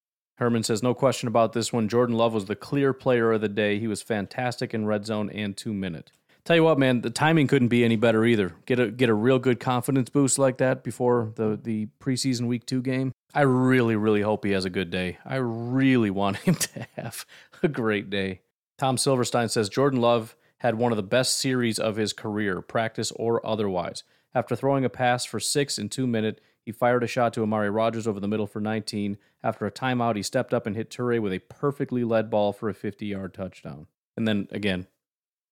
Herman 0.42 0.64
says, 0.64 0.82
no 0.82 0.92
question 0.92 1.28
about 1.28 1.52
this 1.52 1.72
one. 1.72 1.88
Jordan 1.88 2.16
Love 2.16 2.34
was 2.34 2.46
the 2.46 2.56
clear 2.56 2.92
player 2.92 3.32
of 3.32 3.40
the 3.40 3.48
day. 3.48 3.78
He 3.78 3.86
was 3.86 4.02
fantastic 4.02 4.74
in 4.74 4.86
red 4.86 5.06
zone 5.06 5.30
and 5.30 5.56
two 5.56 5.72
minute. 5.72 6.10
Tell 6.44 6.56
you 6.56 6.64
what, 6.64 6.78
man, 6.78 7.02
the 7.02 7.10
timing 7.10 7.46
couldn't 7.46 7.68
be 7.68 7.84
any 7.84 7.94
better 7.94 8.24
either. 8.24 8.56
Get 8.66 8.80
a 8.80 8.90
get 8.90 9.08
a 9.08 9.14
real 9.14 9.38
good 9.38 9.60
confidence 9.60 10.10
boost 10.10 10.40
like 10.40 10.58
that 10.58 10.82
before 10.82 11.32
the 11.36 11.56
the 11.62 11.86
preseason 12.00 12.48
week 12.48 12.66
two 12.66 12.82
game. 12.82 13.12
I 13.32 13.42
really, 13.42 13.94
really 13.94 14.22
hope 14.22 14.44
he 14.44 14.50
has 14.50 14.64
a 14.64 14.70
good 14.70 14.90
day. 14.90 15.18
I 15.24 15.36
really 15.36 16.10
want 16.10 16.36
him 16.38 16.56
to 16.56 16.86
have 16.96 17.24
a 17.62 17.68
great 17.68 18.10
day. 18.10 18.40
Tom 18.76 18.98
Silverstein 18.98 19.48
says 19.48 19.68
Jordan 19.68 20.00
Love 20.00 20.34
had 20.58 20.74
one 20.74 20.90
of 20.90 20.96
the 20.96 21.04
best 21.04 21.38
series 21.38 21.78
of 21.78 21.94
his 21.94 22.12
career, 22.12 22.60
practice 22.60 23.12
or 23.12 23.44
otherwise. 23.46 24.02
After 24.34 24.56
throwing 24.56 24.84
a 24.84 24.88
pass 24.88 25.24
for 25.24 25.38
six 25.38 25.78
in 25.78 25.88
two 25.88 26.06
minutes, 26.08 26.40
he 26.64 26.72
fired 26.72 27.02
a 27.02 27.08
shot 27.08 27.32
to 27.34 27.42
Amari 27.42 27.70
Rodgers 27.70 28.06
over 28.06 28.20
the 28.20 28.28
middle 28.28 28.46
for 28.46 28.60
19. 28.60 29.18
After 29.42 29.66
a 29.66 29.70
timeout, 29.72 30.16
he 30.16 30.22
stepped 30.22 30.54
up 30.54 30.66
and 30.66 30.76
hit 30.76 30.90
Toure 30.90 31.20
with 31.20 31.32
a 31.32 31.40
perfectly 31.40 32.04
led 32.04 32.30
ball 32.30 32.52
for 32.52 32.68
a 32.68 32.74
50 32.74 33.06
yard 33.06 33.34
touchdown. 33.34 33.86
And 34.16 34.28
then 34.28 34.48
again, 34.50 34.86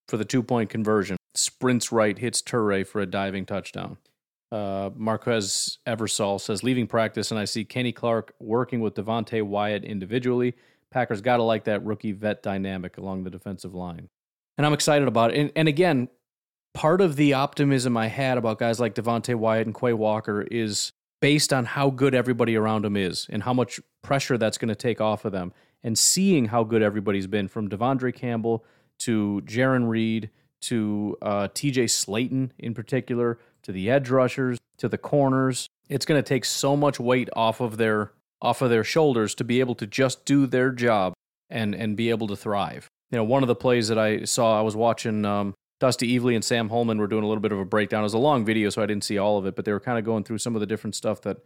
for 0.07 0.17
the 0.17 0.25
two 0.25 0.43
point 0.43 0.69
conversion, 0.69 1.17
sprints 1.35 1.91
right, 1.91 2.17
hits 2.17 2.41
Toure 2.41 2.85
for 2.85 3.01
a 3.01 3.05
diving 3.05 3.45
touchdown. 3.45 3.97
Uh, 4.51 4.89
Marques 4.95 5.77
Eversoll 5.87 6.39
says, 6.39 6.61
leaving 6.61 6.85
practice, 6.85 7.31
and 7.31 7.39
I 7.39 7.45
see 7.45 7.63
Kenny 7.63 7.93
Clark 7.93 8.33
working 8.39 8.81
with 8.81 8.95
Devonte 8.95 9.41
Wyatt 9.41 9.85
individually. 9.85 10.55
Packers 10.91 11.21
got 11.21 11.37
to 11.37 11.43
like 11.43 11.63
that 11.65 11.85
rookie 11.85 12.11
vet 12.11 12.43
dynamic 12.43 12.97
along 12.97 13.23
the 13.23 13.29
defensive 13.29 13.73
line. 13.73 14.09
And 14.57 14.67
I'm 14.67 14.73
excited 14.73 15.07
about 15.07 15.31
it. 15.31 15.37
And, 15.39 15.51
and 15.55 15.67
again, 15.69 16.09
part 16.73 16.99
of 16.99 17.15
the 17.15 17.33
optimism 17.33 17.95
I 17.95 18.07
had 18.07 18.37
about 18.37 18.59
guys 18.59 18.79
like 18.79 18.95
Devonte 18.95 19.35
Wyatt 19.35 19.67
and 19.67 19.75
Quay 19.75 19.93
Walker 19.93 20.41
is 20.41 20.91
based 21.21 21.53
on 21.53 21.65
how 21.65 21.89
good 21.89 22.13
everybody 22.13 22.55
around 22.55 22.83
them 22.83 22.97
is 22.97 23.27
and 23.29 23.43
how 23.43 23.53
much 23.53 23.79
pressure 24.01 24.37
that's 24.37 24.57
going 24.57 24.69
to 24.69 24.75
take 24.75 24.99
off 24.99 25.23
of 25.23 25.31
them. 25.31 25.53
And 25.83 25.97
seeing 25.97 26.45
how 26.45 26.63
good 26.63 26.81
everybody's 26.81 27.27
been 27.27 27.47
from 27.47 27.69
De'Vondre 27.69 28.13
Campbell 28.13 28.65
to 28.99 29.41
Jarran 29.45 29.87
Reed 29.87 30.29
to 30.61 31.17
uh, 31.21 31.47
TJ 31.47 31.85
Slaton 31.85 32.51
in 32.59 32.73
particular 32.73 33.39
to 33.63 33.71
the 33.71 33.89
edge 33.89 34.09
rushers 34.09 34.59
to 34.77 34.89
the 34.89 34.97
corners. 34.97 35.67
It's 35.89 36.05
going 36.05 36.21
to 36.21 36.27
take 36.27 36.45
so 36.45 36.75
much 36.75 36.99
weight 36.99 37.29
off 37.35 37.61
of 37.61 37.77
their 37.77 38.11
off 38.41 38.61
of 38.61 38.69
their 38.71 38.83
shoulders 38.83 39.35
to 39.35 39.43
be 39.43 39.59
able 39.59 39.75
to 39.75 39.85
just 39.85 40.25
do 40.25 40.47
their 40.47 40.71
job 40.71 41.13
and 41.49 41.75
and 41.75 41.95
be 41.95 42.09
able 42.09 42.27
to 42.27 42.35
thrive. 42.35 42.87
You 43.11 43.17
know, 43.17 43.23
one 43.23 43.43
of 43.43 43.47
the 43.47 43.55
plays 43.55 43.87
that 43.89 43.99
I 43.99 44.23
saw, 44.23 44.57
I 44.57 44.61
was 44.61 44.75
watching 44.75 45.25
um, 45.25 45.53
Dusty 45.81 46.15
Evely 46.17 46.35
and 46.35 46.45
Sam 46.45 46.69
Holman 46.69 46.99
were 46.99 47.07
doing 47.07 47.23
a 47.23 47.27
little 47.27 47.41
bit 47.41 47.51
of 47.51 47.57
a 47.57 47.65
breakdown. 47.65 48.01
It 48.01 48.03
was 48.03 48.13
a 48.13 48.19
long 48.19 48.45
video, 48.45 48.69
so 48.69 48.83
I 48.83 48.85
didn't 48.85 49.03
see 49.03 49.17
all 49.17 49.39
of 49.39 49.47
it, 49.47 49.55
but 49.55 49.65
they 49.65 49.71
were 49.71 49.79
kind 49.79 49.97
of 49.97 50.05
going 50.05 50.23
through 50.23 50.37
some 50.37 50.55
of 50.55 50.59
the 50.59 50.67
different 50.67 50.95
stuff 50.95 51.21
that 51.23 51.37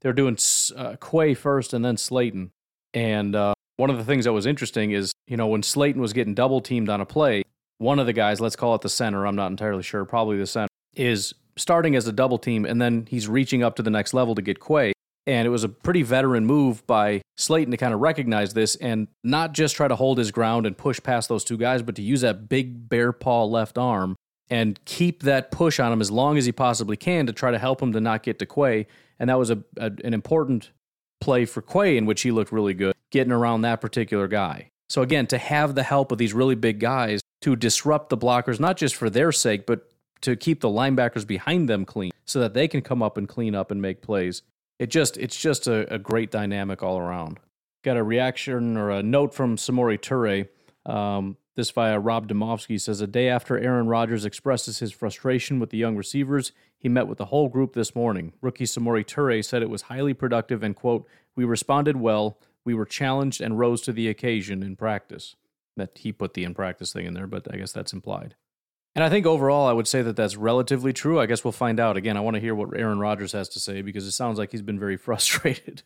they 0.00 0.08
were 0.08 0.14
doing 0.14 0.38
uh, 0.76 0.94
Quay 0.94 1.34
first 1.34 1.74
and 1.74 1.84
then 1.84 1.96
Slaton. 1.96 2.50
And 2.94 3.34
uh, 3.34 3.52
one 3.78 3.90
of 3.90 3.98
the 3.98 4.04
things 4.04 4.26
that 4.26 4.32
was 4.32 4.46
interesting 4.46 4.92
is, 4.92 5.12
you 5.26 5.36
know, 5.36 5.48
when 5.48 5.62
Slaton 5.62 5.96
was 5.96 6.12
getting 6.12 6.34
double 6.34 6.60
teamed 6.60 6.88
on 6.88 7.00
a 7.00 7.04
play, 7.04 7.42
one 7.78 7.98
of 7.98 8.06
the 8.06 8.12
guys, 8.12 8.40
let's 8.40 8.54
call 8.54 8.76
it 8.76 8.80
the 8.82 8.88
center, 8.88 9.26
I'm 9.26 9.34
not 9.34 9.50
entirely 9.50 9.82
sure, 9.82 10.04
probably 10.04 10.38
the 10.38 10.46
center, 10.46 10.68
is 10.94 11.34
starting 11.56 11.96
as 11.96 12.06
a 12.06 12.12
double 12.12 12.38
team 12.38 12.64
and 12.64 12.80
then 12.80 13.08
he's 13.10 13.26
reaching 13.26 13.64
up 13.64 13.74
to 13.74 13.82
the 13.82 13.90
next 13.90 14.14
level 14.14 14.36
to 14.36 14.42
get 14.42 14.60
Quay. 14.64 14.92
And 15.30 15.46
it 15.46 15.50
was 15.50 15.62
a 15.62 15.68
pretty 15.68 16.02
veteran 16.02 16.44
move 16.44 16.84
by 16.88 17.22
Slaton 17.38 17.70
to 17.70 17.76
kind 17.76 17.94
of 17.94 18.00
recognize 18.00 18.52
this 18.52 18.74
and 18.74 19.06
not 19.22 19.52
just 19.52 19.76
try 19.76 19.86
to 19.86 19.94
hold 19.94 20.18
his 20.18 20.32
ground 20.32 20.66
and 20.66 20.76
push 20.76 21.00
past 21.00 21.28
those 21.28 21.44
two 21.44 21.56
guys, 21.56 21.82
but 21.82 21.94
to 21.94 22.02
use 22.02 22.22
that 22.22 22.48
big 22.48 22.88
bear 22.88 23.12
paw 23.12 23.44
left 23.44 23.78
arm 23.78 24.16
and 24.50 24.84
keep 24.84 25.22
that 25.22 25.52
push 25.52 25.78
on 25.78 25.92
him 25.92 26.00
as 26.00 26.10
long 26.10 26.36
as 26.36 26.46
he 26.46 26.52
possibly 26.52 26.96
can 26.96 27.26
to 27.26 27.32
try 27.32 27.52
to 27.52 27.58
help 27.60 27.80
him 27.80 27.92
to 27.92 28.00
not 28.00 28.24
get 28.24 28.40
to 28.40 28.46
Quay. 28.46 28.88
And 29.20 29.30
that 29.30 29.38
was 29.38 29.50
a, 29.50 29.62
a 29.76 29.92
an 30.02 30.12
important 30.12 30.72
play 31.20 31.44
for 31.44 31.62
Quay 31.62 31.96
in 31.96 32.06
which 32.06 32.22
he 32.22 32.32
looked 32.32 32.50
really 32.50 32.74
good, 32.74 32.96
getting 33.12 33.32
around 33.32 33.60
that 33.60 33.80
particular 33.80 34.26
guy. 34.26 34.70
So 34.88 35.02
again, 35.02 35.28
to 35.28 35.38
have 35.38 35.76
the 35.76 35.84
help 35.84 36.10
of 36.10 36.18
these 36.18 36.34
really 36.34 36.56
big 36.56 36.80
guys 36.80 37.20
to 37.42 37.54
disrupt 37.54 38.08
the 38.08 38.18
blockers, 38.18 38.58
not 38.58 38.76
just 38.76 38.96
for 38.96 39.08
their 39.08 39.30
sake, 39.30 39.64
but 39.64 39.92
to 40.22 40.34
keep 40.34 40.60
the 40.60 40.68
linebackers 40.68 41.24
behind 41.24 41.68
them 41.68 41.84
clean 41.84 42.10
so 42.26 42.40
that 42.40 42.52
they 42.52 42.66
can 42.66 42.82
come 42.82 43.00
up 43.00 43.16
and 43.16 43.28
clean 43.28 43.54
up 43.54 43.70
and 43.70 43.80
make 43.80 44.02
plays. 44.02 44.42
It 44.80 44.88
just 44.88 45.18
it's 45.18 45.36
just 45.36 45.66
a, 45.66 45.92
a 45.92 45.98
great 45.98 46.30
dynamic 46.30 46.82
all 46.82 46.98
around. 46.98 47.38
Got 47.84 47.98
a 47.98 48.02
reaction 48.02 48.78
or 48.78 48.90
a 48.90 49.02
note 49.02 49.34
from 49.34 49.56
Samori 49.56 49.98
Toure. 49.98 50.48
Um, 50.90 51.36
this 51.54 51.70
via 51.70 51.98
Rob 51.98 52.26
Demovsky 52.26 52.80
says 52.80 53.02
a 53.02 53.06
day 53.06 53.28
after 53.28 53.58
Aaron 53.58 53.88
Rodgers 53.88 54.24
expresses 54.24 54.78
his 54.78 54.90
frustration 54.90 55.60
with 55.60 55.68
the 55.68 55.76
young 55.76 55.96
receivers, 55.96 56.52
he 56.78 56.88
met 56.88 57.06
with 57.06 57.18
the 57.18 57.26
whole 57.26 57.48
group 57.50 57.74
this 57.74 57.94
morning. 57.94 58.32
Rookie 58.40 58.64
Samori 58.64 59.04
Toure 59.04 59.44
said 59.44 59.60
it 59.62 59.68
was 59.68 59.82
highly 59.82 60.14
productive 60.14 60.62
and 60.62 60.74
quote, 60.74 61.06
"We 61.36 61.44
responded 61.44 61.96
well. 61.96 62.38
We 62.64 62.72
were 62.72 62.86
challenged 62.86 63.42
and 63.42 63.58
rose 63.58 63.82
to 63.82 63.92
the 63.92 64.08
occasion 64.08 64.62
in 64.62 64.76
practice." 64.76 65.36
That 65.76 65.98
he 65.98 66.10
put 66.10 66.32
the 66.32 66.44
in 66.44 66.54
practice 66.54 66.94
thing 66.94 67.04
in 67.04 67.12
there, 67.12 67.26
but 67.26 67.52
I 67.52 67.58
guess 67.58 67.72
that's 67.72 67.92
implied. 67.92 68.34
And 68.94 69.04
I 69.04 69.08
think 69.08 69.24
overall, 69.24 69.68
I 69.68 69.72
would 69.72 69.86
say 69.86 70.02
that 70.02 70.16
that's 70.16 70.36
relatively 70.36 70.92
true. 70.92 71.20
I 71.20 71.26
guess 71.26 71.44
we'll 71.44 71.52
find 71.52 71.78
out. 71.78 71.96
Again, 71.96 72.16
I 72.16 72.20
want 72.20 72.34
to 72.34 72.40
hear 72.40 72.54
what 72.54 72.76
Aaron 72.76 72.98
Rodgers 72.98 73.32
has 73.32 73.48
to 73.50 73.60
say 73.60 73.82
because 73.82 74.06
it 74.06 74.12
sounds 74.12 74.38
like 74.38 74.50
he's 74.50 74.62
been 74.62 74.80
very 74.80 74.96
frustrated. 74.96 75.82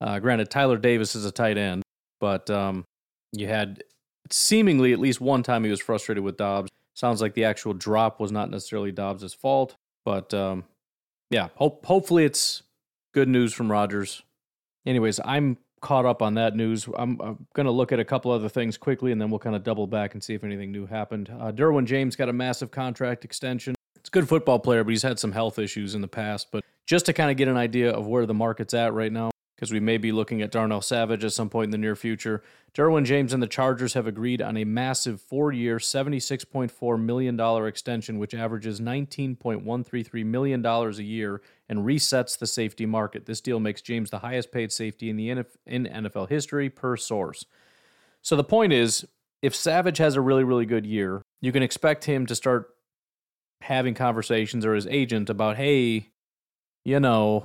Uh, 0.00 0.18
granted, 0.18 0.50
Tyler 0.50 0.76
Davis 0.76 1.14
is 1.14 1.24
a 1.24 1.30
tight 1.30 1.56
end, 1.56 1.82
but 2.20 2.50
um, 2.50 2.84
you 3.32 3.46
had 3.46 3.82
seemingly 4.30 4.92
at 4.92 4.98
least 4.98 5.20
one 5.20 5.42
time 5.42 5.64
he 5.64 5.70
was 5.70 5.80
frustrated 5.80 6.24
with 6.24 6.36
Doubs. 6.36 6.70
Sounds 6.94 7.22
like 7.22 7.34
the 7.34 7.44
actual 7.44 7.72
drop 7.72 8.20
was 8.20 8.32
not 8.32 8.50
necessarily 8.50 8.92
Doubs' 8.92 9.32
fault, 9.32 9.76
but 10.04 10.34
um, 10.34 10.64
yeah, 11.30 11.48
hope, 11.54 11.86
hopefully 11.86 12.24
it's 12.24 12.62
good 13.14 13.28
news 13.28 13.54
from 13.54 13.70
Rodgers. 13.70 14.22
Anyways, 14.84 15.20
I'm 15.24 15.56
caught 15.82 16.06
up 16.06 16.22
on 16.22 16.34
that 16.34 16.56
news. 16.56 16.88
I'm, 16.96 17.20
I'm 17.20 17.46
going 17.52 17.66
to 17.66 17.72
look 17.72 17.92
at 17.92 18.00
a 18.00 18.04
couple 18.04 18.30
other 18.30 18.48
things 18.48 18.78
quickly, 18.78 19.12
and 19.12 19.20
then 19.20 19.28
we'll 19.28 19.38
kind 19.38 19.54
of 19.54 19.62
double 19.62 19.86
back 19.86 20.14
and 20.14 20.24
see 20.24 20.32
if 20.32 20.42
anything 20.42 20.72
new 20.72 20.86
happened. 20.86 21.28
Uh, 21.28 21.52
Derwin 21.52 21.84
James 21.84 22.16
got 22.16 22.30
a 22.30 22.32
massive 22.32 22.70
contract 22.70 23.24
extension. 23.26 23.74
It's 23.96 24.08
a 24.08 24.12
good 24.12 24.26
football 24.26 24.58
player, 24.58 24.82
but 24.82 24.90
he's 24.90 25.02
had 25.02 25.18
some 25.18 25.32
health 25.32 25.58
issues 25.58 25.94
in 25.94 26.00
the 26.00 26.08
past. 26.08 26.48
But 26.50 26.64
just 26.86 27.04
to 27.06 27.12
kind 27.12 27.30
of 27.30 27.36
get 27.36 27.48
an 27.48 27.58
idea 27.58 27.92
of 27.92 28.06
where 28.06 28.24
the 28.24 28.34
market's 28.34 28.72
at 28.72 28.94
right 28.94 29.12
now, 29.12 29.30
because 29.62 29.72
we 29.72 29.78
may 29.78 29.96
be 29.96 30.10
looking 30.10 30.42
at 30.42 30.50
Darnell 30.50 30.80
Savage 30.80 31.22
at 31.22 31.32
some 31.32 31.48
point 31.48 31.66
in 31.66 31.70
the 31.70 31.78
near 31.78 31.94
future. 31.94 32.42
Derwin 32.74 33.04
James 33.04 33.32
and 33.32 33.40
the 33.40 33.46
Chargers 33.46 33.94
have 33.94 34.08
agreed 34.08 34.42
on 34.42 34.56
a 34.56 34.64
massive 34.64 35.20
four 35.20 35.52
year, 35.52 35.76
$76.4 35.76 37.00
million 37.00 37.38
extension, 37.68 38.18
which 38.18 38.34
averages 38.34 38.80
$19.133 38.80 40.26
million 40.26 40.66
a 40.66 40.90
year 40.94 41.40
and 41.68 41.84
resets 41.84 42.36
the 42.36 42.46
safety 42.48 42.86
market. 42.86 43.26
This 43.26 43.40
deal 43.40 43.60
makes 43.60 43.80
James 43.80 44.10
the 44.10 44.18
highest 44.18 44.50
paid 44.50 44.72
safety 44.72 45.08
in, 45.08 45.16
the 45.16 45.28
NF- 45.28 45.56
in 45.64 45.84
NFL 45.84 46.28
history 46.28 46.68
per 46.68 46.96
source. 46.96 47.46
So 48.20 48.34
the 48.34 48.42
point 48.42 48.72
is 48.72 49.06
if 49.42 49.54
Savage 49.54 49.98
has 49.98 50.16
a 50.16 50.20
really, 50.20 50.42
really 50.42 50.66
good 50.66 50.86
year, 50.86 51.22
you 51.40 51.52
can 51.52 51.62
expect 51.62 52.06
him 52.06 52.26
to 52.26 52.34
start 52.34 52.70
having 53.60 53.94
conversations 53.94 54.66
or 54.66 54.74
his 54.74 54.88
agent 54.88 55.30
about, 55.30 55.56
hey, 55.56 56.08
you 56.84 56.98
know, 56.98 57.44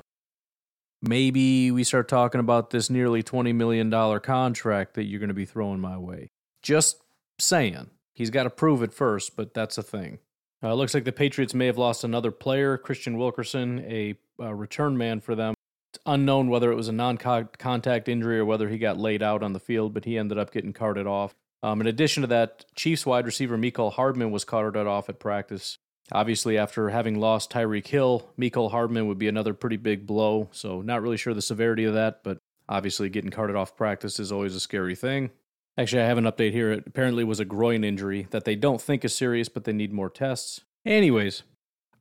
maybe 1.01 1.71
we 1.71 1.83
start 1.83 2.07
talking 2.07 2.39
about 2.39 2.69
this 2.69 2.89
nearly 2.89 3.23
$20 3.23 3.53
million 3.55 3.91
contract 4.19 4.93
that 4.95 5.05
you're 5.05 5.19
going 5.19 5.29
to 5.29 5.33
be 5.33 5.45
throwing 5.45 5.79
my 5.79 5.97
way. 5.97 6.29
Just 6.61 7.01
saying. 7.39 7.89
He's 8.13 8.29
got 8.29 8.43
to 8.43 8.49
prove 8.49 8.81
it 8.81 8.93
first, 8.93 9.35
but 9.35 9.53
that's 9.53 9.77
a 9.77 9.83
thing. 9.83 10.19
Uh, 10.63 10.73
looks 10.73 10.93
like 10.93 11.03
the 11.03 11.11
Patriots 11.11 11.53
may 11.53 11.67
have 11.67 11.77
lost 11.77 12.03
another 12.03 12.31
player, 12.31 12.77
Kristian 12.77 13.17
Wilkerson, 13.17 13.79
a, 13.87 14.15
return 14.39 14.97
man 14.97 15.19
for 15.19 15.35
them. 15.35 15.53
It's 15.93 15.99
unknown 16.05 16.49
whether 16.49 16.71
it 16.71 16.75
was 16.75 16.87
a 16.87 16.91
non 16.91 17.17
contact 17.17 18.09
injury 18.09 18.39
or 18.39 18.45
whether 18.45 18.69
he 18.69 18.77
got 18.77 18.97
laid 18.97 19.21
out 19.21 19.43
on 19.43 19.53
the 19.53 19.59
field, 19.59 19.93
but 19.93 20.05
he 20.05 20.17
ended 20.17 20.37
up 20.37 20.51
getting 20.51 20.73
carted 20.73 21.07
off. 21.07 21.35
Um, 21.63 21.81
in 21.81 21.87
addition 21.87 22.21
to 22.21 22.27
that, 22.27 22.65
Chiefs 22.75 23.05
wide 23.05 23.25
receiver 23.25 23.57
Mecole 23.57 23.93
Hardman 23.93 24.31
was 24.31 24.43
carted 24.43 24.87
off 24.87 25.09
at 25.09 25.19
practice. 25.19 25.77
Obviously, 26.11 26.57
after 26.57 26.89
having 26.89 27.19
lost 27.19 27.51
Tyreek 27.51 27.87
Hill, 27.87 28.29
Mecole 28.39 28.71
Hardman 28.71 29.07
would 29.07 29.17
be 29.17 29.27
another 29.27 29.53
pretty 29.53 29.77
big 29.77 30.07
blow. 30.07 30.47
So, 30.51 30.81
not 30.81 31.01
really 31.01 31.17
sure 31.17 31.33
the 31.33 31.41
severity 31.41 31.83
of 31.83 31.95
that, 31.95 32.23
but 32.23 32.37
obviously, 32.69 33.09
getting 33.09 33.31
carted 33.31 33.55
off 33.55 33.75
practice 33.75 34.19
is 34.19 34.31
always 34.31 34.55
a 34.55 34.59
scary 34.59 34.95
thing. 34.95 35.31
Actually, 35.77 36.01
I 36.01 36.05
have 36.07 36.17
an 36.17 36.23
update 36.23 36.53
here. 36.53 36.71
It 36.71 36.85
apparently 36.87 37.23
was 37.23 37.39
a 37.39 37.45
groin 37.45 37.83
injury 37.83 38.27
that 38.31 38.45
they 38.45 38.55
don't 38.55 38.81
think 38.81 39.03
is 39.03 39.13
serious, 39.13 39.49
but 39.49 39.65
they 39.65 39.73
need 39.73 39.91
more 39.91 40.09
tests. 40.09 40.61
Anyways, 40.85 41.43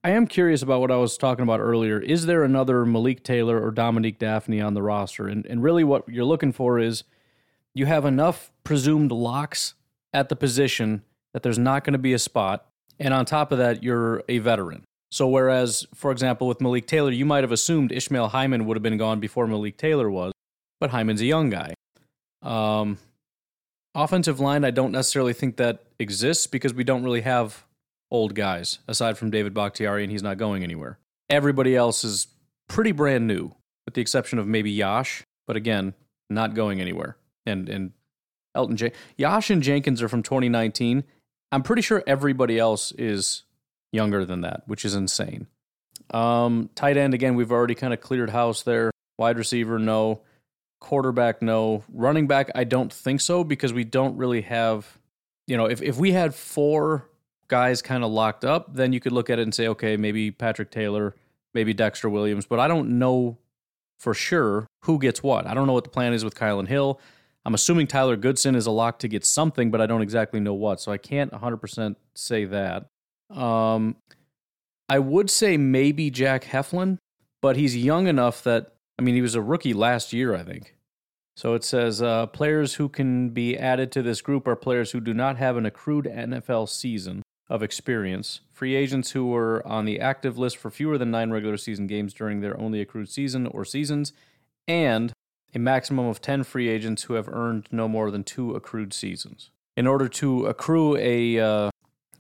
I 0.05 0.11
am 0.11 0.29
curious 0.29 0.63
about 0.63 0.81
what 0.81 0.93
I 0.93 0.97
was 0.97 1.19
talking 1.19 1.43
about 1.43 1.61
earlier. 1.61 2.01
Is 2.01 2.27
there 2.27 2.45
another 2.45 2.87
Malik 2.87 3.25
Taylor 3.25 3.61
or 3.61 3.73
Dominique 3.73 4.21
Dafney 4.21 4.65
on 4.65 4.75
the 4.75 4.83
roster? 4.83 5.27
And, 5.27 5.45
and 5.47 5.63
really, 5.65 5.83
what 5.83 6.09
you're 6.09 6.25
looking 6.25 6.53
for 6.53 6.79
is 6.79 7.03
you 7.75 7.87
have 7.87 8.05
enough 8.05 8.53
presumed 8.63 9.11
locks 9.11 9.75
at 10.15 10.29
the 10.29 10.37
position 10.37 11.03
that 11.35 11.43
there's 11.43 11.59
not 11.59 11.83
going 11.83 11.93
to 11.93 11.99
be 11.99 12.15
a 12.15 12.19
spot 12.21 12.67
and 12.99 13.13
on 13.13 13.25
top 13.25 13.53
of 13.53 13.59
that, 13.59 13.83
you're 13.83 14.23
a 14.29 14.39
veteran. 14.39 14.85
So, 15.11 15.29
whereas, 15.29 15.87
for 15.95 16.11
example, 16.11 16.49
with 16.49 16.61
Malik 16.61 16.87
Taylor, 16.87 17.11
you 17.11 17.25
might 17.25 17.45
have 17.45 17.53
assumed 17.53 17.93
Ishmael 17.93 18.29
Hyman 18.29 18.67
would 18.67 18.77
have 18.77 18.83
been 18.83 18.99
gone 18.99 19.21
before 19.21 19.47
Malik 19.47 19.77
Taylor 19.77 20.11
was, 20.11 20.33
but 20.81 20.91
Hyman's 20.91 21.21
a 21.21 21.27
young 21.27 21.51
guy. 21.51 21.75
Um, 22.43 22.99
offensive 23.95 24.41
line, 24.41 24.65
I 24.65 24.71
don't 24.71 24.93
necessarily 24.93 25.33
think 25.33 25.57
that 25.57 25.85
exists 25.99 26.47
because 26.47 26.75
we 26.75 26.85
don't 26.85 27.05
really 27.05 27.23
have 27.23 27.65
old 28.11 28.35
guys 28.35 28.79
aside 28.89 29.17
from 29.17 29.31
David 29.31 29.55
Bakhtiari, 29.55 30.03
and 30.03 30.11
he's 30.11 30.23
not 30.23 30.39
going 30.39 30.63
anywhere. 30.63 30.99
Everybody 31.31 31.75
else 31.75 32.05
is 32.05 32.29
pretty 32.69 32.93
brand 32.93 33.27
new, 33.27 33.55
with 33.85 33.95
the 33.95 34.01
exception 34.01 34.39
of 34.39 34.47
maybe 34.47 34.71
Yosh, 34.71 35.23
but 35.47 35.57
again, 35.57 35.95
not 36.29 36.55
going 36.55 36.81
anywhere. 36.81 37.17
And 37.45 37.69
and 37.69 37.93
Elgton 38.57 38.77
J. 38.77 38.93
Yosh 39.17 39.51
and 39.51 39.63
Jenkins 39.63 40.03
are 40.03 40.09
from 40.09 40.23
2019, 40.23 41.05
I'm 41.53 41.63
pretty 41.63 41.83
sure 41.83 42.03
everybody 42.07 42.59
else 42.59 42.93
is 42.93 43.45
younger 43.93 44.25
than 44.25 44.43
that, 44.43 44.63
which 44.67 44.85
is 44.85 44.95
insane. 44.95 45.47
Um, 46.11 46.71
tight 46.75 46.97
end 46.97 47.15
again, 47.15 47.35
we've 47.35 47.53
already 47.53 47.75
kind 47.75 47.93
of 47.93 48.01
cleared 48.01 48.31
house 48.31 48.63
there. 48.63 48.91
Wide 49.19 49.39
receiver, 49.39 49.79
no. 49.79 50.23
Quarterback, 50.81 51.43
no. 51.43 51.85
Running 51.93 52.27
back, 52.27 52.51
I 52.55 52.65
don't 52.65 52.93
think 52.93 53.21
so 53.21 53.45
because 53.45 53.73
we 53.73 53.85
don't 53.85 54.17
really 54.17 54.43
have, 54.43 54.99
you 55.47 55.57
know, 55.57 55.67
if 55.67 55.81
if 55.83 55.97
we 55.97 56.13
had 56.13 56.35
four 56.35 57.09
guys 57.49 57.81
kind 57.81 58.05
of 58.05 58.11
locked 58.11 58.45
up, 58.45 58.75
then 58.75 58.93
you 58.93 59.01
could 59.01 59.13
look 59.13 59.31
at 59.31 59.39
it 59.39 59.43
and 59.43 59.55
say, 59.55 59.69
okay, 59.69 59.97
maybe 59.97 60.31
Patrick 60.31 60.71
Taylor, 60.71 61.15
maybe 61.55 61.73
Dexter 61.73 62.11
Williams, 62.11 62.45
but 62.45 62.61
I 62.61 62.69
don't 62.69 62.99
know 62.99 63.39
for 63.99 64.13
sure 64.15 64.67
who 64.83 64.99
gets 64.99 65.23
what. 65.23 65.47
I 65.47 65.55
don't 65.55 65.67
know 65.67 65.73
what 65.73 65.85
the 65.85 65.91
plan 65.91 66.13
is 66.13 66.25
with 66.25 66.35
Kylin 66.35 66.69
Hill. 66.69 67.01
I'm 67.47 67.55
assuming 67.55 67.87
Tyler 67.87 68.17
Goodson 68.17 68.57
is 68.57 68.67
a 68.67 68.73
lock 68.73 68.99
to 68.99 69.09
get 69.09 69.25
something, 69.25 69.71
but 69.71 69.81
I 69.81 69.87
don't 69.87 70.03
exactly 70.03 70.41
know 70.41 70.53
what. 70.53 70.81
So 70.81 70.91
I 70.91 70.99
can't 70.99 71.31
100% 71.31 71.95
say 72.17 72.45
that. 72.47 72.87
Um, 73.31 73.95
I 74.89 74.99
would 74.99 75.31
say 75.31 75.57
maybe 75.57 76.11
Jack 76.11 76.43
Heflin, 76.43 76.99
but 77.41 77.57
he's 77.57 77.77
young 77.77 78.09
enough 78.09 78.43
that, 78.43 78.75
I 78.99 79.03
mean, 79.03 79.15
he 79.15 79.23
was 79.23 79.37
a 79.37 79.41
rookie 79.41 79.75
last 79.75 80.13
year, 80.13 80.35
I 80.35 80.43
think. 80.43 80.75
So 81.37 81.55
it 81.55 81.63
says 81.63 82.03
uh, 82.03 82.27
players 82.27 82.75
who 82.75 82.89
can 82.89 83.31
be 83.31 83.57
added 83.57 83.93
to 83.93 84.03
this 84.03 84.21
group 84.23 84.49
are 84.49 84.57
players 84.57 84.91
who 84.91 85.01
do 85.01 85.15
not 85.15 85.37
have 85.37 85.57
an 85.57 85.67
accrued 85.67 86.07
NFL 86.07 86.69
season 86.69 87.23
of 87.49 87.63
experience, 87.63 88.41
free 88.51 88.75
agents 88.75 89.13
who 89.13 89.25
were 89.29 89.65
on 89.65 89.85
the 89.85 90.01
active 90.01 90.37
list 90.37 90.57
for 90.57 90.69
fewer 90.69 90.99
than 90.99 91.13
nine 91.13 91.31
regular 91.31 91.57
season 91.57 91.87
games 91.87 92.13
during 92.13 92.41
their 92.41 92.59
only 92.59 92.81
accrued 92.81 93.09
season 93.09 93.47
or 93.47 93.65
seasons, 93.65 94.13
and 94.67 95.13
a 95.57 95.59
maximum 95.59 96.05
of 96.05 96.21
10 96.21 96.45
free 96.45 96.69
agents 96.69 97.05
who 97.05 97.15
have 97.15 97.31
earned 97.31 97.67
no 97.73 97.89
more 97.89 98.11
than 98.11 98.23
two 98.23 98.55
accrued 98.55 98.93
seasons. 98.93 99.51
In 99.75 99.87
order 99.87 100.07
to 100.07 100.45
accrue 100.45 100.99
a, 100.99 101.41
uh, 101.41 101.71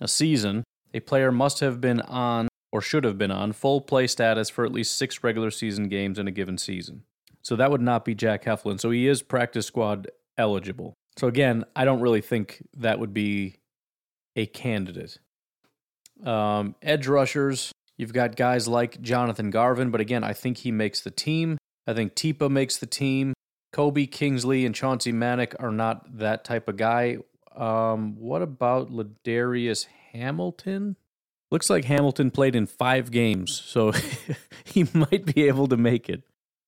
a 0.00 0.08
season, 0.08 0.64
a 0.94 1.00
player 1.00 1.30
must 1.30 1.60
have 1.60 1.78
been 1.78 2.00
on, 2.00 2.48
or 2.72 2.80
should 2.80 3.04
have 3.04 3.18
been 3.18 3.30
on, 3.30 3.52
full 3.52 3.82
play 3.82 4.06
status 4.06 4.48
for 4.48 4.64
at 4.64 4.72
least 4.72 4.96
six 4.96 5.22
regular 5.22 5.50
season 5.50 5.90
games 5.90 6.18
in 6.18 6.26
a 6.26 6.30
given 6.30 6.56
season. 6.56 7.02
So 7.42 7.56
that 7.56 7.70
would 7.70 7.82
not 7.82 8.06
be 8.06 8.14
Jack 8.14 8.44
Heflin. 8.44 8.80
So 8.80 8.90
he 8.90 9.06
is 9.06 9.20
practice 9.20 9.66
squad 9.66 10.08
eligible. 10.38 10.94
So 11.18 11.28
again, 11.28 11.66
I 11.76 11.84
don't 11.84 12.00
really 12.00 12.22
think 12.22 12.66
that 12.74 12.98
would 12.98 13.12
be 13.12 13.56
a 14.34 14.46
candidate. 14.46 15.18
Um, 16.24 16.74
edge 16.80 17.06
rushers, 17.06 17.70
you've 17.98 18.14
got 18.14 18.34
guys 18.34 18.66
like 18.66 19.02
Jonathan 19.02 19.50
Garvin, 19.50 19.90
but 19.90 20.00
again, 20.00 20.24
I 20.24 20.32
think 20.32 20.56
he 20.56 20.72
makes 20.72 21.02
the 21.02 21.10
team. 21.10 21.58
I 21.86 21.94
think 21.94 22.14
Tipa 22.14 22.50
makes 22.50 22.76
the 22.76 22.86
team. 22.86 23.34
Kobe 23.72 24.06
Kingsley 24.06 24.64
and 24.64 24.74
Chauncey 24.74 25.12
Manac 25.12 25.54
are 25.60 25.70
not 25.70 26.18
that 26.18 26.44
type 26.44 26.68
of 26.68 26.76
guy. 26.76 27.18
Um, 27.54 28.16
what 28.18 28.42
about 28.42 28.90
Ladarius 28.90 29.86
Hamilton? 30.12 30.96
Looks 31.50 31.70
like 31.70 31.84
Hamilton 31.84 32.30
played 32.30 32.56
in 32.56 32.66
five 32.66 33.10
games, 33.10 33.60
so 33.64 33.92
he 34.64 34.86
might 34.92 35.26
be 35.26 35.46
able 35.46 35.68
to 35.68 35.76
make 35.76 36.08
it. 36.08 36.22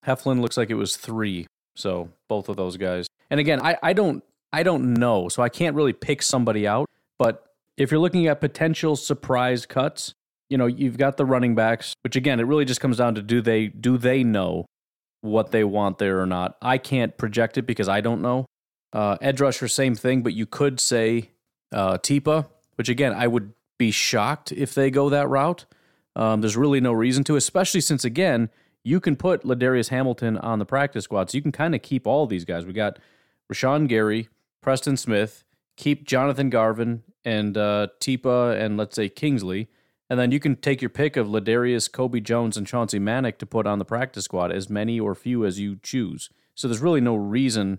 Heflin 0.06 0.40
looks 0.40 0.56
like 0.56 0.70
it 0.70 0.74
was 0.74 0.96
three, 0.96 1.46
so 1.74 2.10
both 2.28 2.48
of 2.48 2.56
those 2.56 2.76
guys. 2.76 3.06
And 3.30 3.40
again, 3.40 3.60
I, 3.60 3.76
I 3.82 3.92
don't 3.92 4.22
I 4.52 4.62
don't 4.62 4.94
know, 4.94 5.28
so 5.28 5.42
I 5.42 5.48
can't 5.48 5.74
really 5.74 5.92
pick 5.92 6.22
somebody 6.22 6.66
out. 6.66 6.88
But 7.18 7.44
if 7.76 7.90
you're 7.90 8.00
looking 8.00 8.28
at 8.28 8.40
potential 8.40 8.96
surprise 8.96 9.66
cuts, 9.66 10.14
you 10.48 10.56
know, 10.56 10.66
you've 10.66 10.96
got 10.96 11.16
the 11.16 11.26
running 11.26 11.54
backs, 11.54 11.94
which 12.02 12.16
again, 12.16 12.40
it 12.40 12.44
really 12.44 12.64
just 12.64 12.80
comes 12.80 12.98
down 12.98 13.14
to 13.16 13.22
do 13.22 13.40
they 13.42 13.66
do 13.66 13.98
they 13.98 14.22
know 14.22 14.66
what 15.20 15.50
they 15.50 15.64
want 15.64 15.98
there 15.98 16.20
or 16.20 16.26
not. 16.26 16.56
I 16.62 16.78
can't 16.78 17.16
project 17.16 17.58
it 17.58 17.62
because 17.62 17.88
I 17.88 18.00
don't 18.00 18.22
know. 18.22 18.46
Uh, 18.92 19.16
edge 19.20 19.40
rusher, 19.40 19.68
same 19.68 19.94
thing, 19.94 20.22
but 20.22 20.32
you 20.32 20.46
could 20.46 20.80
say 20.80 21.30
uh, 21.72 21.98
Tipa, 21.98 22.46
which 22.76 22.88
again, 22.88 23.12
I 23.12 23.26
would 23.26 23.52
be 23.78 23.90
shocked 23.90 24.52
if 24.52 24.74
they 24.74 24.90
go 24.90 25.08
that 25.08 25.28
route. 25.28 25.66
Um, 26.16 26.40
there's 26.40 26.56
really 26.56 26.80
no 26.80 26.92
reason 26.92 27.24
to, 27.24 27.36
especially 27.36 27.80
since, 27.80 28.04
again, 28.04 28.50
you 28.82 29.00
can 29.00 29.16
put 29.16 29.42
Ladarius 29.42 29.88
Hamilton 29.88 30.38
on 30.38 30.58
the 30.58 30.64
practice 30.64 31.04
squad. 31.04 31.30
So 31.30 31.36
you 31.36 31.42
can 31.42 31.52
kind 31.52 31.74
of 31.74 31.82
keep 31.82 32.06
all 32.06 32.26
these 32.26 32.44
guys. 32.44 32.64
We 32.64 32.72
got 32.72 32.98
Rashan 33.52 33.88
Gary, 33.88 34.28
Preston 34.62 34.96
Smith, 34.96 35.44
keep 35.76 36.06
Jonathan 36.06 36.50
Garvin 36.50 37.02
and 37.24 37.56
uh, 37.56 37.88
Tipa 38.00 38.58
and 38.60 38.76
let's 38.76 38.96
say 38.96 39.08
Kingsley. 39.08 39.68
And 40.10 40.18
then 40.18 40.30
you 40.32 40.40
can 40.40 40.56
take 40.56 40.80
your 40.80 40.88
pick 40.88 41.16
of 41.16 41.26
Ladarius, 41.26 41.90
Kobe 41.90 42.20
Jones, 42.20 42.56
and 42.56 42.66
Chauncey 42.66 42.98
Manac 42.98 43.38
to 43.38 43.46
put 43.46 43.66
on 43.66 43.78
the 43.78 43.84
practice 43.84 44.24
squad, 44.24 44.50
as 44.50 44.70
many 44.70 44.98
or 44.98 45.14
few 45.14 45.44
as 45.44 45.60
you 45.60 45.78
choose. 45.82 46.30
So 46.54 46.66
there's 46.66 46.80
really 46.80 47.00
no 47.00 47.14
reason 47.14 47.78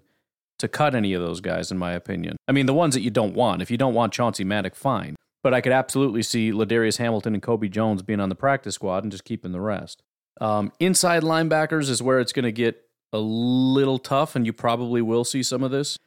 to 0.60 0.68
cut 0.68 0.94
any 0.94 1.14
of 1.14 1.22
those 1.22 1.42
guys, 1.42 1.72
in 1.72 1.78
my 1.78 1.94
opinion. 1.94 2.38
I 2.48 2.52
mean, 2.52 2.66
the 2.66 2.74
ones 2.74 2.94
that 2.94 3.02
you 3.02 3.10
don't 3.10 3.34
want. 3.34 3.62
If 3.62 3.72
you 3.72 3.78
don't 3.78 3.94
want 3.94 4.14
Chauncey 4.14 4.44
Manac, 4.44 4.76
fine. 4.76 5.16
But 5.42 5.54
I 5.54 5.62
could 5.62 5.72
absolutely 5.72 6.22
see 6.22 6.52
Ladarius 6.52 6.98
Hamilton 6.98 7.34
and 7.34 7.42
Kobe 7.42 7.70
Jones 7.70 8.04
being 8.04 8.20
on 8.20 8.30
the 8.30 8.36
practice 8.36 8.76
squad 8.76 9.04
and 9.04 9.12
just 9.12 9.24
keeping 9.24 9.54
the 9.54 9.62
rest. 9.62 10.04
Um, 10.42 10.72
inside 10.80 11.24
linebackers 11.24 11.90
is 11.90 12.04
where 12.04 12.20
it's 12.20 12.34
going 12.34 12.44
to 12.44 12.52
get 12.52 12.84
a 13.12 13.20
little 13.20 14.00
tough, 14.00 14.36
and 14.36 14.46
you 14.46 14.54
probably 14.54 15.02
will 15.02 15.24
see 15.24 15.42
some 15.42 15.64
of 15.64 15.72
this 15.72 15.98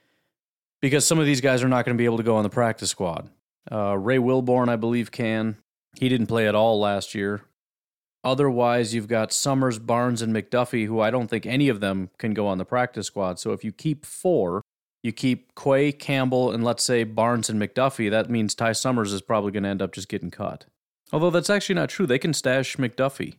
because 0.80 1.06
some 1.06 1.18
of 1.18 1.26
these 1.26 1.40
guys 1.40 1.62
are 1.62 1.68
not 1.68 1.84
going 1.84 1.96
to 1.96 2.00
be 2.00 2.04
able 2.04 2.18
to 2.18 2.22
go 2.22 2.36
on 2.36 2.42
the 2.42 2.50
practice 2.50 2.90
squad. 2.90 3.30
Uh, 3.70 3.96
Ray 3.96 4.18
Wilborn, 4.18 4.68
I 4.68 4.76
believe, 4.76 5.10
can. 5.10 5.56
He 5.96 6.08
didn't 6.08 6.26
play 6.26 6.48
at 6.48 6.54
all 6.54 6.80
last 6.80 7.14
year. 7.14 7.42
Otherwise, 8.24 8.94
you've 8.94 9.08
got 9.08 9.32
Summers, 9.32 9.78
Barnes, 9.78 10.22
and 10.22 10.34
McDuffie, 10.34 10.86
who 10.86 11.00
I 11.00 11.10
don't 11.10 11.28
think 11.28 11.44
any 11.44 11.68
of 11.68 11.80
them 11.80 12.10
can 12.18 12.34
go 12.34 12.46
on 12.46 12.58
the 12.58 12.64
practice 12.64 13.08
squad. 13.08 13.38
So 13.40 13.52
if 13.52 13.64
you 13.64 13.72
keep 13.72 14.06
four, 14.06 14.62
you 15.02 15.12
keep 15.12 15.54
Quay, 15.56 15.90
Campbell, 15.90 16.52
and 16.52 16.62
let's 16.62 16.84
say 16.84 17.02
Barnes 17.02 17.50
and 17.50 17.60
McDuffie, 17.60 18.10
that 18.10 18.30
means 18.30 18.54
Ty 18.54 18.72
Summers 18.72 19.12
is 19.12 19.22
probably 19.22 19.50
going 19.50 19.64
to 19.64 19.68
end 19.68 19.82
up 19.82 19.92
just 19.92 20.08
getting 20.08 20.30
cut. 20.30 20.66
Although 21.12 21.30
that's 21.30 21.50
actually 21.50 21.74
not 21.74 21.88
true. 21.88 22.06
They 22.06 22.18
can 22.18 22.32
stash 22.32 22.76
McDuffie. 22.76 23.34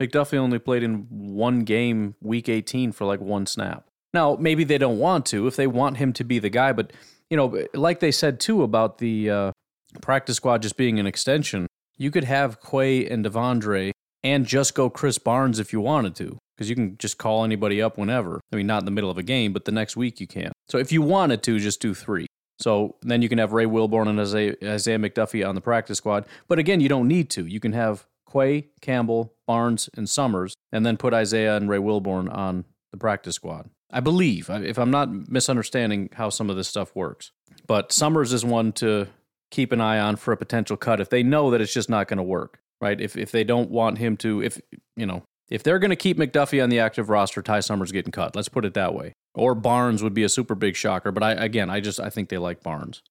McDuffie 0.00 0.38
only 0.38 0.58
played 0.58 0.82
in 0.82 1.06
one 1.10 1.64
game, 1.64 2.14
week 2.20 2.48
18, 2.48 2.92
for 2.92 3.06
like 3.06 3.20
one 3.20 3.46
snap. 3.46 3.86
Now, 4.12 4.36
maybe 4.38 4.64
they 4.64 4.78
don't 4.78 4.98
want 4.98 5.26
to 5.26 5.46
if 5.46 5.56
they 5.56 5.66
want 5.66 5.96
him 5.96 6.12
to 6.14 6.24
be 6.24 6.38
the 6.38 6.50
guy, 6.50 6.72
but, 6.72 6.92
you 7.30 7.36
know, 7.36 7.64
like 7.74 8.00
they 8.00 8.12
said 8.12 8.40
too 8.40 8.62
about 8.62 8.98
the 8.98 9.30
uh, 9.30 9.52
practice 10.00 10.36
squad 10.36 10.62
just 10.62 10.76
being 10.76 11.00
an 11.00 11.06
extension, 11.06 11.66
you 11.98 12.10
could 12.10 12.24
have 12.24 12.60
Quay 12.60 13.06
and 13.06 13.24
De'Vondre 13.24 13.92
and 14.22 14.46
just 14.46 14.74
go 14.74 14.88
Krys 14.88 15.22
Barnes 15.22 15.58
if 15.58 15.72
you 15.72 15.80
wanted 15.80 16.14
to, 16.16 16.38
because 16.56 16.70
you 16.70 16.74
can 16.74 16.96
just 16.98 17.18
call 17.18 17.44
anybody 17.44 17.82
up 17.82 17.98
whenever. 17.98 18.40
I 18.52 18.56
mean, 18.56 18.66
not 18.66 18.82
in 18.82 18.84
the 18.84 18.90
middle 18.90 19.10
of 19.10 19.18
a 19.18 19.22
game, 19.22 19.52
but 19.52 19.64
the 19.64 19.72
next 19.72 19.96
week 19.96 20.20
you 20.20 20.26
can. 20.26 20.52
So 20.68 20.78
if 20.78 20.90
you 20.92 21.02
wanted 21.02 21.42
to, 21.44 21.58
just 21.58 21.80
do 21.80 21.94
three. 21.94 22.26
So 22.60 22.96
then 23.02 23.22
you 23.22 23.28
can 23.28 23.38
have 23.38 23.52
Ray 23.52 23.66
Wilborn 23.66 24.08
and 24.08 24.18
Isaiah, 24.18 24.56
Isaiah 24.64 24.98
McDuffie 24.98 25.48
on 25.48 25.54
the 25.54 25.60
practice 25.60 25.98
squad. 25.98 26.26
But 26.48 26.58
again, 26.58 26.80
you 26.80 26.88
don't 26.88 27.06
need 27.06 27.30
to. 27.30 27.46
You 27.46 27.60
can 27.60 27.72
have 27.72 28.06
Quay, 28.32 28.68
Campbell, 28.80 29.34
Barnes, 29.46 29.88
and 29.96 30.08
Summers, 30.08 30.54
and 30.72 30.84
then 30.84 30.96
put 30.96 31.14
Isaiah 31.14 31.56
and 31.56 31.68
Ray 31.68 31.78
Wilborn 31.78 32.32
on 32.34 32.64
the 32.90 32.98
practice 32.98 33.36
squad. 33.36 33.70
I 33.90 34.00
believe, 34.00 34.50
if 34.50 34.78
I'm 34.78 34.90
not 34.90 35.30
misunderstanding 35.30 36.10
how 36.12 36.28
some 36.28 36.50
of 36.50 36.56
this 36.56 36.68
stuff 36.68 36.94
works. 36.94 37.30
But 37.66 37.92
Summers 37.92 38.32
is 38.32 38.44
one 38.44 38.72
to 38.72 39.08
keep 39.50 39.72
an 39.72 39.80
eye 39.80 39.98
on 39.98 40.16
for 40.16 40.32
a 40.32 40.36
potential 40.36 40.76
cut 40.76 41.00
if 41.00 41.10
they 41.10 41.22
know 41.22 41.50
that 41.50 41.60
it's 41.60 41.72
just 41.72 41.90
not 41.90 42.08
going 42.08 42.18
to 42.18 42.22
work, 42.22 42.60
right? 42.80 43.00
If 43.00 43.16
if 43.16 43.30
they 43.30 43.44
don't 43.44 43.70
want 43.70 43.98
him 43.98 44.16
to, 44.18 44.42
if 44.42 44.60
you 44.96 45.06
know, 45.06 45.22
if 45.50 45.62
they're 45.62 45.78
going 45.78 45.90
to 45.90 45.96
keep 45.96 46.18
McDuffie 46.18 46.62
on 46.62 46.68
the 46.68 46.78
active 46.78 47.08
roster, 47.08 47.42
Ty 47.42 47.60
Summers 47.60 47.92
getting 47.92 48.12
cut. 48.12 48.36
Let's 48.36 48.48
put 48.48 48.64
it 48.64 48.74
that 48.74 48.94
way. 48.94 49.12
Or 49.34 49.54
Barnes 49.54 50.02
would 50.02 50.14
be 50.14 50.24
a 50.24 50.28
super 50.28 50.54
big 50.54 50.76
shocker, 50.76 51.12
but 51.12 51.22
I 51.22 51.32
again, 51.32 51.70
I 51.70 51.80
just 51.80 52.00
I 52.00 52.10
think 52.10 52.28
they 52.28 52.38
like 52.38 52.62
Barnes. 52.62 53.02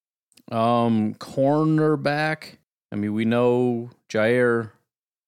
Um, 0.50 1.14
cornerback. 1.14 2.56
I 2.90 2.96
mean, 2.96 3.12
we 3.12 3.24
know 3.24 3.90
Jaire 4.08 4.70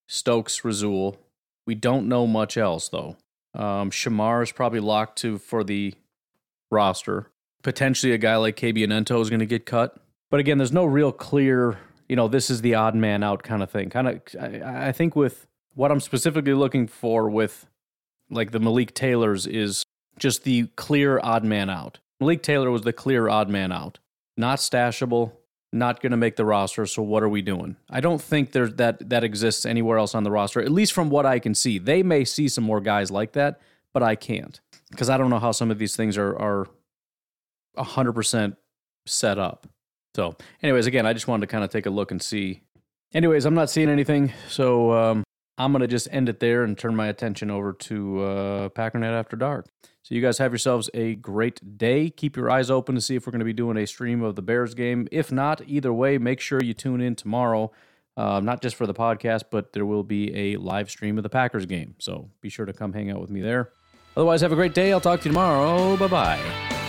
Stokes, 0.09 0.65
Rasul. 0.65 1.19
We 1.67 1.75
don't 1.75 2.09
know 2.09 2.27
much 2.27 2.57
else 2.57 2.89
though. 2.89 3.17
Um, 3.55 3.91
Shemar 3.91 4.43
is 4.43 4.53
probably 4.53 4.81
locked 4.81 5.19
to 5.19 5.39
for 5.39 5.65
the 5.65 5.95
roster. 6.71 7.31
Potentially, 7.63 8.13
a 8.13 8.19
guy 8.19 8.37
like 8.37 8.57
Kabion 8.57 8.89
Ento 8.89 9.21
is 9.21 9.29
going 9.29 9.41
to 9.41 9.47
get 9.47 9.67
cut. 9.67 9.97
But 10.31 10.41
again, 10.41 10.59
there's 10.59 10.73
no 10.73 10.85
real 10.85 11.13
clear, 11.13 11.79
you 12.09 12.17
know, 12.17 12.29
this 12.29 12.51
is 12.51 12.63
the 12.63 12.75
odd 12.77 12.95
man 12.95 13.23
out 13.23 13.43
kind 13.43 13.63
of 13.63 13.71
thing. 13.71 13.91
Kind 13.91 14.09
of, 14.09 14.21
I, 14.41 14.89
I 14.89 14.93
think 14.93 15.17
with 15.17 15.47
what 15.75 15.91
I'm 15.91 16.01
specifically 16.01 16.55
looking 16.55 16.87
for 16.87 17.29
with 17.29 17.67
like 18.31 18.53
the 18.53 18.61
Malik 18.61 18.95
Taylors 18.95 19.47
is 19.47 19.85
just 20.19 20.45
the 20.45 20.69
clear 20.77 21.21
odd 21.23 21.45
man 21.45 21.69
out. 21.69 21.99
Malik 22.21 22.43
Taylor 22.43 22.71
was 22.71 22.83
the 22.83 22.93
clear 22.93 23.29
odd 23.29 23.49
man 23.49 23.73
out. 23.73 23.99
Not 24.37 24.59
stashable, 24.59 25.33
not 25.73 26.01
going 26.01 26.11
to 26.11 26.17
make 26.17 26.37
the 26.37 26.45
roster, 26.45 26.87
so 26.87 27.03
what 27.03 27.23
are 27.23 27.29
we 27.29 27.43
doing? 27.43 27.77
I 27.89 28.01
don't 28.01 28.21
think 28.21 28.53
there's 28.53 28.75
that 28.75 29.09
that 29.11 29.25
exists 29.25 29.67
anywhere 29.67 29.99
else 29.99 30.15
on 30.15 30.25
the 30.25 30.31
roster, 30.31 30.61
at 30.61 30.71
least 30.71 30.93
from 30.93 31.11
what 31.11 31.27
I 31.27 31.39
can 31.39 31.55
see. 31.55 31.79
They 31.79 32.03
may 32.03 32.25
see 32.25 32.49
some 32.49 32.65
more 32.65 32.81
guys 32.81 33.11
like 33.11 33.33
that, 33.33 33.61
but 33.93 34.03
I 34.03 34.15
can't 34.15 34.61
because 34.91 35.09
I 35.09 35.17
don't 35.17 35.31
know 35.31 35.39
how 35.39 35.53
some 35.53 35.71
of 35.71 35.79
these 35.79 35.97
things 35.97 36.17
are 36.19 36.37
are 36.37 36.67
100% 37.77 38.57
set 39.07 39.39
up. 39.39 39.67
So, 40.21 40.37
anyways, 40.63 40.85
again, 40.85 41.07
I 41.07 41.15
just 41.15 41.29
wanted 41.29 41.47
to 41.47 41.51
kind 41.51 41.65
of 41.65 41.71
take 41.71 41.87
a 41.87 41.91
look 41.91 42.11
and 42.11 42.21
see. 42.21 42.61
Anyways, 43.15 43.47
I'm 43.47 43.55
not 43.55 43.71
seeing 43.71 43.89
anything, 43.89 44.35
so 44.51 44.93
um, 44.93 45.25
I'm 45.57 45.73
going 45.73 45.81
to 45.81 45.89
just 45.89 46.09
end 46.13 46.29
it 46.29 46.41
there 46.41 46.63
and 46.63 46.77
turn 46.77 46.95
my 46.95 47.07
attention 47.07 47.51
over 47.51 47.73
to 47.73 48.21
uh, 48.21 48.69
Packernet 48.69 49.19
After 49.19 49.35
Dark. 49.35 49.65
So, 50.03 50.15
you 50.15 50.21
guys 50.21 50.37
have 50.37 50.53
yourselves 50.53 50.91
a 50.93 51.15
great 51.15 51.79
day. 51.79 52.11
Keep 52.11 52.37
your 52.37 52.51
eyes 52.51 52.71
open 52.71 52.97
to 52.97 53.01
see 53.01 53.17
if 53.17 53.27
we're 53.27 53.31
going 53.31 53.39
to 53.39 53.47
be 53.47 53.55
doing 53.55 53.79
a 53.79 53.87
stream 53.87 54.23
of 54.23 54.37
the 54.37 54.43
Bears 54.43 54.75
game. 54.75 55.09
If 55.11 55.33
not, 55.33 55.63
either 55.67 55.91
way, 55.91 56.19
make 56.19 56.41
sure 56.41 56.63
you 56.63 56.75
tune 56.75 57.01
in 57.01 57.15
tomorrow, 57.15 57.73
uh, 58.19 58.41
not 58.41 58.61
just 58.61 58.77
for 58.77 58.87
the 58.87 58.93
podcast, 58.93 59.45
but 59.51 59.73
there 59.73 59.87
will 59.87 60.05
be 60.05 60.37
a 60.37 60.57
live 60.59 60.91
stream 60.91 61.17
of 61.17 61.23
the 61.23 61.31
Packers 61.31 61.65
game. 61.65 61.95
So, 61.99 62.29
be 62.43 62.51
sure 62.51 62.67
to 62.67 62.75
come 62.75 62.93
hang 62.93 63.11
out 63.11 63.23
with 63.23 63.31
me 63.31 63.41
there. 63.41 63.71
Otherwise, 64.19 64.43
have 64.43 64.53
a 64.53 64.57
great 64.57 64.75
day. 64.75 64.93
I'll 64.93 65.01
talk 65.01 65.21
to 65.21 65.31
you 65.31 65.33
tomorrow. 65.33 65.97
Bye 65.97 66.09
bye. 66.09 66.80